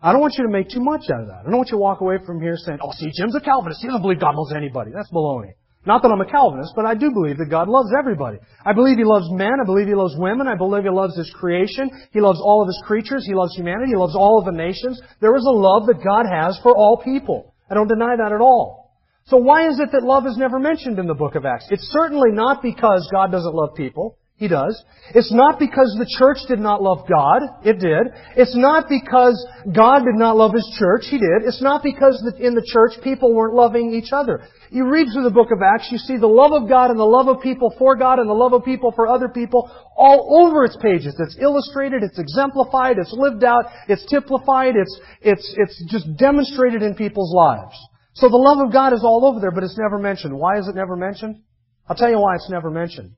I 0.02 0.12
don't 0.12 0.22
want 0.22 0.36
you 0.38 0.46
to 0.46 0.52
make 0.52 0.70
too 0.70 0.82
much 0.82 1.10
out 1.10 1.22
of 1.22 1.28
that. 1.28 1.42
I 1.42 1.50
don't 1.50 1.58
want 1.58 1.70
you 1.70 1.78
to 1.78 1.82
walk 1.82 2.02
away 2.02 2.18
from 2.26 2.42
here 2.42 2.58
saying, 2.58 2.80
oh, 2.82 2.92
see, 2.92 3.10
Jim's 3.18 3.36
a 3.36 3.40
Calvinist. 3.40 3.82
He 3.82 3.88
doesn't 3.88 4.02
believe 4.02 4.20
God 4.20 4.36
loves 4.36 4.54
anybody. 4.54 4.92
That's 4.94 5.10
baloney. 5.10 5.54
Not 5.86 6.02
that 6.02 6.12
I'm 6.12 6.22
a 6.22 6.30
Calvinist, 6.30 6.74
but 6.76 6.86
I 6.86 6.96
do 6.96 7.12
believe 7.12 7.38
that 7.38 7.50
God 7.50 7.70
loves 7.70 7.90
everybody. 7.98 8.38
I 8.66 8.74
believe 8.74 8.98
He 8.98 9.04
loves 9.06 9.30
men. 9.32 9.62
I 9.62 9.66
believe 9.66 9.88
He 9.88 9.94
loves 9.94 10.16
women. 10.18 10.48
I 10.48 10.56
believe 10.56 10.84
He 10.84 10.90
loves 10.90 11.16
His 11.16 11.32
creation. 11.34 11.90
He 12.12 12.22
loves 12.22 12.40
all 12.42 12.62
of 12.62 12.68
His 12.68 12.82
creatures. 12.86 13.26
He 13.26 13.36
loves 13.36 13.56
humanity. 13.56 13.92
He 13.94 13.98
loves 13.98 14.16
all 14.16 14.40
of 14.40 14.46
the 14.46 14.58
nations. 14.58 15.00
There 15.22 15.36
is 15.36 15.46
a 15.46 15.54
love 15.54 15.86
that 15.86 16.04
God 16.04 16.26
has 16.26 16.60
for 16.62 16.76
all 16.76 16.98
people. 16.98 17.54
I 17.70 17.76
don't 17.76 17.88
deny 17.88 18.16
that 18.18 18.34
at 18.34 18.42
all. 18.42 18.92
So 19.28 19.38
why 19.38 19.68
is 19.70 19.80
it 19.80 19.90
that 19.92 20.04
love 20.04 20.26
is 20.28 20.38
never 20.38 20.60
mentioned 20.60 21.00
in 21.00 21.08
the 21.08 21.16
book 21.16 21.36
of 21.36 21.46
Acts? 21.46 21.68
It's 21.70 21.90
certainly 21.92 22.32
not 22.32 22.62
because 22.62 23.10
God 23.12 23.32
doesn't 23.32 23.56
love 23.56 23.76
people. 23.76 24.18
He 24.38 24.50
does. 24.50 24.84
It's 25.14 25.32
not 25.32 25.60
because 25.60 25.96
the 25.98 26.12
church 26.20 26.40
did 26.50 26.60
not 26.60 26.84
love 26.84 27.08
God. 27.08 27.64
It 27.64 27.80
did. 27.80 28.12
It's 28.36 28.56
not 28.56 28.90
because 28.90 29.40
God 29.64 30.04
did 30.04 30.20
not 30.20 30.36
love 30.36 30.52
His 30.54 30.68
church. 30.78 31.08
He 31.10 31.18
did. 31.18 31.48
It's 31.48 31.62
not 31.62 31.82
because 31.84 32.20
in 32.38 32.54
the 32.54 32.66
church 32.68 33.02
people 33.02 33.34
weren't 33.34 33.56
loving 33.56 33.94
each 33.94 34.12
other. 34.12 34.44
You 34.72 34.92
read 34.92 35.08
through 35.14 35.24
the 35.24 35.32
book 35.32 35.52
of 35.56 35.64
Acts, 35.64 35.88
you 35.90 35.98
see 35.98 36.18
the 36.18 36.28
love 36.28 36.52
of 36.52 36.68
God 36.68 36.92
and 36.92 37.00
the 37.00 37.08
love 37.08 37.30
of 37.30 37.40
people 37.40 37.74
for 37.80 37.96
God 37.96 38.20
and 38.20 38.30
the 38.30 38.34
love 38.34 38.52
of 38.52 38.66
people 38.66 38.92
for 38.92 39.08
other 39.08 39.30
people 39.30 39.72
all 39.96 40.44
over 40.44 40.66
its 40.66 40.76
pages. 40.82 41.16
It's 41.18 41.38
illustrated, 41.40 42.04
it's 42.04 42.20
exemplified, 42.20 42.98
it's 42.98 43.16
lived 43.16 43.46
out, 43.46 43.72
it's 43.88 44.06
typified, 44.12 44.76
it's, 44.76 45.00
it's, 45.22 45.56
it's 45.56 45.86
just 45.88 46.18
demonstrated 46.18 46.82
in 46.82 46.96
people's 46.96 47.34
lives. 47.34 47.78
So 48.16 48.28
the 48.28 48.36
love 48.36 48.60
of 48.68 48.74
God 48.74 48.92
is 48.92 49.02
all 49.02 49.26
over 49.26 49.40
there, 49.40 49.52
but 49.52 49.64
it's 49.64 49.80
never 49.80 49.98
mentioned. 49.98 50.38
Why 50.38 50.60
is 50.60 50.68
it 50.68 50.76
never 50.76 50.98
mentioned? 50.98 51.40
I'll 51.88 51.96
tell 51.96 52.10
you 52.10 52.20
why 52.20 52.36
it's 52.36 52.50
never 52.50 52.70
mentioned. 52.70 53.16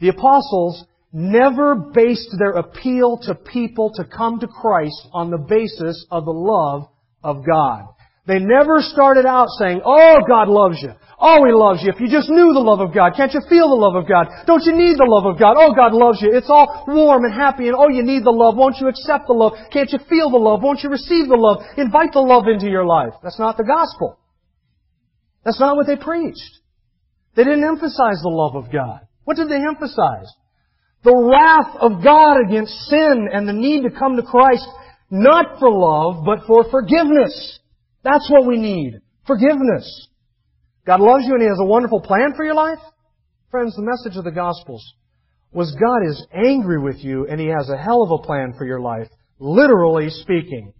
The 0.00 0.08
apostles 0.08 0.84
never 1.12 1.74
based 1.74 2.34
their 2.38 2.52
appeal 2.52 3.18
to 3.22 3.34
people 3.34 3.92
to 3.96 4.04
come 4.04 4.40
to 4.40 4.46
Christ 4.46 5.08
on 5.12 5.30
the 5.30 5.38
basis 5.38 6.06
of 6.10 6.24
the 6.24 6.32
love 6.32 6.88
of 7.22 7.44
God. 7.44 7.84
They 8.26 8.38
never 8.38 8.80
started 8.80 9.26
out 9.26 9.48
saying, 9.58 9.80
Oh, 9.84 10.20
God 10.28 10.48
loves 10.48 10.78
you. 10.80 10.92
Oh, 11.18 11.44
He 11.44 11.52
loves 11.52 11.82
you. 11.82 11.90
If 11.92 12.00
you 12.00 12.08
just 12.08 12.30
knew 12.30 12.54
the 12.54 12.62
love 12.62 12.80
of 12.80 12.94
God, 12.94 13.12
can't 13.16 13.32
you 13.34 13.40
feel 13.48 13.68
the 13.68 13.74
love 13.74 13.96
of 13.96 14.08
God? 14.08 14.28
Don't 14.46 14.62
you 14.64 14.72
need 14.72 14.96
the 14.96 15.08
love 15.08 15.26
of 15.26 15.38
God? 15.38 15.56
Oh, 15.58 15.74
God 15.74 15.92
loves 15.92 16.22
you. 16.22 16.30
It's 16.32 16.48
all 16.48 16.84
warm 16.86 17.24
and 17.24 17.34
happy 17.34 17.66
and 17.66 17.76
oh, 17.76 17.88
you 17.88 18.02
need 18.02 18.24
the 18.24 18.30
love. 18.30 18.56
Won't 18.56 18.76
you 18.78 18.88
accept 18.88 19.26
the 19.26 19.34
love? 19.34 19.52
Can't 19.72 19.90
you 19.90 19.98
feel 20.08 20.30
the 20.30 20.38
love? 20.38 20.62
Won't 20.62 20.80
you 20.82 20.90
receive 20.90 21.28
the 21.28 21.36
love? 21.36 21.64
Invite 21.76 22.12
the 22.12 22.20
love 22.20 22.46
into 22.46 22.70
your 22.70 22.86
life. 22.86 23.12
That's 23.22 23.38
not 23.38 23.56
the 23.56 23.64
gospel. 23.64 24.18
That's 25.44 25.58
not 25.58 25.76
what 25.76 25.86
they 25.86 25.96
preached. 25.96 26.60
They 27.34 27.44
didn't 27.44 27.64
emphasize 27.64 28.20
the 28.22 28.30
love 28.30 28.54
of 28.54 28.72
God. 28.72 29.00
What 29.30 29.36
did 29.36 29.48
they 29.48 29.64
emphasize? 29.64 30.26
The 31.04 31.14
wrath 31.14 31.76
of 31.80 32.02
God 32.02 32.38
against 32.44 32.72
sin 32.88 33.28
and 33.32 33.48
the 33.48 33.52
need 33.52 33.84
to 33.84 33.96
come 33.96 34.16
to 34.16 34.24
Christ, 34.24 34.66
not 35.08 35.60
for 35.60 35.70
love, 35.70 36.24
but 36.26 36.48
for 36.48 36.68
forgiveness. 36.68 37.60
That's 38.02 38.28
what 38.28 38.44
we 38.44 38.56
need. 38.56 38.98
Forgiveness. 39.28 40.08
God 40.84 40.98
loves 40.98 41.26
you 41.28 41.34
and 41.34 41.42
He 41.42 41.46
has 41.46 41.60
a 41.62 41.64
wonderful 41.64 42.00
plan 42.00 42.32
for 42.34 42.44
your 42.44 42.56
life. 42.56 42.80
Friends, 43.52 43.76
the 43.76 43.82
message 43.82 44.18
of 44.18 44.24
the 44.24 44.32
Gospels 44.32 44.84
was 45.52 45.76
God 45.78 46.10
is 46.10 46.26
angry 46.34 46.80
with 46.82 46.96
you 46.96 47.28
and 47.28 47.38
He 47.38 47.46
has 47.46 47.70
a 47.70 47.80
hell 47.80 48.02
of 48.02 48.10
a 48.10 48.26
plan 48.26 48.54
for 48.58 48.66
your 48.66 48.80
life, 48.80 49.06
literally 49.38 50.10
speaking. 50.10 50.72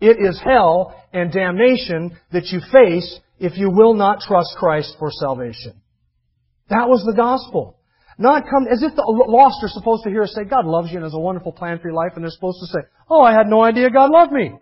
It 0.00 0.16
is 0.18 0.40
hell 0.44 1.00
and 1.12 1.30
damnation 1.30 2.18
that 2.32 2.46
you 2.46 2.58
face 2.72 3.20
if 3.38 3.56
you 3.56 3.70
will 3.70 3.94
not 3.94 4.22
trust 4.22 4.56
Christ 4.58 4.96
for 4.98 5.12
salvation. 5.12 5.80
That 6.68 6.88
was 6.88 7.04
the 7.06 7.14
gospel. 7.14 7.78
Not 8.18 8.44
come 8.48 8.66
as 8.70 8.82
if 8.82 8.94
the 8.94 9.02
lost 9.02 9.62
are 9.62 9.68
supposed 9.68 10.04
to 10.04 10.10
hear 10.10 10.22
us 10.22 10.34
say, 10.34 10.44
God 10.44 10.66
loves 10.66 10.90
you 10.90 10.96
and 10.96 11.04
has 11.04 11.14
a 11.14 11.18
wonderful 11.18 11.52
plan 11.52 11.78
for 11.78 11.88
your 11.88 11.96
life, 11.96 12.12
and 12.14 12.22
they're 12.22 12.30
supposed 12.30 12.60
to 12.60 12.66
say, 12.66 12.86
Oh, 13.08 13.22
I 13.22 13.32
had 13.32 13.46
no 13.46 13.62
idea 13.62 13.90
God 13.90 14.10
loved 14.10 14.32
me. 14.32 14.52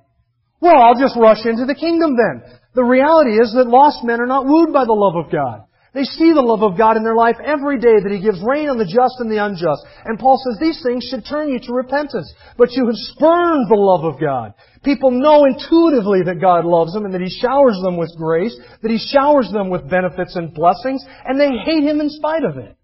Well, 0.60 0.76
I'll 0.76 1.00
just 1.00 1.16
rush 1.16 1.44
into 1.44 1.64
the 1.64 1.74
kingdom 1.74 2.16
then. 2.16 2.42
The 2.74 2.84
reality 2.84 3.40
is 3.40 3.52
that 3.54 3.66
lost 3.66 4.04
men 4.04 4.20
are 4.20 4.26
not 4.26 4.46
wooed 4.46 4.72
by 4.72 4.84
the 4.84 4.92
love 4.92 5.16
of 5.16 5.32
God. 5.32 5.64
They 5.92 6.04
see 6.04 6.30
the 6.32 6.44
love 6.44 6.62
of 6.62 6.78
God 6.78 6.96
in 6.96 7.02
their 7.02 7.16
life 7.16 7.34
every 7.42 7.80
day, 7.80 7.98
that 7.98 8.14
He 8.14 8.22
gives 8.22 8.38
rain 8.46 8.68
on 8.68 8.78
the 8.78 8.86
just 8.86 9.18
and 9.18 9.26
the 9.26 9.42
unjust. 9.42 9.82
And 10.04 10.20
Paul 10.20 10.38
says 10.38 10.60
these 10.60 10.80
things 10.86 11.02
should 11.10 11.26
turn 11.26 11.48
you 11.48 11.58
to 11.58 11.72
repentance. 11.72 12.32
But 12.56 12.70
you 12.72 12.86
have 12.86 12.94
spurned 13.10 13.66
the 13.66 13.74
love 13.74 14.04
of 14.04 14.20
God. 14.20 14.54
People 14.84 15.10
know 15.10 15.46
intuitively 15.46 16.22
that 16.30 16.40
God 16.40 16.64
loves 16.64 16.92
them 16.94 17.06
and 17.06 17.14
that 17.14 17.20
He 17.20 17.40
showers 17.42 17.76
them 17.82 17.96
with 17.96 18.14
grace, 18.16 18.54
that 18.82 18.90
He 18.90 19.02
showers 19.02 19.50
them 19.50 19.68
with 19.68 19.90
benefits 19.90 20.36
and 20.36 20.54
blessings, 20.54 21.04
and 21.26 21.40
they 21.40 21.50
hate 21.66 21.82
Him 21.82 22.00
in 22.00 22.08
spite 22.08 22.44
of 22.44 22.56
it. 22.56 22.76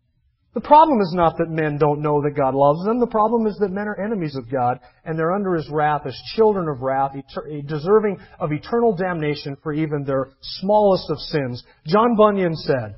The 0.56 0.62
problem 0.62 1.02
is 1.02 1.12
not 1.12 1.36
that 1.36 1.50
men 1.50 1.76
don't 1.76 2.00
know 2.00 2.22
that 2.22 2.34
God 2.34 2.54
loves 2.54 2.82
them. 2.82 2.98
The 2.98 3.06
problem 3.06 3.46
is 3.46 3.58
that 3.58 3.70
men 3.70 3.88
are 3.88 4.00
enemies 4.00 4.36
of 4.36 4.50
God 4.50 4.80
and 5.04 5.18
they're 5.18 5.34
under 5.34 5.54
His 5.54 5.68
wrath 5.68 6.06
as 6.06 6.18
children 6.34 6.66
of 6.66 6.80
wrath, 6.80 7.10
eh, 7.14 7.60
deserving 7.66 8.16
of 8.40 8.52
eternal 8.52 8.96
damnation 8.96 9.58
for 9.62 9.74
even 9.74 10.04
their 10.04 10.30
smallest 10.40 11.10
of 11.10 11.18
sins. 11.18 11.62
John 11.86 12.16
Bunyan 12.16 12.56
said, 12.56 12.96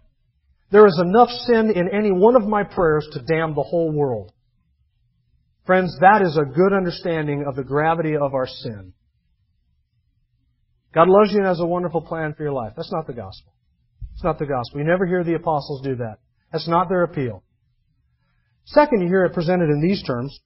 There 0.71 0.87
is 0.87 1.03
enough 1.05 1.31
sin 1.31 1.73
in 1.75 1.89
any 1.93 2.13
one 2.13 2.37
of 2.37 2.47
my 2.47 2.63
prayers 2.63 3.09
to 3.15 3.23
damn 3.23 3.57
the 3.57 3.65
whole 3.65 3.91
world. 3.91 4.31
Friends, 5.67 5.99
that 6.01 6.23
is 6.23 6.39
a 6.39 6.45
good 6.45 6.73
understanding 6.73 7.45
of 7.45 7.57
the 7.57 7.65
gravity 7.65 8.15
of 8.15 8.35
our 8.35 8.47
sin. 8.47 8.93
God 10.95 11.09
loves 11.09 11.33
you 11.33 11.39
and 11.39 11.47
has 11.49 11.59
a 11.59 11.67
wonderful 11.67 12.03
plan 12.03 12.35
for 12.35 12.45
your 12.45 12.53
life. 12.53 12.75
That's 12.77 12.93
not 12.93 13.09
the 13.09 13.15
gospel. 13.15 13.53
It's 14.15 14.23
not 14.23 14.39
the 14.39 14.47
gospel. 14.47 14.79
You 14.79 14.87
never 14.87 15.07
hear 15.07 15.25
the 15.25 15.35
apostles 15.35 15.83
do 15.83 15.97
that. 15.97 16.19
That's 16.53 16.69
not 16.69 16.89
their 16.89 17.03
appeal. 17.03 17.43
Second, 18.73 19.01
you 19.01 19.09
hear 19.09 19.25
it 19.25 19.33
presented 19.33 19.71
in 19.71 19.81
these 19.81 20.03
terms. 20.03 20.39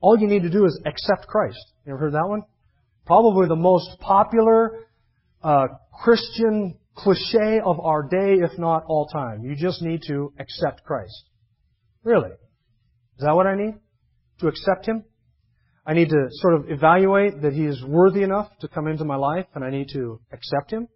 All 0.00 0.18
you 0.18 0.26
need 0.26 0.42
to 0.42 0.50
do 0.50 0.66
is 0.66 0.78
accept 0.84 1.26
Christ. 1.26 1.58
You 1.86 1.94
ever 1.94 1.98
heard 1.98 2.12
that 2.12 2.28
one? 2.28 2.42
Probably 3.06 3.48
the 3.48 3.56
most 3.56 3.98
popular 4.00 4.84
uh, 5.42 5.68
Christian 6.02 6.78
cliche 6.94 7.60
of 7.64 7.80
our 7.80 8.02
day, 8.02 8.34
if 8.42 8.58
not 8.58 8.84
all 8.86 9.06
time. 9.06 9.42
You 9.42 9.56
just 9.56 9.80
need 9.80 10.02
to 10.06 10.34
accept 10.38 10.84
Christ. 10.84 11.30
Really? 12.02 12.28
Is 12.28 13.24
that 13.24 13.34
what 13.34 13.46
I 13.46 13.56
need? 13.56 13.74
To 14.40 14.48
accept 14.48 14.86
Him? 14.86 15.04
I 15.86 15.94
need 15.94 16.10
to 16.10 16.26
sort 16.30 16.54
of 16.54 16.70
evaluate 16.70 17.40
that 17.40 17.54
He 17.54 17.64
is 17.64 17.82
worthy 17.86 18.22
enough 18.22 18.50
to 18.60 18.68
come 18.68 18.86
into 18.86 19.04
my 19.04 19.16
life, 19.16 19.46
and 19.54 19.64
I 19.64 19.70
need 19.70 19.88
to 19.94 20.20
accept 20.30 20.70
Him, 20.70 20.88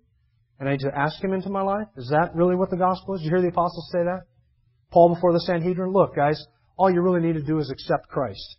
and 0.61 0.69
I 0.69 0.73
need 0.73 0.81
to 0.81 0.95
ask 0.95 1.25
Him 1.25 1.33
into 1.33 1.49
my 1.49 1.63
life. 1.63 1.89
Is 1.97 2.11
that 2.11 2.35
really 2.35 2.55
what 2.55 2.69
the 2.69 2.77
gospel 2.77 3.15
is? 3.15 3.23
Did 3.23 3.27
you 3.27 3.31
hear 3.31 3.43
the 3.43 3.49
apostles 3.49 3.89
say 3.91 4.05
that? 4.05 4.25
Paul 4.91 5.15
before 5.15 5.33
the 5.33 5.41
Sanhedrin, 5.41 5.93
look, 5.93 6.17
guys, 6.17 6.43
all 6.77 6.91
you 6.91 7.01
really 7.01 7.21
need 7.21 7.35
to 7.35 7.43
do 7.43 7.59
is 7.59 7.71
accept 7.71 8.09
Christ. 8.09 8.57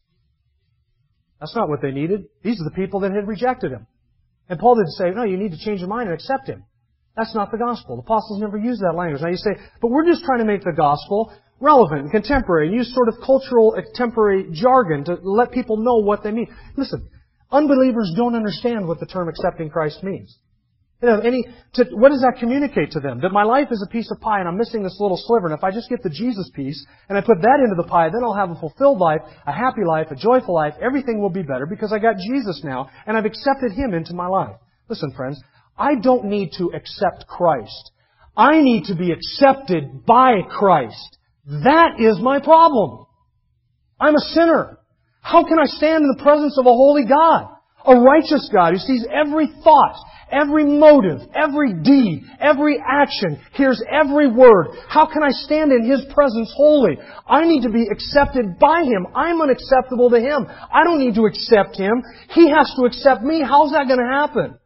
That's 1.40 1.56
not 1.56 1.70
what 1.70 1.82
they 1.82 1.92
needed. 1.92 2.26
These 2.44 2.60
are 2.60 2.70
the 2.70 2.76
people 2.76 3.00
that 3.02 3.12
had 3.12 3.28
rejected 3.28 3.72
him. 3.72 3.88
And 4.50 4.60
Paul 4.60 4.76
didn't 4.76 4.92
say, 4.92 5.12
no, 5.12 5.24
you 5.24 5.38
need 5.38 5.52
to 5.52 5.60
change 5.64 5.80
your 5.80 5.90
mind 5.90 6.10
and 6.10 6.14
accept 6.14 6.48
him. 6.48 6.66
That's 7.16 7.36
not 7.36 7.52
the 7.52 7.58
gospel. 7.58 7.96
The 7.96 8.02
apostles 8.02 8.42
never 8.42 8.58
used 8.58 8.82
that 8.82 8.96
language. 8.96 9.22
Now 9.22 9.30
you 9.30 9.38
say, 9.38 9.52
but 9.82 9.90
we're 9.90 10.06
just 10.06 10.24
trying 10.24 10.40
to 10.40 10.46
make 10.46 10.64
the 10.64 10.74
gospel 10.76 11.34
relevant 11.60 12.02
and 12.02 12.12
contemporary 12.12 12.68
and 12.68 12.76
use 12.76 12.94
sort 12.94 13.10
of 13.10 13.16
cultural 13.26 13.76
uh, 13.78 13.82
contemporary 13.82 14.48
jargon 14.54 15.04
to 15.06 15.18
let 15.22 15.52
people 15.52 15.78
know 15.78 15.98
what 15.98 16.24
they 16.24 16.32
mean. 16.32 16.48
Listen, 16.78 17.10
unbelievers 17.52 18.14
don't 18.16 18.36
understand 18.36 18.88
what 18.88 19.00
the 19.00 19.06
term 19.06 19.28
accepting 19.28 19.70
Christ 19.70 20.04
means. 20.04 20.38
You 21.02 21.08
know, 21.08 21.20
any, 21.20 21.46
to, 21.76 21.86
what 21.92 22.10
does 22.10 22.20
that 22.22 22.40
communicate 22.40 22.92
to 22.92 23.00
them? 23.00 23.22
That 23.22 23.32
my 23.32 23.44
life 23.44 23.68
is 23.72 23.82
a 23.88 23.90
piece 23.90 24.12
of 24.12 24.20
pie 24.20 24.40
and 24.40 24.50
I'm 24.50 24.58
missing 24.58 24.84
this 24.84 24.98
little 25.00 25.16
sliver, 25.16 25.48
and 25.48 25.58
if 25.58 25.64
I 25.64 25.72
just 25.72 25.90
get 25.90 26.04
the 26.04 26.10
Jesus 26.10 26.52
piece 26.54 26.86
and 27.08 27.18
I 27.18 27.22
put 27.22 27.42
that 27.42 27.60
into 27.64 27.82
the 27.82 27.88
pie, 27.88 28.10
then 28.10 28.22
I'll 28.22 28.36
have 28.36 28.52
a 28.52 28.60
fulfilled 28.60 29.00
life, 29.00 29.22
a 29.48 29.54
happy 29.54 29.86
life, 29.88 30.08
a 30.12 30.16
joyful 30.16 30.54
life, 30.54 30.74
everything 30.82 31.22
will 31.22 31.30
be 31.30 31.42
better 31.42 31.66
because 31.66 31.94
I 31.94 32.00
got 32.00 32.18
Jesus 32.18 32.62
now 32.66 32.90
and 33.08 33.16
I've 33.16 33.26
accepted 33.26 33.72
Him 33.72 33.94
into 33.94 34.14
my 34.14 34.28
life. 34.28 34.58
Listen, 34.90 35.14
friends, 35.16 35.42
I 35.78 35.96
don't 35.96 36.26
need 36.26 36.52
to 36.58 36.72
accept 36.76 37.28
Christ. 37.28 37.92
I 38.36 38.62
need 38.62 38.86
to 38.86 38.96
be 38.96 39.12
accepted 39.14 40.06
by 40.06 40.42
Christ. 40.50 41.18
That 41.46 42.00
is 42.00 42.20
my 42.20 42.40
problem. 42.40 43.06
I'm 44.00 44.16
a 44.16 44.32
sinner. 44.34 44.80
How 45.22 45.44
can 45.44 45.60
I 45.60 45.66
stand 45.66 46.04
in 46.04 46.14
the 46.16 46.24
presence 46.24 46.58
of 46.58 46.66
a 46.66 46.74
holy 46.74 47.06
God? 47.06 47.56
A 47.86 47.96
righteous 47.96 48.50
God 48.54 48.74
who 48.74 48.80
sees 48.80 49.06
every 49.12 49.48
thought, 49.64 49.96
every 50.32 50.66
motive, 50.66 51.22
every 51.36 51.74
deed, 51.74 52.24
every 52.40 52.82
action, 52.86 53.40
hears 53.54 53.82
every 53.92 54.30
word. 54.32 54.68
How 54.88 55.06
can 55.06 55.24
I 55.24 55.30
stand 55.30 55.72
in 55.72 55.90
His 55.90 56.06
presence 56.14 56.52
holy? 56.56 56.98
I 57.28 57.46
need 57.46 57.64
to 57.64 57.70
be 57.70 57.88
accepted 57.92 58.60
by 58.60 58.84
Him. 58.84 59.08
I'm 59.16 59.42
unacceptable 59.42 60.10
to 60.10 60.20
Him. 60.20 60.48
I 60.48 60.84
don't 60.84 61.00
need 61.00 61.16
to 61.16 61.26
accept 61.26 61.78
Him. 61.78 62.04
He 62.30 62.50
has 62.50 62.74
to 62.78 62.86
accept 62.86 63.24
me. 63.24 63.42
How's 63.42 63.72
that 63.72 63.88
going 63.88 64.00
to 64.00 64.20
happen? 64.20 64.60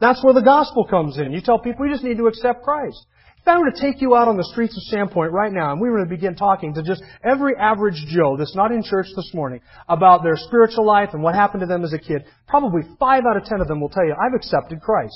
That's 0.00 0.22
where 0.22 0.34
the 0.34 0.42
gospel 0.42 0.84
comes 0.84 1.18
in. 1.18 1.32
You 1.32 1.40
tell 1.40 1.58
people 1.58 1.86
we 1.86 1.92
just 1.92 2.04
need 2.04 2.18
to 2.18 2.26
accept 2.26 2.62
Christ. 2.62 3.06
If 3.44 3.48
I 3.48 3.58
were 3.58 3.70
to 3.70 3.78
take 3.78 4.00
you 4.00 4.16
out 4.16 4.26
on 4.26 4.38
the 4.38 4.50
streets 4.52 4.74
of 4.74 4.82
Sandpoint 4.88 5.30
right 5.30 5.52
now 5.52 5.72
and 5.72 5.78
we 5.78 5.90
were 5.90 6.02
to 6.02 6.08
begin 6.08 6.34
talking 6.34 6.72
to 6.72 6.82
just 6.82 7.02
every 7.22 7.52
average 7.60 8.02
Joe 8.08 8.38
that's 8.38 8.56
not 8.56 8.72
in 8.72 8.82
church 8.82 9.04
this 9.14 9.32
morning 9.34 9.60
about 9.86 10.22
their 10.22 10.36
spiritual 10.36 10.86
life 10.86 11.10
and 11.12 11.22
what 11.22 11.34
happened 11.34 11.60
to 11.60 11.66
them 11.66 11.84
as 11.84 11.92
a 11.92 11.98
kid, 11.98 12.24
probably 12.48 12.80
five 12.98 13.24
out 13.28 13.36
of 13.36 13.44
ten 13.44 13.60
of 13.60 13.68
them 13.68 13.82
will 13.82 13.90
tell 13.90 14.06
you, 14.06 14.14
I've 14.14 14.32
accepted 14.34 14.80
Christ. 14.80 15.12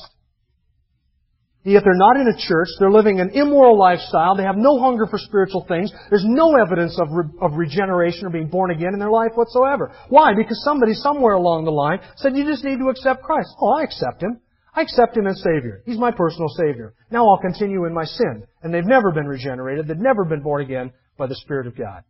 Yet 1.64 1.84
they're 1.84 1.94
not 1.96 2.20
in 2.20 2.28
a 2.28 2.36
church, 2.36 2.68
they're 2.78 2.90
living 2.90 3.18
an 3.18 3.30
immoral 3.30 3.78
lifestyle, 3.78 4.36
they 4.36 4.42
have 4.42 4.58
no 4.58 4.78
hunger 4.78 5.06
for 5.06 5.16
spiritual 5.16 5.64
things, 5.66 5.90
there's 6.10 6.26
no 6.26 6.54
evidence 6.54 7.00
of, 7.00 7.08
re- 7.10 7.32
of 7.40 7.54
regeneration 7.54 8.26
or 8.26 8.30
being 8.30 8.48
born 8.48 8.70
again 8.70 8.92
in 8.92 8.98
their 8.98 9.10
life 9.10 9.32
whatsoever. 9.36 9.90
Why? 10.10 10.34
Because 10.36 10.62
somebody 10.64 10.92
somewhere 10.92 11.32
along 11.32 11.64
the 11.64 11.72
line 11.72 12.00
said 12.16 12.36
you 12.36 12.44
just 12.44 12.62
need 12.62 12.78
to 12.78 12.90
accept 12.90 13.22
Christ. 13.22 13.48
Oh, 13.58 13.72
I 13.72 13.84
accept 13.84 14.22
Him. 14.22 14.42
I 14.78 14.82
accept 14.82 15.16
Him 15.16 15.26
as 15.26 15.42
Savior. 15.42 15.82
He's 15.86 15.98
my 15.98 16.12
personal 16.12 16.48
Savior. 16.50 16.94
Now 17.10 17.28
I'll 17.28 17.40
continue 17.40 17.86
in 17.86 17.92
my 17.92 18.04
sin. 18.04 18.44
And 18.62 18.72
they've 18.72 18.86
never 18.86 19.10
been 19.10 19.26
regenerated. 19.26 19.88
They've 19.88 19.96
never 19.98 20.24
been 20.24 20.40
born 20.40 20.62
again 20.62 20.92
by 21.16 21.26
the 21.26 21.34
Spirit 21.34 21.66
of 21.66 21.76
God. 21.76 22.04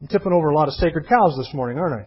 I'm 0.00 0.08
tipping 0.08 0.32
over 0.32 0.48
a 0.48 0.54
lot 0.54 0.68
of 0.68 0.74
sacred 0.74 1.06
cows 1.06 1.34
this 1.36 1.52
morning, 1.52 1.78
aren't 1.78 2.00
I? 2.00 2.06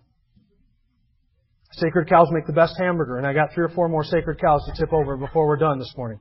Sacred 1.73 2.09
cows 2.09 2.29
make 2.31 2.47
the 2.47 2.53
best 2.53 2.73
hamburger, 2.79 3.17
and 3.17 3.27
I 3.27 3.33
got 3.33 3.53
three 3.53 3.63
or 3.63 3.69
four 3.69 3.87
more 3.87 4.03
sacred 4.03 4.41
cows 4.41 4.65
to 4.65 4.73
tip 4.75 4.91
over 4.91 5.17
before 5.17 5.45
we're 5.45 5.57
done 5.57 5.77
this 5.77 5.93
morning. 5.95 6.19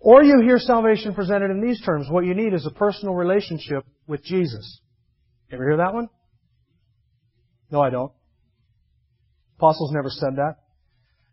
Or 0.00 0.24
you 0.24 0.40
hear 0.42 0.58
salvation 0.58 1.14
presented 1.14 1.52
in 1.52 1.60
these 1.60 1.80
terms. 1.82 2.08
What 2.10 2.24
you 2.24 2.34
need 2.34 2.52
is 2.52 2.66
a 2.66 2.74
personal 2.74 3.14
relationship 3.14 3.86
with 4.08 4.24
Jesus. 4.24 4.80
Ever 5.52 5.68
hear 5.68 5.76
that 5.76 5.94
one? 5.94 6.08
No, 7.70 7.80
I 7.80 7.90
don't. 7.90 8.10
Apostles 9.58 9.92
never 9.92 10.10
said 10.10 10.34
that. 10.36 10.56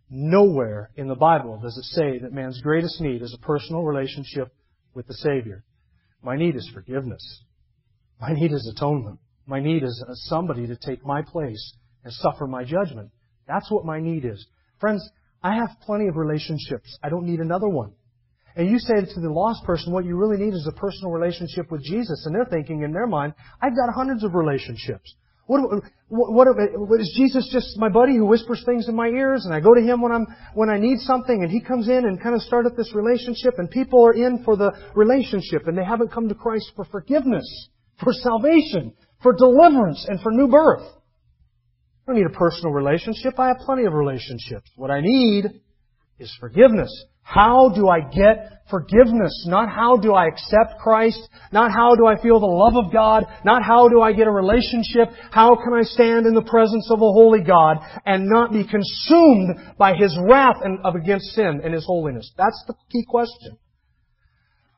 Nowhere 0.10 0.90
in 0.96 1.08
the 1.08 1.16
Bible 1.16 1.60
does 1.62 1.78
it 1.78 1.84
say 1.84 2.20
that 2.20 2.34
man's 2.34 2.62
greatest 2.62 3.00
need 3.00 3.22
is 3.22 3.34
a 3.34 3.46
personal 3.46 3.84
relationship 3.84 4.52
with 4.94 5.08
the 5.08 5.14
Savior. 5.14 5.64
My 6.24 6.36
need 6.36 6.56
is 6.56 6.70
forgiveness. 6.74 7.44
My 8.20 8.34
need 8.34 8.52
is 8.52 8.72
atonement. 8.76 9.20
My 9.46 9.60
need 9.60 9.84
is 9.84 10.04
somebody 10.28 10.68
to 10.68 10.76
take 10.76 11.06
my 11.06 11.22
place 11.22 11.74
and 12.04 12.12
suffer 12.12 12.48
my 12.48 12.64
judgment. 12.64 13.12
That's 13.48 13.70
what 13.72 13.86
my 13.86 14.00
need 14.00 14.26
is. 14.26 14.46
Friends, 14.80 15.08
I 15.44 15.56
have 15.56 15.70
plenty 15.86 16.08
of 16.08 16.18
relationships. 16.18 16.98
I 17.04 17.10
don't 17.10 17.26
need 17.26 17.40
another 17.40 17.70
one. 17.70 17.94
And 18.56 18.70
you 18.70 18.80
say 18.80 18.96
to 18.96 19.22
the 19.22 19.30
lost 19.30 19.64
person, 19.64 19.94
what 19.94 20.06
you 20.06 20.18
really 20.18 20.44
need 20.44 20.54
is 20.54 20.68
a 20.68 20.78
personal 20.78 21.12
relationship 21.12 21.72
with 21.72 21.84
Jesus. 21.84 22.26
And 22.26 22.36
they're 22.36 22.46
thinking 22.46 22.82
in 22.82 22.92
their 22.92 23.08
mind, 23.08 23.34
I've 23.62 23.76
got 23.76 23.94
hundreds 23.94 24.24
of 24.24 24.34
relationships. 24.34 25.16
What, 25.50 25.82
what, 26.10 26.48
what, 26.48 27.02
is 27.02 27.12
Jesus 27.18 27.50
just 27.52 27.76
my 27.80 27.90
buddy 27.90 28.16
who 28.16 28.26
whispers 28.28 28.62
things 28.68 28.88
in 28.88 28.96
my 28.96 29.08
ears 29.08 29.46
and 29.46 29.54
I 29.54 29.60
go 29.60 29.74
to 29.74 29.82
him 29.82 30.00
when 30.00 30.12
I'm, 30.12 30.28
when 30.54 30.70
I 30.70 30.78
need 30.78 31.00
something 31.00 31.42
and 31.42 31.52
he 31.52 31.60
comes 31.60 31.88
in 31.90 32.06
and 32.06 32.22
kind 32.22 32.36
of 32.36 32.44
started 32.44 32.78
this 32.78 32.94
relationship 32.94 33.56
and 33.58 33.68
people 33.68 34.06
are 34.06 34.14
in 34.14 34.44
for 34.44 34.56
the 34.56 34.72
relationship 34.94 35.64
and 35.66 35.76
they 35.76 35.84
haven't 35.84 36.12
come 36.12 36.30
to 36.30 36.36
Christ 36.36 36.72
for 36.76 36.86
forgiveness, 36.86 37.48
for 38.04 38.14
salvation, 38.14 38.94
for 39.24 39.34
deliverance 39.34 40.06
and 40.08 40.22
for 40.22 40.32
new 40.32 40.50
birth. 40.50 40.84
I 40.86 42.12
don't 42.12 42.18
need 42.18 42.28
a 42.28 42.38
personal 42.38 42.72
relationship. 42.72 43.40
I 43.40 43.48
have 43.48 43.58
plenty 43.66 43.86
of 43.86 43.94
relationships. 43.94 44.70
What 44.76 44.92
I 44.92 45.02
need 45.02 45.46
is 46.20 46.32
forgiveness. 46.40 46.92
How 47.30 47.70
do 47.76 47.88
I 47.88 48.00
get 48.00 48.64
forgiveness? 48.72 49.46
Not 49.48 49.70
how 49.70 49.98
do 49.98 50.14
I 50.14 50.26
accept 50.26 50.80
Christ? 50.82 51.20
Not 51.52 51.72
how 51.72 51.94
do 51.94 52.08
I 52.08 52.20
feel 52.20 52.40
the 52.40 52.48
love 52.48 52.74
of 52.76 52.92
God? 52.92 53.24
Not 53.46 53.62
how 53.62 53.88
do 53.88 54.02
I 54.02 54.14
get 54.14 54.26
a 54.26 54.32
relationship? 54.32 55.10
How 55.30 55.56
can 55.56 55.74
I 55.76 55.84
stand 55.84 56.26
in 56.26 56.34
the 56.34 56.42
presence 56.42 56.90
of 56.90 56.98
a 56.98 57.12
holy 57.14 57.44
God 57.44 57.78
and 58.04 58.26
not 58.28 58.52
be 58.52 58.66
consumed 58.66 59.76
by 59.78 59.94
His 59.94 60.18
wrath 60.28 60.58
and, 60.64 60.80
of 60.84 60.96
against 60.96 61.28
sin 61.36 61.62
and 61.64 61.72
His 61.72 61.86
holiness? 61.86 62.32
That's 62.36 62.64
the 62.66 62.74
key 62.92 63.06
question. 63.08 63.60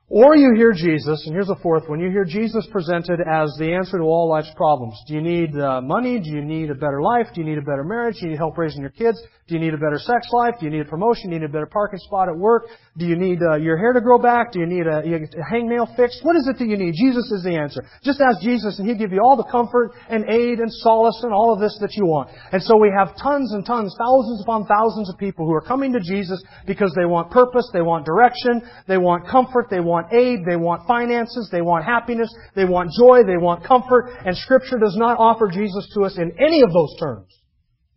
Or 0.10 0.36
you 0.36 0.54
hear 0.58 0.74
Jesus, 0.74 1.24
and 1.26 1.34
here's 1.34 1.50
a 1.50 1.56
fourth 1.64 1.88
one, 1.88 2.02
you 2.02 2.10
hear 2.10 2.26
Jesus 2.26 2.68
presented 2.70 3.22
as 3.22 3.56
the 3.58 3.74
answer 3.74 3.98
to 3.98 4.04
all 4.04 4.28
life's 4.28 4.52
problems. 4.58 5.02
Do 5.08 5.14
you 5.14 5.22
need 5.22 5.58
uh, 5.58 5.80
money? 5.80 6.20
Do 6.20 6.30
you 6.32 6.44
need 6.44 6.70
a 6.70 6.76
better 6.76 7.02
life? 7.02 7.28
Do 7.34 7.40
you 7.40 7.48
need 7.48 7.60
a 7.60 7.62
better 7.62 7.86
marriage? 7.86 8.16
Do 8.20 8.26
you 8.26 8.32
need 8.32 8.38
help 8.38 8.58
raising 8.58 8.82
your 8.82 8.90
kids? 8.90 9.18
Do 9.52 9.58
you 9.60 9.64
need 9.68 9.74
a 9.74 9.84
better 9.84 10.00
sex 10.00 10.32
life? 10.32 10.56
Do 10.62 10.66
you 10.66 10.72
need 10.72 10.80
a 10.80 10.88
promotion? 10.88 11.28
Do 11.28 11.36
you 11.36 11.42
need 11.42 11.50
a 11.50 11.52
better 11.52 11.68
parking 11.68 12.00
spot 12.00 12.30
at 12.30 12.38
work? 12.38 12.72
Do 12.96 13.04
you 13.04 13.18
need 13.18 13.44
uh, 13.44 13.58
your 13.58 13.76
hair 13.76 13.92
to 13.92 14.00
grow 14.00 14.18
back? 14.18 14.54
Do 14.54 14.62
you 14.62 14.66
need 14.66 14.88
a, 14.88 15.04
a 15.04 15.44
hangnail 15.44 15.94
fixed? 15.98 16.24
What 16.24 16.38
is 16.38 16.48
it 16.48 16.58
that 16.58 16.70
you 16.72 16.78
need? 16.78 16.96
Jesus 16.96 17.30
is 17.36 17.44
the 17.44 17.60
answer. 17.60 17.84
Just 18.02 18.22
ask 18.22 18.40
Jesus 18.40 18.80
and 18.80 18.88
He'll 18.88 18.98
give 18.98 19.12
you 19.12 19.20
all 19.20 19.36
the 19.36 19.52
comfort 19.52 19.92
and 20.08 20.24
aid 20.30 20.64
and 20.64 20.72
solace 20.72 21.20
and 21.24 21.34
all 21.34 21.52
of 21.52 21.60
this 21.60 21.78
that 21.82 21.92
you 22.00 22.06
want. 22.06 22.32
And 22.54 22.64
so 22.64 22.78
we 22.80 22.96
have 22.96 23.12
tons 23.22 23.52
and 23.52 23.66
tons, 23.66 23.94
thousands 24.00 24.42
upon 24.42 24.64
thousands 24.72 25.12
of 25.12 25.20
people 25.20 25.46
who 25.46 25.52
are 25.52 25.68
coming 25.68 25.92
to 25.92 26.00
Jesus 26.00 26.42
because 26.66 26.96
they 26.96 27.04
want 27.04 27.30
purpose, 27.30 27.68
they 27.74 27.84
want 27.84 28.06
direction, 28.06 28.62
they 28.88 28.98
want 28.98 29.28
comfort, 29.28 29.68
they 29.70 29.82
want 29.82 30.14
aid, 30.14 30.48
they 30.48 30.56
want 30.56 30.88
finances, 30.88 31.50
they 31.52 31.62
want 31.62 31.84
happiness, 31.84 32.34
they 32.56 32.64
want 32.64 32.90
joy, 32.98 33.28
they 33.28 33.36
want 33.36 33.68
comfort, 33.68 34.16
and 34.26 34.32
Scripture 34.38 34.80
does 34.80 34.96
not 34.96 35.20
offer 35.20 35.52
Jesus 35.52 35.92
to 35.96 36.06
us 36.08 36.18
in 36.18 36.32
any 36.40 36.62
of 36.62 36.72
those 36.72 36.96
terms. 37.02 37.28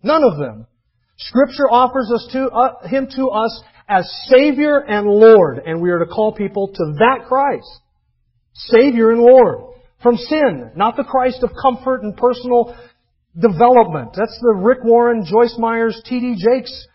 None 0.03 0.25
of 0.25 0.37
them. 0.37 0.67
Scripture 1.17 1.71
offers 1.71 2.11
us 2.13 2.29
to, 2.33 2.49
uh, 2.49 2.89
Him 2.89 3.09
to 3.17 3.29
us 3.29 3.63
as 3.89 4.11
Savior 4.27 4.79
and 4.79 5.07
Lord, 5.07 5.61
and 5.65 5.81
we 5.81 5.91
are 5.91 5.99
to 5.99 6.07
call 6.07 6.33
people 6.33 6.69
to 6.69 6.95
that 6.99 7.27
Christ. 7.29 7.81
Savior 8.55 9.11
and 9.11 9.21
Lord. 9.21 9.75
From 10.03 10.17
sin, 10.17 10.73
not 10.77 10.97
the 10.97 11.05
Christ 11.05 11.43
of 11.43 11.51
comfort 11.61 12.03
and 12.03 12.17
personal 12.17 12.77
development. 13.41 14.11
That's 14.15 14.39
the 14.41 14.55
Rick 14.63 14.85
Warren, 14.85 15.25
Joyce 15.25 15.57
Myers, 15.59 16.01
T.D. 16.05 16.37
Jakes, 16.37 16.87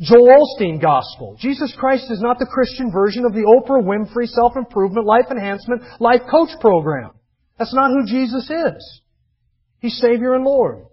Joel 0.00 0.46
Osteen 0.46 0.80
gospel. 0.80 1.36
Jesus 1.38 1.74
Christ 1.78 2.10
is 2.10 2.20
not 2.20 2.38
the 2.38 2.46
Christian 2.46 2.92
version 2.92 3.24
of 3.24 3.32
the 3.32 3.44
Oprah 3.44 3.82
Winfrey 3.82 4.26
self-improvement, 4.26 5.06
life 5.06 5.26
enhancement, 5.30 5.82
life 6.00 6.22
coach 6.30 6.50
program. 6.60 7.10
That's 7.58 7.74
not 7.74 7.90
who 7.90 8.06
Jesus 8.06 8.50
is. 8.50 9.00
He's 9.80 9.98
Savior 9.98 10.34
and 10.34 10.44
Lord. 10.44 10.86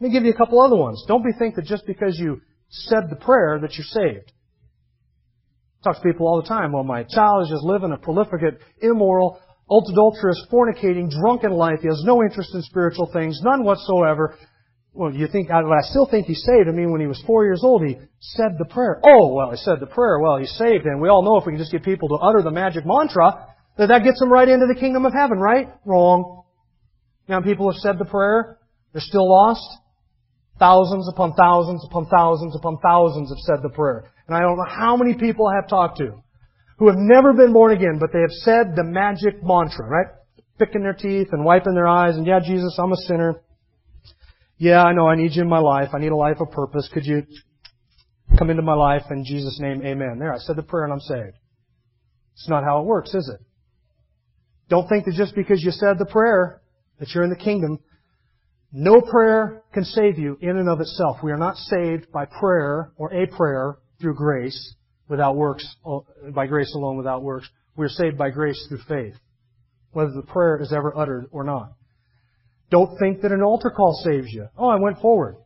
Let 0.00 0.08
me 0.08 0.12
give 0.14 0.24
you 0.24 0.32
a 0.32 0.36
couple 0.36 0.62
other 0.62 0.76
ones. 0.76 1.04
Don't 1.06 1.22
be 1.22 1.32
think 1.38 1.56
that 1.56 1.66
just 1.66 1.86
because 1.86 2.18
you 2.18 2.40
said 2.70 3.10
the 3.10 3.16
prayer 3.16 3.58
that 3.60 3.74
you're 3.74 3.84
saved. 3.84 4.32
I 5.80 5.92
talk 5.92 6.02
to 6.02 6.08
people 6.08 6.26
all 6.26 6.40
the 6.40 6.48
time. 6.48 6.72
Well, 6.72 6.84
my 6.84 7.04
child 7.04 7.44
is 7.44 7.50
just 7.50 7.62
living 7.64 7.92
a 7.92 7.98
prolific, 7.98 8.40
immoral, 8.80 9.38
adulterous, 9.70 10.46
fornicating, 10.50 11.10
drunken 11.10 11.52
life. 11.52 11.80
He 11.82 11.88
has 11.88 12.02
no 12.04 12.22
interest 12.22 12.54
in 12.54 12.62
spiritual 12.62 13.10
things, 13.12 13.40
none 13.42 13.62
whatsoever. 13.62 14.36
Well, 14.92 15.14
you 15.14 15.28
think, 15.28 15.50
I, 15.50 15.62
still 15.82 16.08
think 16.10 16.26
he's 16.26 16.42
saved. 16.44 16.68
I 16.68 16.72
mean, 16.72 16.90
when 16.90 17.00
he 17.00 17.06
was 17.06 17.22
four 17.26 17.44
years 17.44 17.60
old, 17.62 17.84
he 17.84 17.96
said 18.20 18.56
the 18.58 18.64
prayer. 18.64 19.00
Oh, 19.04 19.34
well, 19.34 19.50
he 19.50 19.56
said 19.58 19.80
the 19.80 19.86
prayer. 19.86 20.18
Well, 20.18 20.38
he's 20.38 20.50
saved. 20.56 20.86
And 20.86 21.00
we 21.00 21.08
all 21.08 21.22
know 21.22 21.36
if 21.36 21.46
we 21.46 21.52
can 21.52 21.60
just 21.60 21.72
get 21.72 21.84
people 21.84 22.08
to 22.08 22.16
utter 22.16 22.42
the 22.42 22.50
magic 22.50 22.84
mantra, 22.86 23.54
that 23.76 23.88
that 23.88 24.02
gets 24.02 24.18
them 24.18 24.32
right 24.32 24.48
into 24.48 24.66
the 24.66 24.78
kingdom 24.78 25.04
of 25.04 25.12
heaven, 25.12 25.38
right? 25.38 25.68
Wrong. 25.84 26.44
Now, 27.28 27.40
people 27.40 27.70
have 27.70 27.78
said 27.80 27.98
the 27.98 28.04
prayer. 28.04 28.58
They're 28.92 29.02
still 29.02 29.30
lost. 29.30 29.62
Thousands 30.60 31.08
upon 31.08 31.32
thousands 31.32 31.84
upon 31.84 32.06
thousands 32.06 32.54
upon 32.54 32.78
thousands 32.82 33.30
have 33.30 33.38
said 33.38 33.62
the 33.62 33.74
prayer. 33.74 34.12
And 34.28 34.36
I 34.36 34.40
don't 34.40 34.58
know 34.58 34.68
how 34.68 34.96
many 34.96 35.14
people 35.14 35.48
I 35.48 35.56
have 35.56 35.68
talked 35.68 35.98
to 35.98 36.22
who 36.78 36.86
have 36.88 36.98
never 36.98 37.32
been 37.32 37.52
born 37.52 37.72
again, 37.72 37.98
but 37.98 38.10
they 38.12 38.20
have 38.20 38.30
said 38.30 38.76
the 38.76 38.84
magic 38.84 39.42
mantra, 39.42 39.88
right? 39.88 40.06
Picking 40.58 40.82
their 40.82 40.92
teeth 40.92 41.28
and 41.32 41.44
wiping 41.44 41.74
their 41.74 41.88
eyes 41.88 42.16
and, 42.16 42.26
yeah, 42.26 42.40
Jesus, 42.40 42.76
I'm 42.78 42.92
a 42.92 42.96
sinner. 42.96 43.42
Yeah, 44.58 44.84
I 44.84 44.92
know 44.92 45.08
I 45.08 45.16
need 45.16 45.34
you 45.34 45.42
in 45.42 45.48
my 45.48 45.58
life. 45.58 45.88
I 45.94 45.98
need 45.98 46.12
a 46.12 46.16
life 46.16 46.36
of 46.40 46.50
purpose. 46.50 46.90
Could 46.92 47.06
you 47.06 47.22
come 48.38 48.50
into 48.50 48.62
my 48.62 48.74
life 48.74 49.04
in 49.10 49.24
Jesus' 49.24 49.58
name? 49.60 49.82
Amen. 49.82 50.18
There, 50.18 50.32
I 50.32 50.38
said 50.38 50.56
the 50.56 50.62
prayer 50.62 50.84
and 50.84 50.92
I'm 50.92 51.00
saved. 51.00 51.36
It's 52.34 52.48
not 52.48 52.64
how 52.64 52.80
it 52.80 52.86
works, 52.86 53.14
is 53.14 53.30
it? 53.34 53.40
Don't 54.68 54.88
think 54.88 55.06
that 55.06 55.14
just 55.14 55.34
because 55.34 55.62
you 55.62 55.70
said 55.70 55.98
the 55.98 56.04
prayer 56.04 56.60
that 56.98 57.08
you're 57.14 57.24
in 57.24 57.30
the 57.30 57.36
kingdom 57.36 57.78
no 58.72 59.00
prayer 59.00 59.62
can 59.72 59.84
save 59.84 60.18
you 60.18 60.38
in 60.40 60.56
and 60.56 60.68
of 60.68 60.80
itself. 60.80 61.18
We 61.22 61.32
are 61.32 61.38
not 61.38 61.56
saved 61.56 62.12
by 62.12 62.26
prayer 62.26 62.92
or 62.96 63.12
a 63.12 63.26
prayer 63.26 63.78
through 64.00 64.14
grace 64.14 64.74
without 65.08 65.36
works, 65.36 65.66
by 66.34 66.46
grace 66.46 66.72
alone 66.74 66.96
without 66.96 67.22
works. 67.22 67.48
We 67.76 67.84
are 67.86 67.90
saved 67.90 68.16
by 68.16 68.30
grace 68.30 68.64
through 68.68 68.82
faith, 68.88 69.14
whether 69.92 70.12
the 70.12 70.22
prayer 70.22 70.60
is 70.60 70.72
ever 70.72 70.96
uttered 70.96 71.26
or 71.32 71.44
not. 71.44 71.72
Don't 72.70 72.96
think 72.98 73.22
that 73.22 73.32
an 73.32 73.42
altar 73.42 73.70
call 73.70 73.92
saves 74.04 74.28
you. 74.30 74.46
Oh, 74.56 74.68
I 74.68 74.76
went 74.76 75.00
forward. 75.00 75.36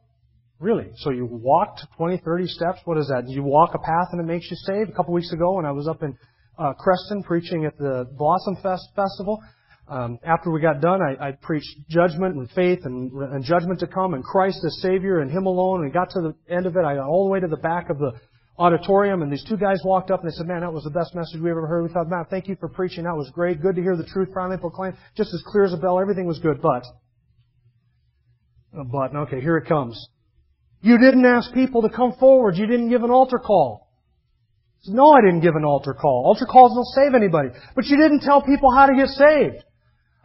Really? 0.60 0.90
So 0.98 1.10
you 1.10 1.24
walked 1.24 1.82
20, 1.96 2.18
30 2.24 2.46
steps? 2.46 2.78
What 2.84 2.98
is 2.98 3.08
that? 3.08 3.26
Did 3.26 3.34
you 3.34 3.42
walk 3.42 3.70
a 3.74 3.78
path 3.78 4.08
and 4.12 4.20
it 4.20 4.30
makes 4.30 4.50
you 4.50 4.56
saved? 4.56 4.90
A 4.90 4.92
couple 4.92 5.14
weeks 5.14 5.32
ago 5.32 5.54
when 5.54 5.64
I 5.64 5.72
was 5.72 5.88
up 5.88 6.02
in 6.02 6.16
uh, 6.58 6.74
Creston 6.74 7.22
preaching 7.22 7.64
at 7.64 7.76
the 7.78 8.06
Blossom 8.16 8.56
Fest 8.62 8.88
Festival. 8.94 9.42
Um, 9.86 10.18
after 10.24 10.50
we 10.50 10.60
got 10.60 10.80
done, 10.80 11.00
I, 11.02 11.28
I 11.28 11.32
preached 11.32 11.76
judgment 11.88 12.36
and 12.36 12.50
faith 12.50 12.80
and, 12.84 13.12
and 13.12 13.44
judgment 13.44 13.80
to 13.80 13.86
come 13.86 14.14
and 14.14 14.24
Christ 14.24 14.58
as 14.64 14.80
Savior 14.80 15.20
and 15.20 15.30
Him 15.30 15.46
alone. 15.46 15.84
And 15.84 15.92
got 15.92 16.10
to 16.10 16.20
the 16.20 16.34
end 16.52 16.66
of 16.66 16.76
it. 16.76 16.84
I 16.84 16.94
got 16.94 17.06
all 17.06 17.26
the 17.26 17.30
way 17.30 17.40
to 17.40 17.48
the 17.48 17.58
back 17.58 17.90
of 17.90 17.98
the 17.98 18.12
auditorium 18.56 19.22
and 19.22 19.32
these 19.32 19.44
two 19.48 19.56
guys 19.56 19.80
walked 19.84 20.10
up 20.10 20.22
and 20.22 20.30
they 20.30 20.34
said, 20.34 20.46
man, 20.46 20.60
that 20.60 20.72
was 20.72 20.84
the 20.84 20.90
best 20.90 21.14
message 21.14 21.40
we 21.40 21.50
ever 21.50 21.66
heard. 21.66 21.82
We 21.82 21.92
thought, 21.92 22.08
man, 22.08 22.24
thank 22.30 22.48
you 22.48 22.56
for 22.58 22.68
preaching. 22.68 23.04
That 23.04 23.16
was 23.16 23.30
great. 23.34 23.60
Good 23.60 23.76
to 23.76 23.82
hear 23.82 23.96
the 23.96 24.06
truth 24.06 24.28
finally 24.34 24.58
proclaimed. 24.58 24.96
Just 25.16 25.34
as 25.34 25.42
clear 25.46 25.64
as 25.64 25.74
a 25.74 25.76
bell. 25.76 26.00
Everything 26.00 26.26
was 26.26 26.38
good. 26.38 26.62
But, 26.62 26.84
but, 28.72 29.14
okay, 29.14 29.40
here 29.40 29.58
it 29.58 29.66
comes. 29.66 30.08
You 30.80 30.98
didn't 30.98 31.24
ask 31.24 31.52
people 31.52 31.82
to 31.82 31.88
come 31.88 32.14
forward. 32.18 32.56
You 32.56 32.66
didn't 32.66 32.90
give 32.90 33.02
an 33.02 33.10
altar 33.10 33.38
call. 33.38 33.88
No, 34.86 35.12
I 35.12 35.20
didn't 35.22 35.40
give 35.40 35.56
an 35.56 35.64
altar 35.64 35.94
call. 35.94 36.24
Altar 36.26 36.46
calls 36.46 36.74
don't 36.74 37.04
save 37.04 37.14
anybody. 37.14 37.48
But 37.74 37.86
you 37.86 37.96
didn't 37.96 38.20
tell 38.20 38.42
people 38.42 38.70
how 38.74 38.86
to 38.86 38.94
get 38.94 39.08
saved. 39.08 39.64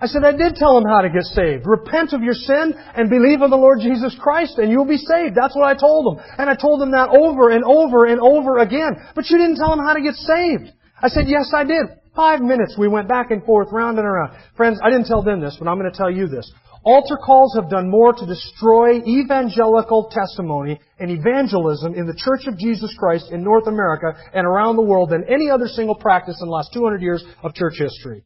I 0.01 0.07
said, 0.07 0.23
I 0.23 0.31
did 0.31 0.55
tell 0.55 0.75
them 0.75 0.87
how 0.87 1.01
to 1.01 1.09
get 1.09 1.23
saved. 1.23 1.67
Repent 1.67 2.13
of 2.13 2.23
your 2.23 2.33
sin 2.33 2.73
and 2.95 3.09
believe 3.09 3.41
in 3.41 3.49
the 3.49 3.59
Lord 3.59 3.79
Jesus 3.81 4.15
Christ 4.17 4.57
and 4.57 4.71
you'll 4.71 4.87
be 4.87 4.97
saved. 4.97 5.35
That's 5.35 5.55
what 5.55 5.67
I 5.67 5.75
told 5.75 6.07
them. 6.07 6.23
And 6.37 6.49
I 6.49 6.55
told 6.55 6.79
them 6.79 6.91
that 6.91 7.09
over 7.09 7.49
and 7.49 7.63
over 7.65 8.05
and 8.05 8.19
over 8.21 8.59
again. 8.59 8.95
But 9.13 9.29
you 9.29 9.37
didn't 9.37 9.57
tell 9.57 9.75
them 9.75 9.83
how 9.85 9.93
to 9.93 10.01
get 10.01 10.15
saved. 10.15 10.71
I 11.01 11.09
said, 11.09 11.27
yes, 11.27 11.51
I 11.53 11.65
did. 11.65 11.99
Five 12.15 12.39
minutes 12.39 12.75
we 12.77 12.87
went 12.87 13.07
back 13.07 13.31
and 13.31 13.43
forth, 13.43 13.69
round 13.71 13.99
and 13.99 14.07
around. 14.07 14.37
Friends, 14.55 14.79
I 14.83 14.89
didn't 14.89 15.07
tell 15.07 15.23
them 15.23 15.41
this, 15.41 15.57
but 15.59 15.67
I'm 15.67 15.77
going 15.77 15.91
to 15.91 15.97
tell 15.97 16.11
you 16.11 16.27
this. 16.27 16.49
Altar 16.83 17.17
calls 17.17 17.55
have 17.55 17.69
done 17.69 17.89
more 17.89 18.13
to 18.13 18.25
destroy 18.25 18.99
evangelical 19.03 20.09
testimony 20.11 20.79
and 20.97 21.11
evangelism 21.11 21.93
in 21.93 22.07
the 22.07 22.15
Church 22.15 22.47
of 22.47 22.57
Jesus 22.57 22.95
Christ 22.97 23.31
in 23.31 23.43
North 23.43 23.67
America 23.67 24.15
and 24.33 24.47
around 24.47 24.77
the 24.77 24.81
world 24.81 25.09
than 25.09 25.25
any 25.27 25.49
other 25.49 25.67
single 25.67 25.95
practice 25.95 26.39
in 26.41 26.47
the 26.47 26.53
last 26.53 26.71
200 26.73 27.01
years 27.01 27.23
of 27.43 27.53
church 27.53 27.75
history. 27.77 28.23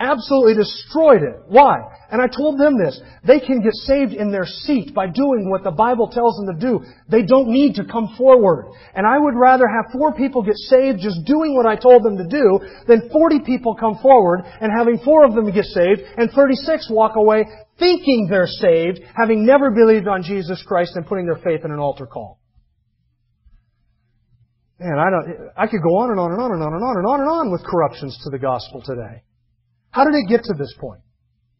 Absolutely 0.00 0.54
destroyed 0.54 1.22
it. 1.22 1.42
Why? 1.48 1.80
And 2.10 2.22
I 2.22 2.28
told 2.28 2.58
them 2.58 2.78
this. 2.78 3.00
They 3.26 3.40
can 3.40 3.60
get 3.60 3.74
saved 3.74 4.12
in 4.12 4.30
their 4.30 4.46
seat 4.46 4.94
by 4.94 5.08
doing 5.08 5.50
what 5.50 5.64
the 5.64 5.72
Bible 5.72 6.08
tells 6.08 6.36
them 6.36 6.54
to 6.54 6.60
do. 6.60 6.84
They 7.10 7.22
don't 7.22 7.48
need 7.48 7.74
to 7.74 7.84
come 7.84 8.14
forward. 8.16 8.70
And 8.94 9.04
I 9.04 9.18
would 9.18 9.34
rather 9.34 9.66
have 9.66 9.92
four 9.92 10.14
people 10.14 10.42
get 10.42 10.56
saved 10.56 11.00
just 11.00 11.26
doing 11.26 11.56
what 11.56 11.66
I 11.66 11.74
told 11.74 12.04
them 12.04 12.16
to 12.16 12.28
do 12.28 12.60
than 12.86 13.10
40 13.10 13.40
people 13.40 13.74
come 13.74 13.98
forward 14.00 14.44
and 14.60 14.70
having 14.70 14.98
four 15.04 15.24
of 15.24 15.34
them 15.34 15.52
get 15.52 15.64
saved 15.64 16.00
and 16.16 16.30
36 16.30 16.88
walk 16.90 17.16
away 17.16 17.44
thinking 17.80 18.28
they're 18.30 18.46
saved, 18.46 19.00
having 19.16 19.44
never 19.44 19.70
believed 19.70 20.06
on 20.06 20.22
Jesus 20.22 20.62
Christ 20.66 20.92
and 20.94 21.06
putting 21.06 21.26
their 21.26 21.42
faith 21.42 21.64
in 21.64 21.72
an 21.72 21.78
altar 21.78 22.06
call. 22.06 22.38
Man, 24.78 24.96
I 24.96 25.10
don't, 25.10 25.50
I 25.56 25.66
could 25.66 25.82
go 25.82 25.98
on 25.98 26.10
and 26.10 26.20
on 26.20 26.30
and 26.30 26.40
on 26.40 26.52
and 26.52 26.62
on 26.62 26.72
and 26.74 26.84
on 26.84 26.96
and 26.98 27.06
on 27.06 27.20
and 27.20 27.28
on 27.28 27.50
with 27.50 27.64
corruptions 27.64 28.16
to 28.22 28.30
the 28.30 28.38
gospel 28.38 28.80
today. 28.80 29.22
How 29.98 30.04
did 30.04 30.14
it 30.14 30.28
get 30.28 30.44
to 30.44 30.54
this 30.54 30.72
point? 30.78 31.00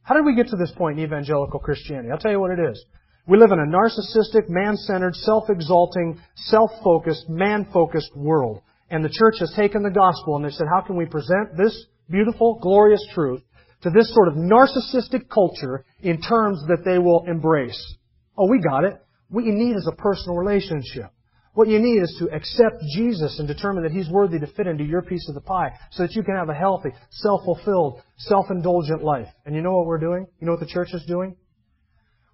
How 0.04 0.14
did 0.14 0.24
we 0.24 0.36
get 0.36 0.46
to 0.50 0.56
this 0.56 0.70
point 0.70 0.96
in 0.96 1.04
evangelical 1.04 1.58
Christianity? 1.58 2.12
I'll 2.12 2.18
tell 2.18 2.30
you 2.30 2.38
what 2.38 2.52
it 2.52 2.60
is. 2.70 2.84
We 3.26 3.36
live 3.36 3.50
in 3.50 3.58
a 3.58 3.66
narcissistic, 3.66 4.48
man-centered, 4.48 5.16
self-exalting, 5.16 6.20
self-focused, 6.36 7.28
man-focused 7.28 8.12
world. 8.14 8.62
And 8.90 9.04
the 9.04 9.08
church 9.08 9.40
has 9.40 9.52
taken 9.56 9.82
the 9.82 9.90
gospel 9.90 10.36
and 10.36 10.44
they 10.44 10.50
said, 10.50 10.68
how 10.72 10.82
can 10.82 10.94
we 10.94 11.04
present 11.04 11.56
this 11.56 11.86
beautiful, 12.08 12.60
glorious 12.62 13.04
truth 13.12 13.42
to 13.82 13.90
this 13.90 14.14
sort 14.14 14.28
of 14.28 14.34
narcissistic 14.34 15.28
culture 15.28 15.84
in 16.02 16.22
terms 16.22 16.62
that 16.68 16.84
they 16.84 16.98
will 16.98 17.24
embrace? 17.26 17.96
Oh, 18.36 18.48
we 18.48 18.60
got 18.60 18.84
it. 18.84 19.02
What 19.30 19.46
you 19.46 19.52
need 19.52 19.74
is 19.74 19.90
a 19.92 19.96
personal 19.96 20.36
relationship. 20.36 21.10
What 21.58 21.66
you 21.66 21.80
need 21.80 22.00
is 22.00 22.14
to 22.20 22.32
accept 22.32 22.84
Jesus 22.94 23.40
and 23.40 23.48
determine 23.48 23.82
that 23.82 23.90
He's 23.90 24.08
worthy 24.08 24.38
to 24.38 24.46
fit 24.46 24.68
into 24.68 24.84
your 24.84 25.02
piece 25.02 25.28
of 25.28 25.34
the 25.34 25.40
pie 25.40 25.72
so 25.90 26.04
that 26.04 26.14
you 26.14 26.22
can 26.22 26.36
have 26.36 26.48
a 26.48 26.54
healthy, 26.54 26.90
self-fulfilled, 27.10 28.00
self-indulgent 28.16 29.02
life. 29.02 29.26
And 29.44 29.56
you 29.56 29.62
know 29.62 29.72
what 29.72 29.86
we're 29.86 29.98
doing? 29.98 30.28
You 30.38 30.46
know 30.46 30.52
what 30.52 30.60
the 30.60 30.72
church 30.72 30.90
is 30.92 31.04
doing? 31.08 31.34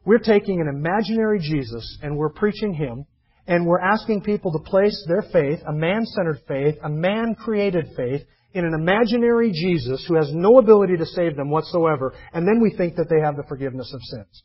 We're 0.04 0.18
taking 0.18 0.60
an 0.60 0.68
imaginary 0.68 1.38
Jesus 1.38 1.96
and 2.02 2.18
we're 2.18 2.34
preaching 2.34 2.74
Him 2.74 3.06
and 3.46 3.64
we're 3.64 3.80
asking 3.80 4.24
people 4.24 4.52
to 4.52 4.58
place 4.58 5.02
their 5.08 5.22
faith, 5.32 5.60
a 5.66 5.72
man-centered 5.72 6.40
faith, 6.46 6.74
a 6.84 6.90
man-created 6.90 7.92
faith, 7.96 8.20
in 8.52 8.66
an 8.66 8.74
imaginary 8.74 9.52
Jesus 9.52 10.04
who 10.06 10.16
has 10.16 10.28
no 10.34 10.58
ability 10.58 10.98
to 10.98 11.06
save 11.06 11.34
them 11.34 11.48
whatsoever, 11.48 12.12
and 12.34 12.46
then 12.46 12.60
we 12.60 12.76
think 12.76 12.96
that 12.96 13.08
they 13.08 13.24
have 13.24 13.36
the 13.36 13.48
forgiveness 13.48 13.90
of 13.94 14.02
sins. 14.02 14.42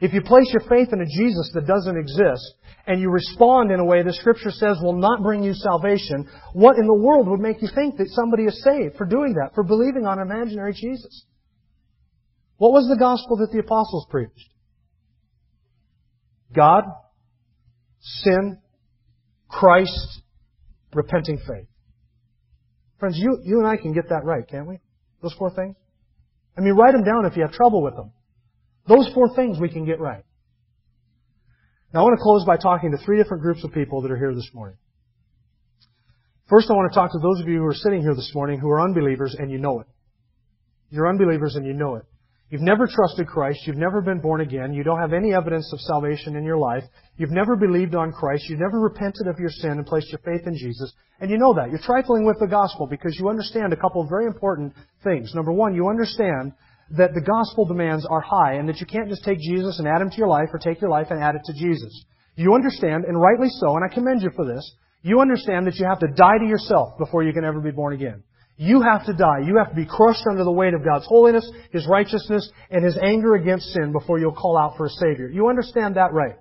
If 0.00 0.12
you 0.12 0.20
place 0.20 0.52
your 0.52 0.68
faith 0.68 0.92
in 0.92 1.00
a 1.00 1.06
Jesus 1.06 1.50
that 1.54 1.66
doesn't 1.66 1.96
exist, 1.96 2.54
and 2.86 3.00
you 3.00 3.10
respond 3.10 3.70
in 3.70 3.80
a 3.80 3.84
way 3.84 4.02
the 4.02 4.12
Scripture 4.12 4.50
says 4.50 4.78
will 4.82 4.98
not 4.98 5.22
bring 5.22 5.42
you 5.42 5.54
salvation, 5.54 6.28
what 6.52 6.76
in 6.76 6.86
the 6.86 6.94
world 6.94 7.28
would 7.28 7.40
make 7.40 7.62
you 7.62 7.68
think 7.74 7.96
that 7.96 8.08
somebody 8.10 8.44
is 8.44 8.62
saved 8.62 8.96
for 8.96 9.06
doing 9.06 9.34
that, 9.34 9.54
for 9.54 9.64
believing 9.64 10.06
on 10.06 10.18
an 10.18 10.30
imaginary 10.30 10.74
Jesus? 10.74 11.24
What 12.58 12.72
was 12.72 12.88
the 12.88 12.98
gospel 12.98 13.38
that 13.38 13.50
the 13.52 13.60
apostles 13.60 14.06
preached? 14.10 14.50
God, 16.54 16.84
sin, 18.00 18.58
Christ, 19.48 20.22
repenting 20.92 21.38
faith. 21.38 21.66
Friends, 22.98 23.18
you, 23.18 23.38
you 23.42 23.58
and 23.58 23.66
I 23.66 23.76
can 23.76 23.92
get 23.92 24.10
that 24.10 24.24
right, 24.24 24.46
can't 24.48 24.68
we? 24.68 24.78
Those 25.22 25.34
four 25.38 25.50
things? 25.50 25.74
I 26.56 26.60
mean, 26.60 26.74
write 26.74 26.92
them 26.92 27.02
down 27.02 27.26
if 27.26 27.36
you 27.36 27.42
have 27.42 27.52
trouble 27.52 27.82
with 27.82 27.96
them. 27.96 28.12
Those 28.86 29.10
four 29.14 29.34
things 29.34 29.58
we 29.58 29.68
can 29.68 29.84
get 29.84 29.98
right. 29.98 30.24
Now, 31.94 32.00
I 32.00 32.02
want 32.02 32.18
to 32.18 32.22
close 32.24 32.44
by 32.44 32.56
talking 32.56 32.90
to 32.90 32.98
three 33.04 33.22
different 33.22 33.44
groups 33.44 33.62
of 33.62 33.72
people 33.72 34.02
that 34.02 34.10
are 34.10 34.16
here 34.16 34.34
this 34.34 34.50
morning. 34.52 34.76
First, 36.50 36.68
I 36.68 36.74
want 36.74 36.92
to 36.92 36.98
talk 36.98 37.12
to 37.12 37.20
those 37.20 37.40
of 37.40 37.46
you 37.46 37.58
who 37.58 37.66
are 37.66 37.74
sitting 37.74 38.02
here 38.02 38.16
this 38.16 38.32
morning 38.34 38.58
who 38.58 38.68
are 38.68 38.82
unbelievers 38.82 39.36
and 39.38 39.48
you 39.48 39.58
know 39.58 39.78
it. 39.78 39.86
You're 40.90 41.08
unbelievers 41.08 41.54
and 41.54 41.64
you 41.64 41.72
know 41.72 41.94
it. 41.94 42.02
You've 42.50 42.62
never 42.62 42.88
trusted 42.88 43.28
Christ. 43.28 43.60
You've 43.64 43.76
never 43.76 44.02
been 44.02 44.20
born 44.20 44.40
again. 44.40 44.74
You 44.74 44.82
don't 44.82 44.98
have 44.98 45.12
any 45.12 45.32
evidence 45.34 45.72
of 45.72 45.78
salvation 45.80 46.34
in 46.34 46.42
your 46.42 46.58
life. 46.58 46.82
You've 47.16 47.30
never 47.30 47.54
believed 47.54 47.94
on 47.94 48.10
Christ. 48.10 48.46
You've 48.48 48.60
never 48.60 48.80
repented 48.80 49.28
of 49.28 49.38
your 49.38 49.50
sin 49.50 49.70
and 49.70 49.86
placed 49.86 50.10
your 50.10 50.20
faith 50.24 50.48
in 50.48 50.56
Jesus. 50.56 50.92
And 51.20 51.30
you 51.30 51.38
know 51.38 51.54
that. 51.54 51.70
You're 51.70 51.78
trifling 51.78 52.26
with 52.26 52.40
the 52.40 52.48
gospel 52.48 52.88
because 52.88 53.16
you 53.20 53.28
understand 53.28 53.72
a 53.72 53.76
couple 53.76 54.02
of 54.02 54.08
very 54.08 54.26
important 54.26 54.74
things. 55.04 55.32
Number 55.32 55.52
one, 55.52 55.76
you 55.76 55.88
understand 55.88 56.54
that 56.96 57.14
the 57.14 57.20
gospel 57.20 57.64
demands 57.64 58.06
are 58.08 58.20
high 58.20 58.54
and 58.54 58.68
that 58.68 58.80
you 58.80 58.86
can't 58.86 59.08
just 59.08 59.24
take 59.24 59.38
Jesus 59.38 59.78
and 59.78 59.88
add 59.88 60.00
him 60.00 60.10
to 60.10 60.16
your 60.16 60.28
life 60.28 60.48
or 60.52 60.58
take 60.58 60.80
your 60.80 60.90
life 60.90 61.08
and 61.10 61.22
add 61.22 61.34
it 61.34 61.42
to 61.44 61.52
Jesus. 61.52 62.04
You 62.36 62.54
understand, 62.54 63.04
and 63.04 63.20
rightly 63.20 63.48
so, 63.48 63.76
and 63.76 63.84
I 63.84 63.92
commend 63.92 64.22
you 64.22 64.30
for 64.34 64.44
this, 64.44 64.74
you 65.02 65.20
understand 65.20 65.66
that 65.66 65.76
you 65.76 65.86
have 65.86 66.00
to 66.00 66.08
die 66.08 66.38
to 66.38 66.46
yourself 66.46 66.98
before 66.98 67.22
you 67.22 67.32
can 67.32 67.44
ever 67.44 67.60
be 67.60 67.70
born 67.70 67.94
again. 67.94 68.22
You 68.56 68.82
have 68.82 69.04
to 69.06 69.12
die. 69.12 69.40
You 69.44 69.58
have 69.58 69.70
to 69.70 69.74
be 69.74 69.86
crushed 69.86 70.24
under 70.30 70.44
the 70.44 70.52
weight 70.52 70.74
of 70.74 70.84
God's 70.84 71.06
holiness, 71.06 71.48
His 71.72 71.86
righteousness, 71.88 72.48
and 72.70 72.84
His 72.84 72.96
anger 73.02 73.34
against 73.34 73.66
sin 73.72 73.92
before 73.92 74.18
you'll 74.18 74.32
call 74.32 74.56
out 74.56 74.76
for 74.76 74.86
a 74.86 74.90
Savior. 74.90 75.28
You 75.28 75.48
understand 75.48 75.96
that 75.96 76.12
right. 76.12 76.36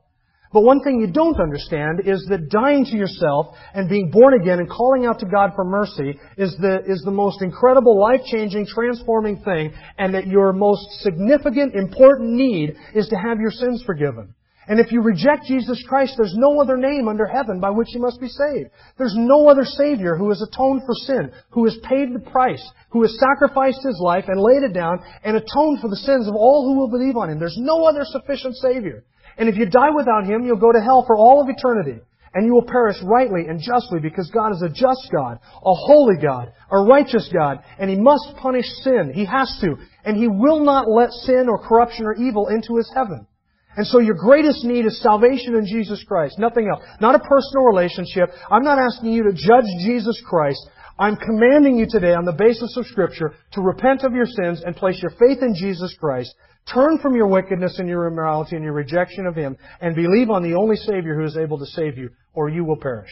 But 0.54 0.62
one 0.62 0.82
thing 0.82 1.02
you 1.02 1.12
don't 1.12 1.40
understand 1.40 2.02
is 2.06 2.24
that 2.30 2.50
dying 2.50 2.86
to 2.86 2.96
yourself 2.96 3.56
and 3.74 3.90
being 3.90 4.12
born 4.12 4.40
again 4.40 4.60
and 4.60 4.70
calling 4.70 5.06
out 5.06 5.20
to 5.20 5.26
God 5.26 5.54
for 5.56 5.66
mercy 5.66 6.20
is 6.38 6.56
the, 6.62 6.84
is 6.86 7.02
the 7.04 7.12
most 7.12 7.42
incredible, 7.42 8.00
life-changing, 8.00 8.68
transforming 8.68 9.42
thing, 9.44 9.74
and 9.98 10.14
that 10.14 10.28
your 10.28 10.54
most 10.54 10.86
significant, 11.02 11.74
important 11.74 12.34
need 12.34 12.76
is 12.94 13.08
to 13.08 13.16
have 13.16 13.40
your 13.40 13.50
sins 13.50 13.84
forgiven. 13.84 14.36
And 14.68 14.80
if 14.80 14.92
you 14.92 15.02
reject 15.02 15.46
Jesus 15.48 15.84
Christ, 15.90 16.14
there's 16.16 16.36
no 16.38 16.62
other 16.62 16.78
name 16.78 17.08
under 17.08 17.26
heaven 17.26 17.60
by 17.60 17.72
which 17.72 17.90
you 17.92 18.00
must 18.00 18.22
be 18.22 18.30
saved. 18.30 18.70
There's 18.98 19.16
no 19.18 19.50
other 19.50 19.66
Savior 19.66 20.16
who 20.16 20.30
has 20.30 20.42
atoned 20.42 20.84
for 20.86 20.94
sin, 20.94 21.32
who 21.50 21.66
has 21.66 21.78
paid 21.84 22.14
the 22.14 22.32
price, 22.32 22.64
who 22.90 23.02
has 23.02 23.18
sacrificed 23.20 23.84
His 23.84 24.00
life 24.00 24.26
and 24.28 24.40
laid 24.40 24.64
it 24.64 24.74
down 24.74 25.00
and 25.24 25.36
atoned 25.36 25.82
for 25.82 25.90
the 25.90 25.98
sins 25.98 26.28
of 26.28 26.36
all 26.36 26.64
who 26.64 26.80
will 26.80 26.90
believe 26.90 27.18
on 27.18 27.30
Him. 27.30 27.40
There's 27.40 27.58
no 27.60 27.86
other 27.86 28.06
sufficient 28.06 28.56
Savior. 28.56 29.04
And 29.38 29.50
if 29.50 29.56
you 29.56 29.66
die 29.66 29.90
without 29.90 30.26
Him, 30.26 30.46
you'll 30.46 30.58
go 30.58 30.72
to 30.72 30.82
hell 30.82 31.04
for 31.06 31.16
all 31.16 31.42
of 31.42 31.50
eternity. 31.50 32.00
And 32.36 32.48
you 32.48 32.54
will 32.54 32.66
perish 32.66 32.98
rightly 33.04 33.46
and 33.48 33.60
justly 33.60 34.00
because 34.00 34.32
God 34.34 34.54
is 34.54 34.64
a 34.64 34.70
just 34.70 35.10
God, 35.12 35.40
a 35.64 35.74
holy 35.74 36.16
God, 36.20 36.52
a 36.72 36.82
righteous 36.82 37.30
God, 37.32 37.60
and 37.78 37.90
He 37.90 37.96
must 37.96 38.36
punish 38.38 38.66
sin. 38.82 39.12
He 39.14 39.26
has 39.26 39.56
to. 39.62 39.76
And 40.04 40.18
He 40.18 40.28
will 40.28 40.64
not 40.64 40.90
let 40.90 41.12
sin 41.12 41.48
or 41.48 41.60
corruption 41.60 42.06
or 42.06 42.16
evil 42.16 42.48
into 42.48 42.78
His 42.78 42.92
heaven. 42.96 43.28
And 43.76 43.86
so 43.88 44.00
your 44.00 44.16
greatest 44.16 44.64
need 44.64 44.86
is 44.86 45.02
salvation 45.02 45.56
in 45.56 45.66
Jesus 45.66 46.04
Christ, 46.08 46.38
nothing 46.38 46.70
else. 46.70 46.84
Not 47.00 47.16
a 47.16 47.20
personal 47.20 47.66
relationship. 47.66 48.30
I'm 48.50 48.64
not 48.64 48.78
asking 48.78 49.14
you 49.14 49.24
to 49.24 49.34
judge 49.34 49.66
Jesus 49.80 50.22
Christ. 50.28 50.60
I'm 50.98 51.16
commanding 51.16 51.78
you 51.78 51.88
today 51.90 52.14
on 52.14 52.26
the 52.26 52.38
basis 52.38 52.78
of 52.78 52.86
Scripture 52.86 53.34
to 53.54 53.62
repent 53.62 54.04
of 54.04 54.14
your 54.14 54.28
sins 54.28 54.62
and 54.64 54.76
place 54.76 55.02
your 55.02 55.12
faith 55.12 55.42
in 55.42 55.56
Jesus 55.56 55.96
Christ 56.00 56.34
Turn 56.72 56.98
from 57.00 57.16
your 57.16 57.28
wickedness 57.28 57.78
and 57.78 57.90
your 57.90 58.08
immorality 58.08 58.56
and 58.56 58.64
your 58.64 58.74
rejection 58.74 59.26
of 59.26 59.36
Him 59.36 59.58
and 59.82 59.96
believe 59.96 60.30
on 60.30 60.44
the 60.44 60.56
only 60.56 60.78
Savior 60.78 61.16
who 61.16 61.26
is 61.26 61.38
able 61.38 61.60
to 61.60 61.66
save 61.66 61.98
you, 61.98 62.10
or 62.34 62.50
you 62.50 62.64
will 62.64 62.78
perish. 62.78 63.12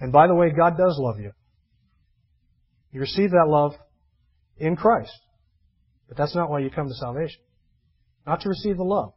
And 0.00 0.12
by 0.12 0.26
the 0.26 0.34
way, 0.34 0.50
God 0.50 0.76
does 0.76 0.96
love 0.98 1.20
you. 1.20 1.30
You 2.90 3.00
receive 3.00 3.30
that 3.30 3.46
love 3.46 3.72
in 4.58 4.74
Christ. 4.74 5.16
But 6.08 6.16
that's 6.16 6.34
not 6.34 6.50
why 6.50 6.58
you 6.58 6.70
come 6.70 6.88
to 6.88 6.94
salvation. 6.94 7.40
Not 8.26 8.40
to 8.40 8.48
receive 8.48 8.76
the 8.76 8.82
love. 8.82 9.12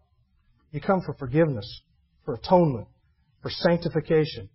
You 0.71 0.81
come 0.81 1.01
for 1.01 1.15
forgiveness, 1.15 1.81
for 2.23 2.35
atonement, 2.35 2.87
for 3.41 3.49
sanctification. 3.49 4.49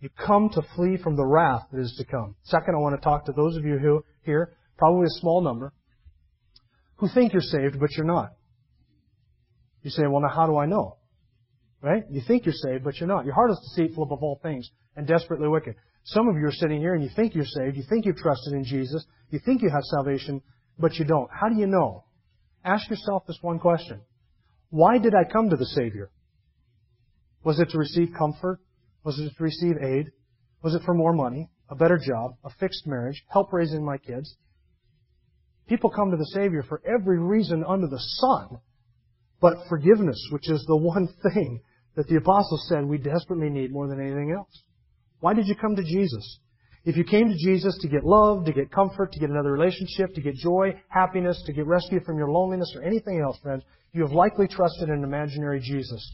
You 0.00 0.10
come 0.10 0.50
to 0.50 0.62
flee 0.76 0.96
from 0.96 1.16
the 1.16 1.24
wrath 1.24 1.62
that 1.72 1.80
is 1.80 1.94
to 1.98 2.04
come. 2.04 2.36
Second, 2.44 2.74
I 2.74 2.78
want 2.78 3.00
to 3.00 3.02
talk 3.02 3.26
to 3.26 3.32
those 3.32 3.56
of 3.56 3.64
you 3.64 3.78
who 3.78 4.04
here, 4.24 4.52
probably 4.76 5.06
a 5.06 5.20
small 5.20 5.40
number, 5.40 5.72
who 7.02 7.08
think 7.08 7.32
you're 7.32 7.42
saved, 7.42 7.80
but 7.80 7.90
you're 7.96 8.06
not. 8.06 8.32
You 9.82 9.90
say, 9.90 10.04
well, 10.06 10.22
now 10.22 10.28
how 10.28 10.46
do 10.46 10.56
I 10.56 10.66
know? 10.66 10.98
Right? 11.80 12.04
You 12.08 12.22
think 12.24 12.46
you're 12.46 12.54
saved, 12.54 12.84
but 12.84 12.96
you're 12.98 13.08
not. 13.08 13.24
Your 13.24 13.34
heart 13.34 13.50
is 13.50 13.58
deceitful 13.74 14.04
above 14.04 14.22
all 14.22 14.38
things 14.40 14.70
and 14.94 15.04
desperately 15.04 15.48
wicked. 15.48 15.74
Some 16.04 16.28
of 16.28 16.36
you 16.36 16.46
are 16.46 16.52
sitting 16.52 16.78
here 16.78 16.94
and 16.94 17.02
you 17.02 17.10
think 17.16 17.34
you're 17.34 17.44
saved, 17.44 17.76
you 17.76 17.82
think 17.88 18.06
you've 18.06 18.18
trusted 18.18 18.52
in 18.52 18.62
Jesus, 18.62 19.04
you 19.30 19.40
think 19.44 19.62
you 19.62 19.70
have 19.70 19.82
salvation, 19.82 20.42
but 20.78 20.94
you 20.94 21.04
don't. 21.04 21.28
How 21.32 21.48
do 21.48 21.56
you 21.56 21.66
know? 21.66 22.04
Ask 22.64 22.88
yourself 22.88 23.24
this 23.26 23.38
one 23.40 23.58
question. 23.58 24.00
Why 24.70 24.98
did 24.98 25.12
I 25.12 25.24
come 25.24 25.50
to 25.50 25.56
the 25.56 25.66
Savior? 25.66 26.08
Was 27.42 27.58
it 27.58 27.70
to 27.70 27.78
receive 27.78 28.10
comfort? 28.16 28.60
Was 29.02 29.18
it 29.18 29.36
to 29.36 29.42
receive 29.42 29.74
aid? 29.82 30.12
Was 30.62 30.76
it 30.76 30.82
for 30.84 30.94
more 30.94 31.12
money, 31.12 31.50
a 31.68 31.74
better 31.74 31.98
job, 31.98 32.36
a 32.44 32.50
fixed 32.60 32.86
marriage, 32.86 33.24
help 33.28 33.52
raising 33.52 33.84
my 33.84 33.98
kids? 33.98 34.36
People 35.68 35.90
come 35.90 36.10
to 36.10 36.16
the 36.16 36.26
Savior 36.26 36.62
for 36.62 36.82
every 36.86 37.18
reason 37.18 37.64
under 37.66 37.86
the 37.86 37.98
sun, 37.98 38.58
but 39.40 39.56
forgiveness, 39.68 40.20
which 40.30 40.50
is 40.50 40.64
the 40.66 40.76
one 40.76 41.08
thing 41.22 41.60
that 41.96 42.08
the 42.08 42.16
apostles 42.16 42.66
said 42.68 42.84
we 42.84 42.98
desperately 42.98 43.50
need 43.50 43.72
more 43.72 43.88
than 43.88 44.00
anything 44.00 44.34
else. 44.36 44.62
Why 45.20 45.34
did 45.34 45.46
you 45.46 45.54
come 45.54 45.76
to 45.76 45.82
Jesus? 45.82 46.38
If 46.84 46.96
you 46.96 47.04
came 47.04 47.28
to 47.28 47.36
Jesus 47.36 47.78
to 47.80 47.88
get 47.88 48.04
love, 48.04 48.44
to 48.46 48.52
get 48.52 48.72
comfort, 48.72 49.12
to 49.12 49.20
get 49.20 49.30
another 49.30 49.52
relationship, 49.52 50.14
to 50.14 50.20
get 50.20 50.34
joy, 50.34 50.74
happiness, 50.88 51.40
to 51.46 51.52
get 51.52 51.66
rescue 51.66 52.00
from 52.04 52.18
your 52.18 52.28
loneliness 52.28 52.72
or 52.74 52.82
anything 52.82 53.20
else, 53.20 53.38
friends, 53.40 53.62
you 53.92 54.02
have 54.02 54.12
likely 54.12 54.48
trusted 54.48 54.88
an 54.88 55.04
imaginary 55.04 55.60
Jesus. 55.60 56.12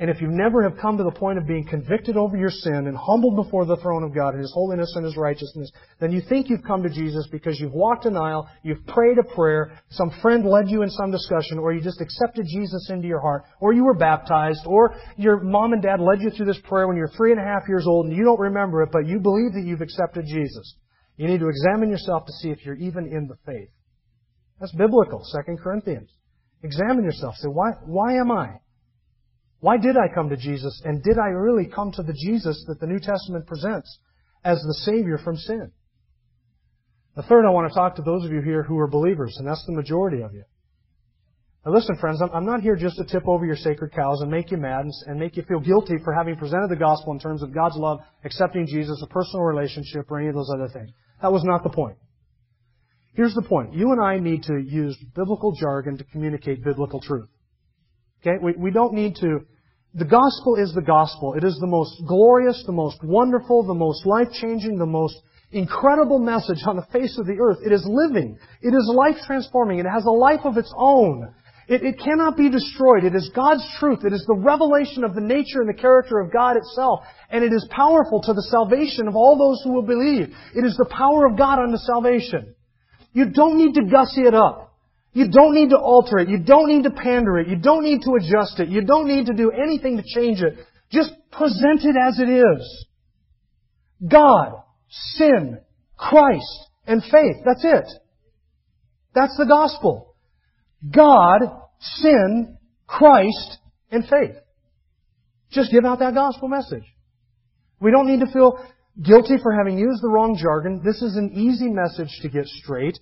And 0.00 0.08
if 0.08 0.20
you 0.20 0.28
never 0.28 0.62
have 0.62 0.78
come 0.78 0.96
to 0.96 1.02
the 1.02 1.10
point 1.10 1.38
of 1.38 1.46
being 1.46 1.66
convicted 1.66 2.16
over 2.16 2.36
your 2.36 2.50
sin 2.50 2.86
and 2.86 2.96
humbled 2.96 3.34
before 3.34 3.66
the 3.66 3.76
throne 3.78 4.04
of 4.04 4.14
God 4.14 4.34
in 4.34 4.40
His 4.40 4.52
holiness 4.54 4.92
and 4.94 5.04
His 5.04 5.16
righteousness, 5.16 5.72
then 5.98 6.12
you 6.12 6.20
think 6.28 6.48
you've 6.48 6.62
come 6.62 6.84
to 6.84 6.88
Jesus 6.88 7.26
because 7.32 7.58
you've 7.58 7.72
walked 7.72 8.04
an 8.04 8.16
aisle, 8.16 8.48
you've 8.62 8.86
prayed 8.86 9.18
a 9.18 9.34
prayer, 9.34 9.72
some 9.90 10.12
friend 10.22 10.46
led 10.46 10.70
you 10.70 10.82
in 10.82 10.90
some 10.90 11.10
discussion, 11.10 11.58
or 11.58 11.72
you 11.72 11.80
just 11.80 12.00
accepted 12.00 12.46
Jesus 12.46 12.88
into 12.90 13.08
your 13.08 13.20
heart, 13.20 13.42
or 13.60 13.72
you 13.72 13.84
were 13.84 13.98
baptized, 13.98 14.60
or 14.66 14.94
your 15.16 15.40
mom 15.40 15.72
and 15.72 15.82
dad 15.82 15.98
led 15.98 16.20
you 16.20 16.30
through 16.30 16.46
this 16.46 16.60
prayer 16.68 16.86
when 16.86 16.96
you're 16.96 17.10
three 17.16 17.32
and 17.32 17.40
a 17.40 17.44
half 17.44 17.62
years 17.68 17.84
old 17.88 18.06
and 18.06 18.16
you 18.16 18.22
don't 18.22 18.38
remember 18.38 18.84
it, 18.84 18.90
but 18.92 19.04
you 19.04 19.18
believe 19.18 19.52
that 19.54 19.64
you've 19.64 19.80
accepted 19.80 20.24
Jesus. 20.26 20.76
You 21.16 21.26
need 21.26 21.40
to 21.40 21.48
examine 21.48 21.90
yourself 21.90 22.24
to 22.26 22.32
see 22.34 22.50
if 22.50 22.64
you're 22.64 22.76
even 22.76 23.08
in 23.08 23.26
the 23.26 23.36
faith. 23.44 23.70
That's 24.60 24.72
biblical, 24.72 25.24
2 25.46 25.56
Corinthians. 25.56 26.08
Examine 26.62 27.02
yourself. 27.02 27.34
Say, 27.38 27.48
why, 27.48 27.70
why 27.84 28.14
am 28.14 28.30
I? 28.30 28.60
Why 29.60 29.76
did 29.76 29.96
I 29.96 30.12
come 30.12 30.28
to 30.28 30.36
Jesus? 30.36 30.80
And 30.84 31.02
did 31.02 31.18
I 31.18 31.28
really 31.28 31.66
come 31.66 31.90
to 31.92 32.02
the 32.02 32.12
Jesus 32.12 32.64
that 32.68 32.80
the 32.80 32.86
New 32.86 33.00
Testament 33.00 33.46
presents 33.46 33.98
as 34.44 34.62
the 34.62 34.74
Savior 34.74 35.18
from 35.18 35.36
sin? 35.36 35.72
The 37.16 37.22
third, 37.22 37.44
I 37.44 37.50
want 37.50 37.68
to 37.68 37.74
talk 37.74 37.96
to 37.96 38.02
those 38.02 38.24
of 38.24 38.30
you 38.30 38.40
here 38.40 38.62
who 38.62 38.78
are 38.78 38.86
believers, 38.86 39.34
and 39.38 39.48
that's 39.48 39.64
the 39.66 39.74
majority 39.74 40.22
of 40.22 40.32
you. 40.32 40.44
Now 41.66 41.72
listen, 41.72 41.96
friends, 41.96 42.22
I'm 42.22 42.46
not 42.46 42.60
here 42.60 42.76
just 42.76 42.96
to 42.98 43.04
tip 43.04 43.26
over 43.26 43.44
your 43.44 43.56
sacred 43.56 43.92
cows 43.92 44.20
and 44.20 44.30
make 44.30 44.52
you 44.52 44.56
mad 44.56 44.86
and 45.06 45.18
make 45.18 45.36
you 45.36 45.42
feel 45.42 45.58
guilty 45.58 45.96
for 46.04 46.14
having 46.14 46.36
presented 46.36 46.70
the 46.70 46.76
gospel 46.76 47.12
in 47.12 47.18
terms 47.18 47.42
of 47.42 47.52
God's 47.52 47.76
love, 47.76 47.98
accepting 48.24 48.66
Jesus, 48.68 49.02
a 49.02 49.08
personal 49.08 49.42
relationship, 49.42 50.08
or 50.08 50.20
any 50.20 50.28
of 50.28 50.36
those 50.36 50.50
other 50.54 50.68
things. 50.68 50.90
That 51.20 51.32
was 51.32 51.42
not 51.42 51.64
the 51.64 51.70
point. 51.70 51.98
Here's 53.14 53.34
the 53.34 53.42
point. 53.42 53.74
You 53.74 53.90
and 53.90 54.00
I 54.00 54.20
need 54.20 54.44
to 54.44 54.56
use 54.56 54.96
biblical 55.16 55.52
jargon 55.60 55.98
to 55.98 56.04
communicate 56.04 56.62
biblical 56.62 57.00
truth. 57.00 57.28
Okay? 58.20 58.36
We, 58.42 58.52
we 58.52 58.70
don't 58.70 58.94
need 58.94 59.16
to. 59.16 59.40
The 59.94 60.04
gospel 60.04 60.56
is 60.56 60.72
the 60.74 60.82
gospel. 60.82 61.34
It 61.34 61.44
is 61.44 61.56
the 61.60 61.66
most 61.66 62.02
glorious, 62.06 62.62
the 62.66 62.72
most 62.72 63.02
wonderful, 63.02 63.66
the 63.66 63.74
most 63.74 64.04
life-changing, 64.06 64.78
the 64.78 64.86
most 64.86 65.20
incredible 65.50 66.18
message 66.18 66.62
on 66.66 66.76
the 66.76 66.86
face 66.92 67.18
of 67.18 67.26
the 67.26 67.38
earth. 67.40 67.58
It 67.64 67.72
is 67.72 67.86
living. 67.88 68.38
It 68.60 68.74
is 68.74 68.92
life-transforming. 68.94 69.78
It 69.78 69.86
has 69.86 70.04
a 70.04 70.10
life 70.10 70.44
of 70.44 70.58
its 70.58 70.72
own. 70.76 71.32
It, 71.68 71.82
it 71.82 71.98
cannot 71.98 72.36
be 72.36 72.50
destroyed. 72.50 73.04
It 73.04 73.14
is 73.14 73.30
God's 73.34 73.64
truth. 73.78 74.00
It 74.04 74.12
is 74.12 74.24
the 74.26 74.36
revelation 74.36 75.04
of 75.04 75.14
the 75.14 75.20
nature 75.20 75.60
and 75.60 75.68
the 75.68 75.80
character 75.80 76.18
of 76.18 76.32
God 76.32 76.56
itself. 76.56 77.00
And 77.30 77.42
it 77.42 77.52
is 77.52 77.66
powerful 77.70 78.22
to 78.22 78.32
the 78.32 78.46
salvation 78.50 79.08
of 79.08 79.16
all 79.16 79.36
those 79.36 79.62
who 79.64 79.72
will 79.72 79.86
believe. 79.86 80.34
It 80.54 80.64
is 80.64 80.76
the 80.76 80.88
power 80.90 81.26
of 81.26 81.36
God 81.36 81.58
unto 81.58 81.76
salvation. 81.76 82.54
You 83.12 83.30
don't 83.30 83.56
need 83.56 83.74
to 83.74 83.84
gussy 83.84 84.22
it 84.22 84.34
up. 84.34 84.67
You 85.12 85.28
don't 85.30 85.54
need 85.54 85.70
to 85.70 85.78
alter 85.78 86.18
it. 86.18 86.28
You 86.28 86.38
don't 86.38 86.68
need 86.68 86.84
to 86.84 86.90
pander 86.90 87.38
it. 87.38 87.48
You 87.48 87.56
don't 87.56 87.82
need 87.82 88.02
to 88.02 88.14
adjust 88.14 88.60
it. 88.60 88.68
You 88.68 88.84
don't 88.84 89.08
need 89.08 89.26
to 89.26 89.34
do 89.34 89.50
anything 89.50 89.96
to 89.96 90.02
change 90.02 90.40
it. 90.42 90.54
Just 90.90 91.10
present 91.32 91.84
it 91.84 91.96
as 92.00 92.18
it 92.18 92.28
is. 92.28 92.86
God, 94.06 94.62
sin, 94.88 95.60
Christ, 95.96 96.68
and 96.86 97.02
faith. 97.02 97.36
That's 97.44 97.64
it. 97.64 97.86
That's 99.14 99.36
the 99.36 99.46
gospel. 99.46 100.14
God, 100.88 101.40
sin, 101.80 102.58
Christ, 102.86 103.58
and 103.90 104.04
faith. 104.08 104.36
Just 105.50 105.72
give 105.72 105.84
out 105.84 105.98
that 105.98 106.14
gospel 106.14 106.48
message. 106.48 106.84
We 107.80 107.90
don't 107.90 108.06
need 108.06 108.20
to 108.20 108.32
feel 108.32 108.58
guilty 109.02 109.36
for 109.42 109.52
having 109.52 109.78
used 109.78 110.02
the 110.02 110.08
wrong 110.08 110.38
jargon. 110.40 110.82
This 110.84 111.02
is 111.02 111.16
an 111.16 111.32
easy 111.34 111.68
message 111.68 112.10
to 112.22 112.28
get 112.28 112.46
straight. 112.46 112.98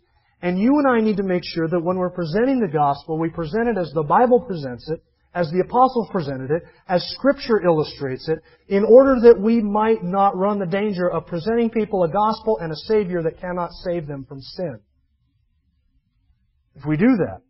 And 0.46 0.60
you 0.60 0.78
and 0.78 0.86
I 0.86 1.00
need 1.00 1.16
to 1.16 1.24
make 1.24 1.42
sure 1.44 1.66
that 1.66 1.82
when 1.82 1.96
we're 1.96 2.08
presenting 2.08 2.60
the 2.60 2.72
gospel, 2.72 3.18
we 3.18 3.30
present 3.30 3.66
it 3.66 3.76
as 3.76 3.90
the 3.92 4.04
Bible 4.04 4.40
presents 4.40 4.88
it, 4.88 5.02
as 5.34 5.50
the 5.50 5.58
apostles 5.58 6.08
presented 6.12 6.52
it, 6.52 6.62
as 6.88 7.02
scripture 7.16 7.66
illustrates 7.66 8.28
it, 8.28 8.38
in 8.68 8.84
order 8.84 9.16
that 9.22 9.40
we 9.40 9.60
might 9.60 10.04
not 10.04 10.36
run 10.36 10.60
the 10.60 10.66
danger 10.66 11.10
of 11.10 11.26
presenting 11.26 11.68
people 11.68 12.04
a 12.04 12.08
gospel 12.08 12.58
and 12.60 12.70
a 12.70 12.76
savior 12.76 13.24
that 13.24 13.40
cannot 13.40 13.72
save 13.72 14.06
them 14.06 14.24
from 14.24 14.40
sin. 14.40 14.78
If 16.76 16.86
we 16.86 16.96
do 16.96 17.16
that, 17.16 17.40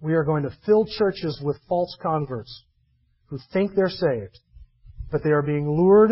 we 0.00 0.14
are 0.14 0.24
going 0.24 0.42
to 0.42 0.56
fill 0.66 0.86
churches 0.98 1.40
with 1.44 1.60
false 1.68 1.96
converts 2.02 2.64
who 3.26 3.38
think 3.52 3.76
they're 3.76 3.88
saved, 3.88 4.40
but 5.12 5.22
they 5.22 5.30
are 5.30 5.42
being 5.42 5.70
lured 5.70 6.10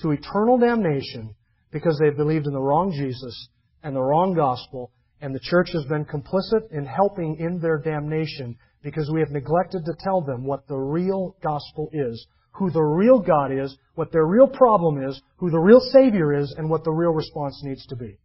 to 0.00 0.12
eternal 0.12 0.58
damnation 0.58 1.34
because 1.72 1.98
they've 1.98 2.16
believed 2.16 2.46
in 2.46 2.52
the 2.52 2.60
wrong 2.60 2.92
Jesus 2.92 3.48
and 3.82 3.96
the 3.96 4.00
wrong 4.00 4.34
gospel 4.34 4.92
and 5.20 5.34
the 5.34 5.40
church 5.40 5.70
has 5.72 5.84
been 5.86 6.04
complicit 6.04 6.70
in 6.70 6.84
helping 6.84 7.36
in 7.38 7.58
their 7.60 7.78
damnation 7.78 8.56
because 8.82 9.10
we 9.10 9.20
have 9.20 9.30
neglected 9.30 9.84
to 9.84 9.94
tell 10.00 10.20
them 10.20 10.44
what 10.44 10.68
the 10.68 10.76
real 10.76 11.36
gospel 11.42 11.88
is, 11.92 12.26
who 12.52 12.70
the 12.70 12.82
real 12.82 13.18
God 13.18 13.50
is, 13.50 13.76
what 13.94 14.12
their 14.12 14.26
real 14.26 14.46
problem 14.46 15.02
is, 15.02 15.20
who 15.36 15.50
the 15.50 15.58
real 15.58 15.80
Savior 15.80 16.34
is, 16.34 16.54
and 16.56 16.68
what 16.68 16.84
the 16.84 16.92
real 16.92 17.12
response 17.12 17.60
needs 17.64 17.86
to 17.86 17.96
be. 17.96 18.18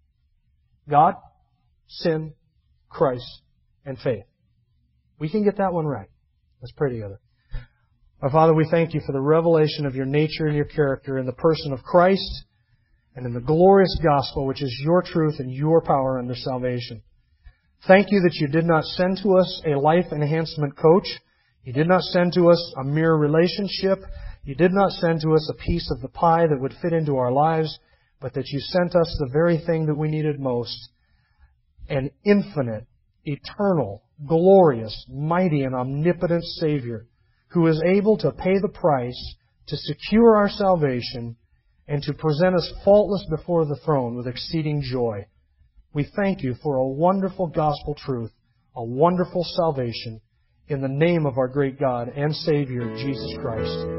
God, 0.90 1.16
sin, 1.88 2.34
Christ, 2.90 3.42
and 3.86 3.98
faith. 3.98 4.26
We 5.20 5.30
can 5.30 5.44
get 5.44 5.58
that 5.58 5.74
one 5.74 5.86
right. 5.86 6.10
Let's 6.62 6.74
pray 6.74 6.92
together. 6.92 7.20
Our 8.22 8.30
Father, 8.30 8.54
we 8.54 8.68
thank 8.70 8.94
you 8.94 9.02
for 9.06 9.14
the 9.14 9.22
revelation 9.22 9.86
of 9.86 9.96
your 9.96 10.06
nature 10.06 10.48
and 10.48 10.56
your 10.56 10.66
character 10.66 11.18
in 11.18 11.26
the 11.26 11.32
person 11.32 11.72
of 11.72 11.84
Christ 11.84 12.44
and 13.16 13.26
in 13.26 13.34
the 13.34 13.40
glorious 13.40 13.98
gospel, 14.04 14.46
which 14.46 14.62
is 14.62 14.80
your 14.84 15.02
truth 15.02 15.40
and 15.40 15.52
your 15.52 15.82
power 15.82 16.20
unto 16.20 16.36
salvation. 16.36 17.02
Thank 17.88 18.12
you 18.12 18.22
that 18.22 18.36
you 18.36 18.48
did 18.48 18.66
not 18.66 18.84
send 18.84 19.20
to 19.24 19.38
us 19.38 19.62
a 19.66 19.80
life 19.80 20.12
enhancement 20.12 20.78
coach. 20.78 21.08
You 21.64 21.74
did 21.74 21.88
not 21.88 22.02
send 22.02 22.34
to 22.34 22.50
us 22.50 22.74
a 22.78 22.84
mere 22.84 23.14
relationship. 23.14 24.00
You 24.44 24.56
did 24.56 24.74
not 24.74 24.92
send 24.92 25.22
to 25.22 25.34
us 25.34 25.50
a 25.50 25.64
piece 25.64 25.90
of 25.92 26.02
the 26.02 26.10
pie 26.10 26.48
that 26.48 26.60
would 26.60 26.76
fit 26.82 26.94
into 26.94 27.18
our 27.18 27.32
lives, 27.32 27.80
but 28.20 28.34
that 28.34 28.48
you 28.48 28.60
sent 28.60 28.96
us 28.96 29.16
the 29.20 29.30
very 29.32 29.58
thing 29.66 29.86
that 29.86 29.98
we 29.98 30.10
needed 30.10 30.40
most 30.40 30.90
an 31.90 32.12
infinite, 32.24 32.86
eternal, 33.26 34.04
glorious, 34.28 35.06
mighty, 35.10 35.64
and 35.64 35.74
omnipotent 35.74 36.44
Savior 36.44 37.08
who 37.50 37.66
is 37.68 37.82
able 37.84 38.18
to 38.18 38.32
pay 38.32 38.60
the 38.62 38.70
price 38.70 39.36
to 39.68 39.76
secure 39.76 40.38
our 40.38 40.50
salvation 40.50 41.36
and 41.90 42.04
to 42.04 42.14
present 42.14 42.56
us 42.56 42.72
faultless 42.86 43.26
before 43.30 43.66
the 43.66 43.80
throne 43.84 44.16
with 44.16 44.28
exceeding 44.28 44.82
joy. 44.82 45.26
We 45.92 46.08
thank 46.16 46.44
you 46.44 46.54
for 46.62 46.78
a 46.78 46.88
wonderful 46.88 47.48
gospel 47.48 47.96
truth, 47.96 48.32
a 48.76 48.84
wonderful 48.84 49.44
salvation, 49.44 50.22
in 50.68 50.82
the 50.82 50.88
name 50.88 51.26
of 51.26 51.40
our 51.40 51.48
great 51.48 51.80
God 51.80 52.10
and 52.16 52.34
Savior, 52.34 52.96
Jesus 52.96 53.36
Christ. 53.42 53.99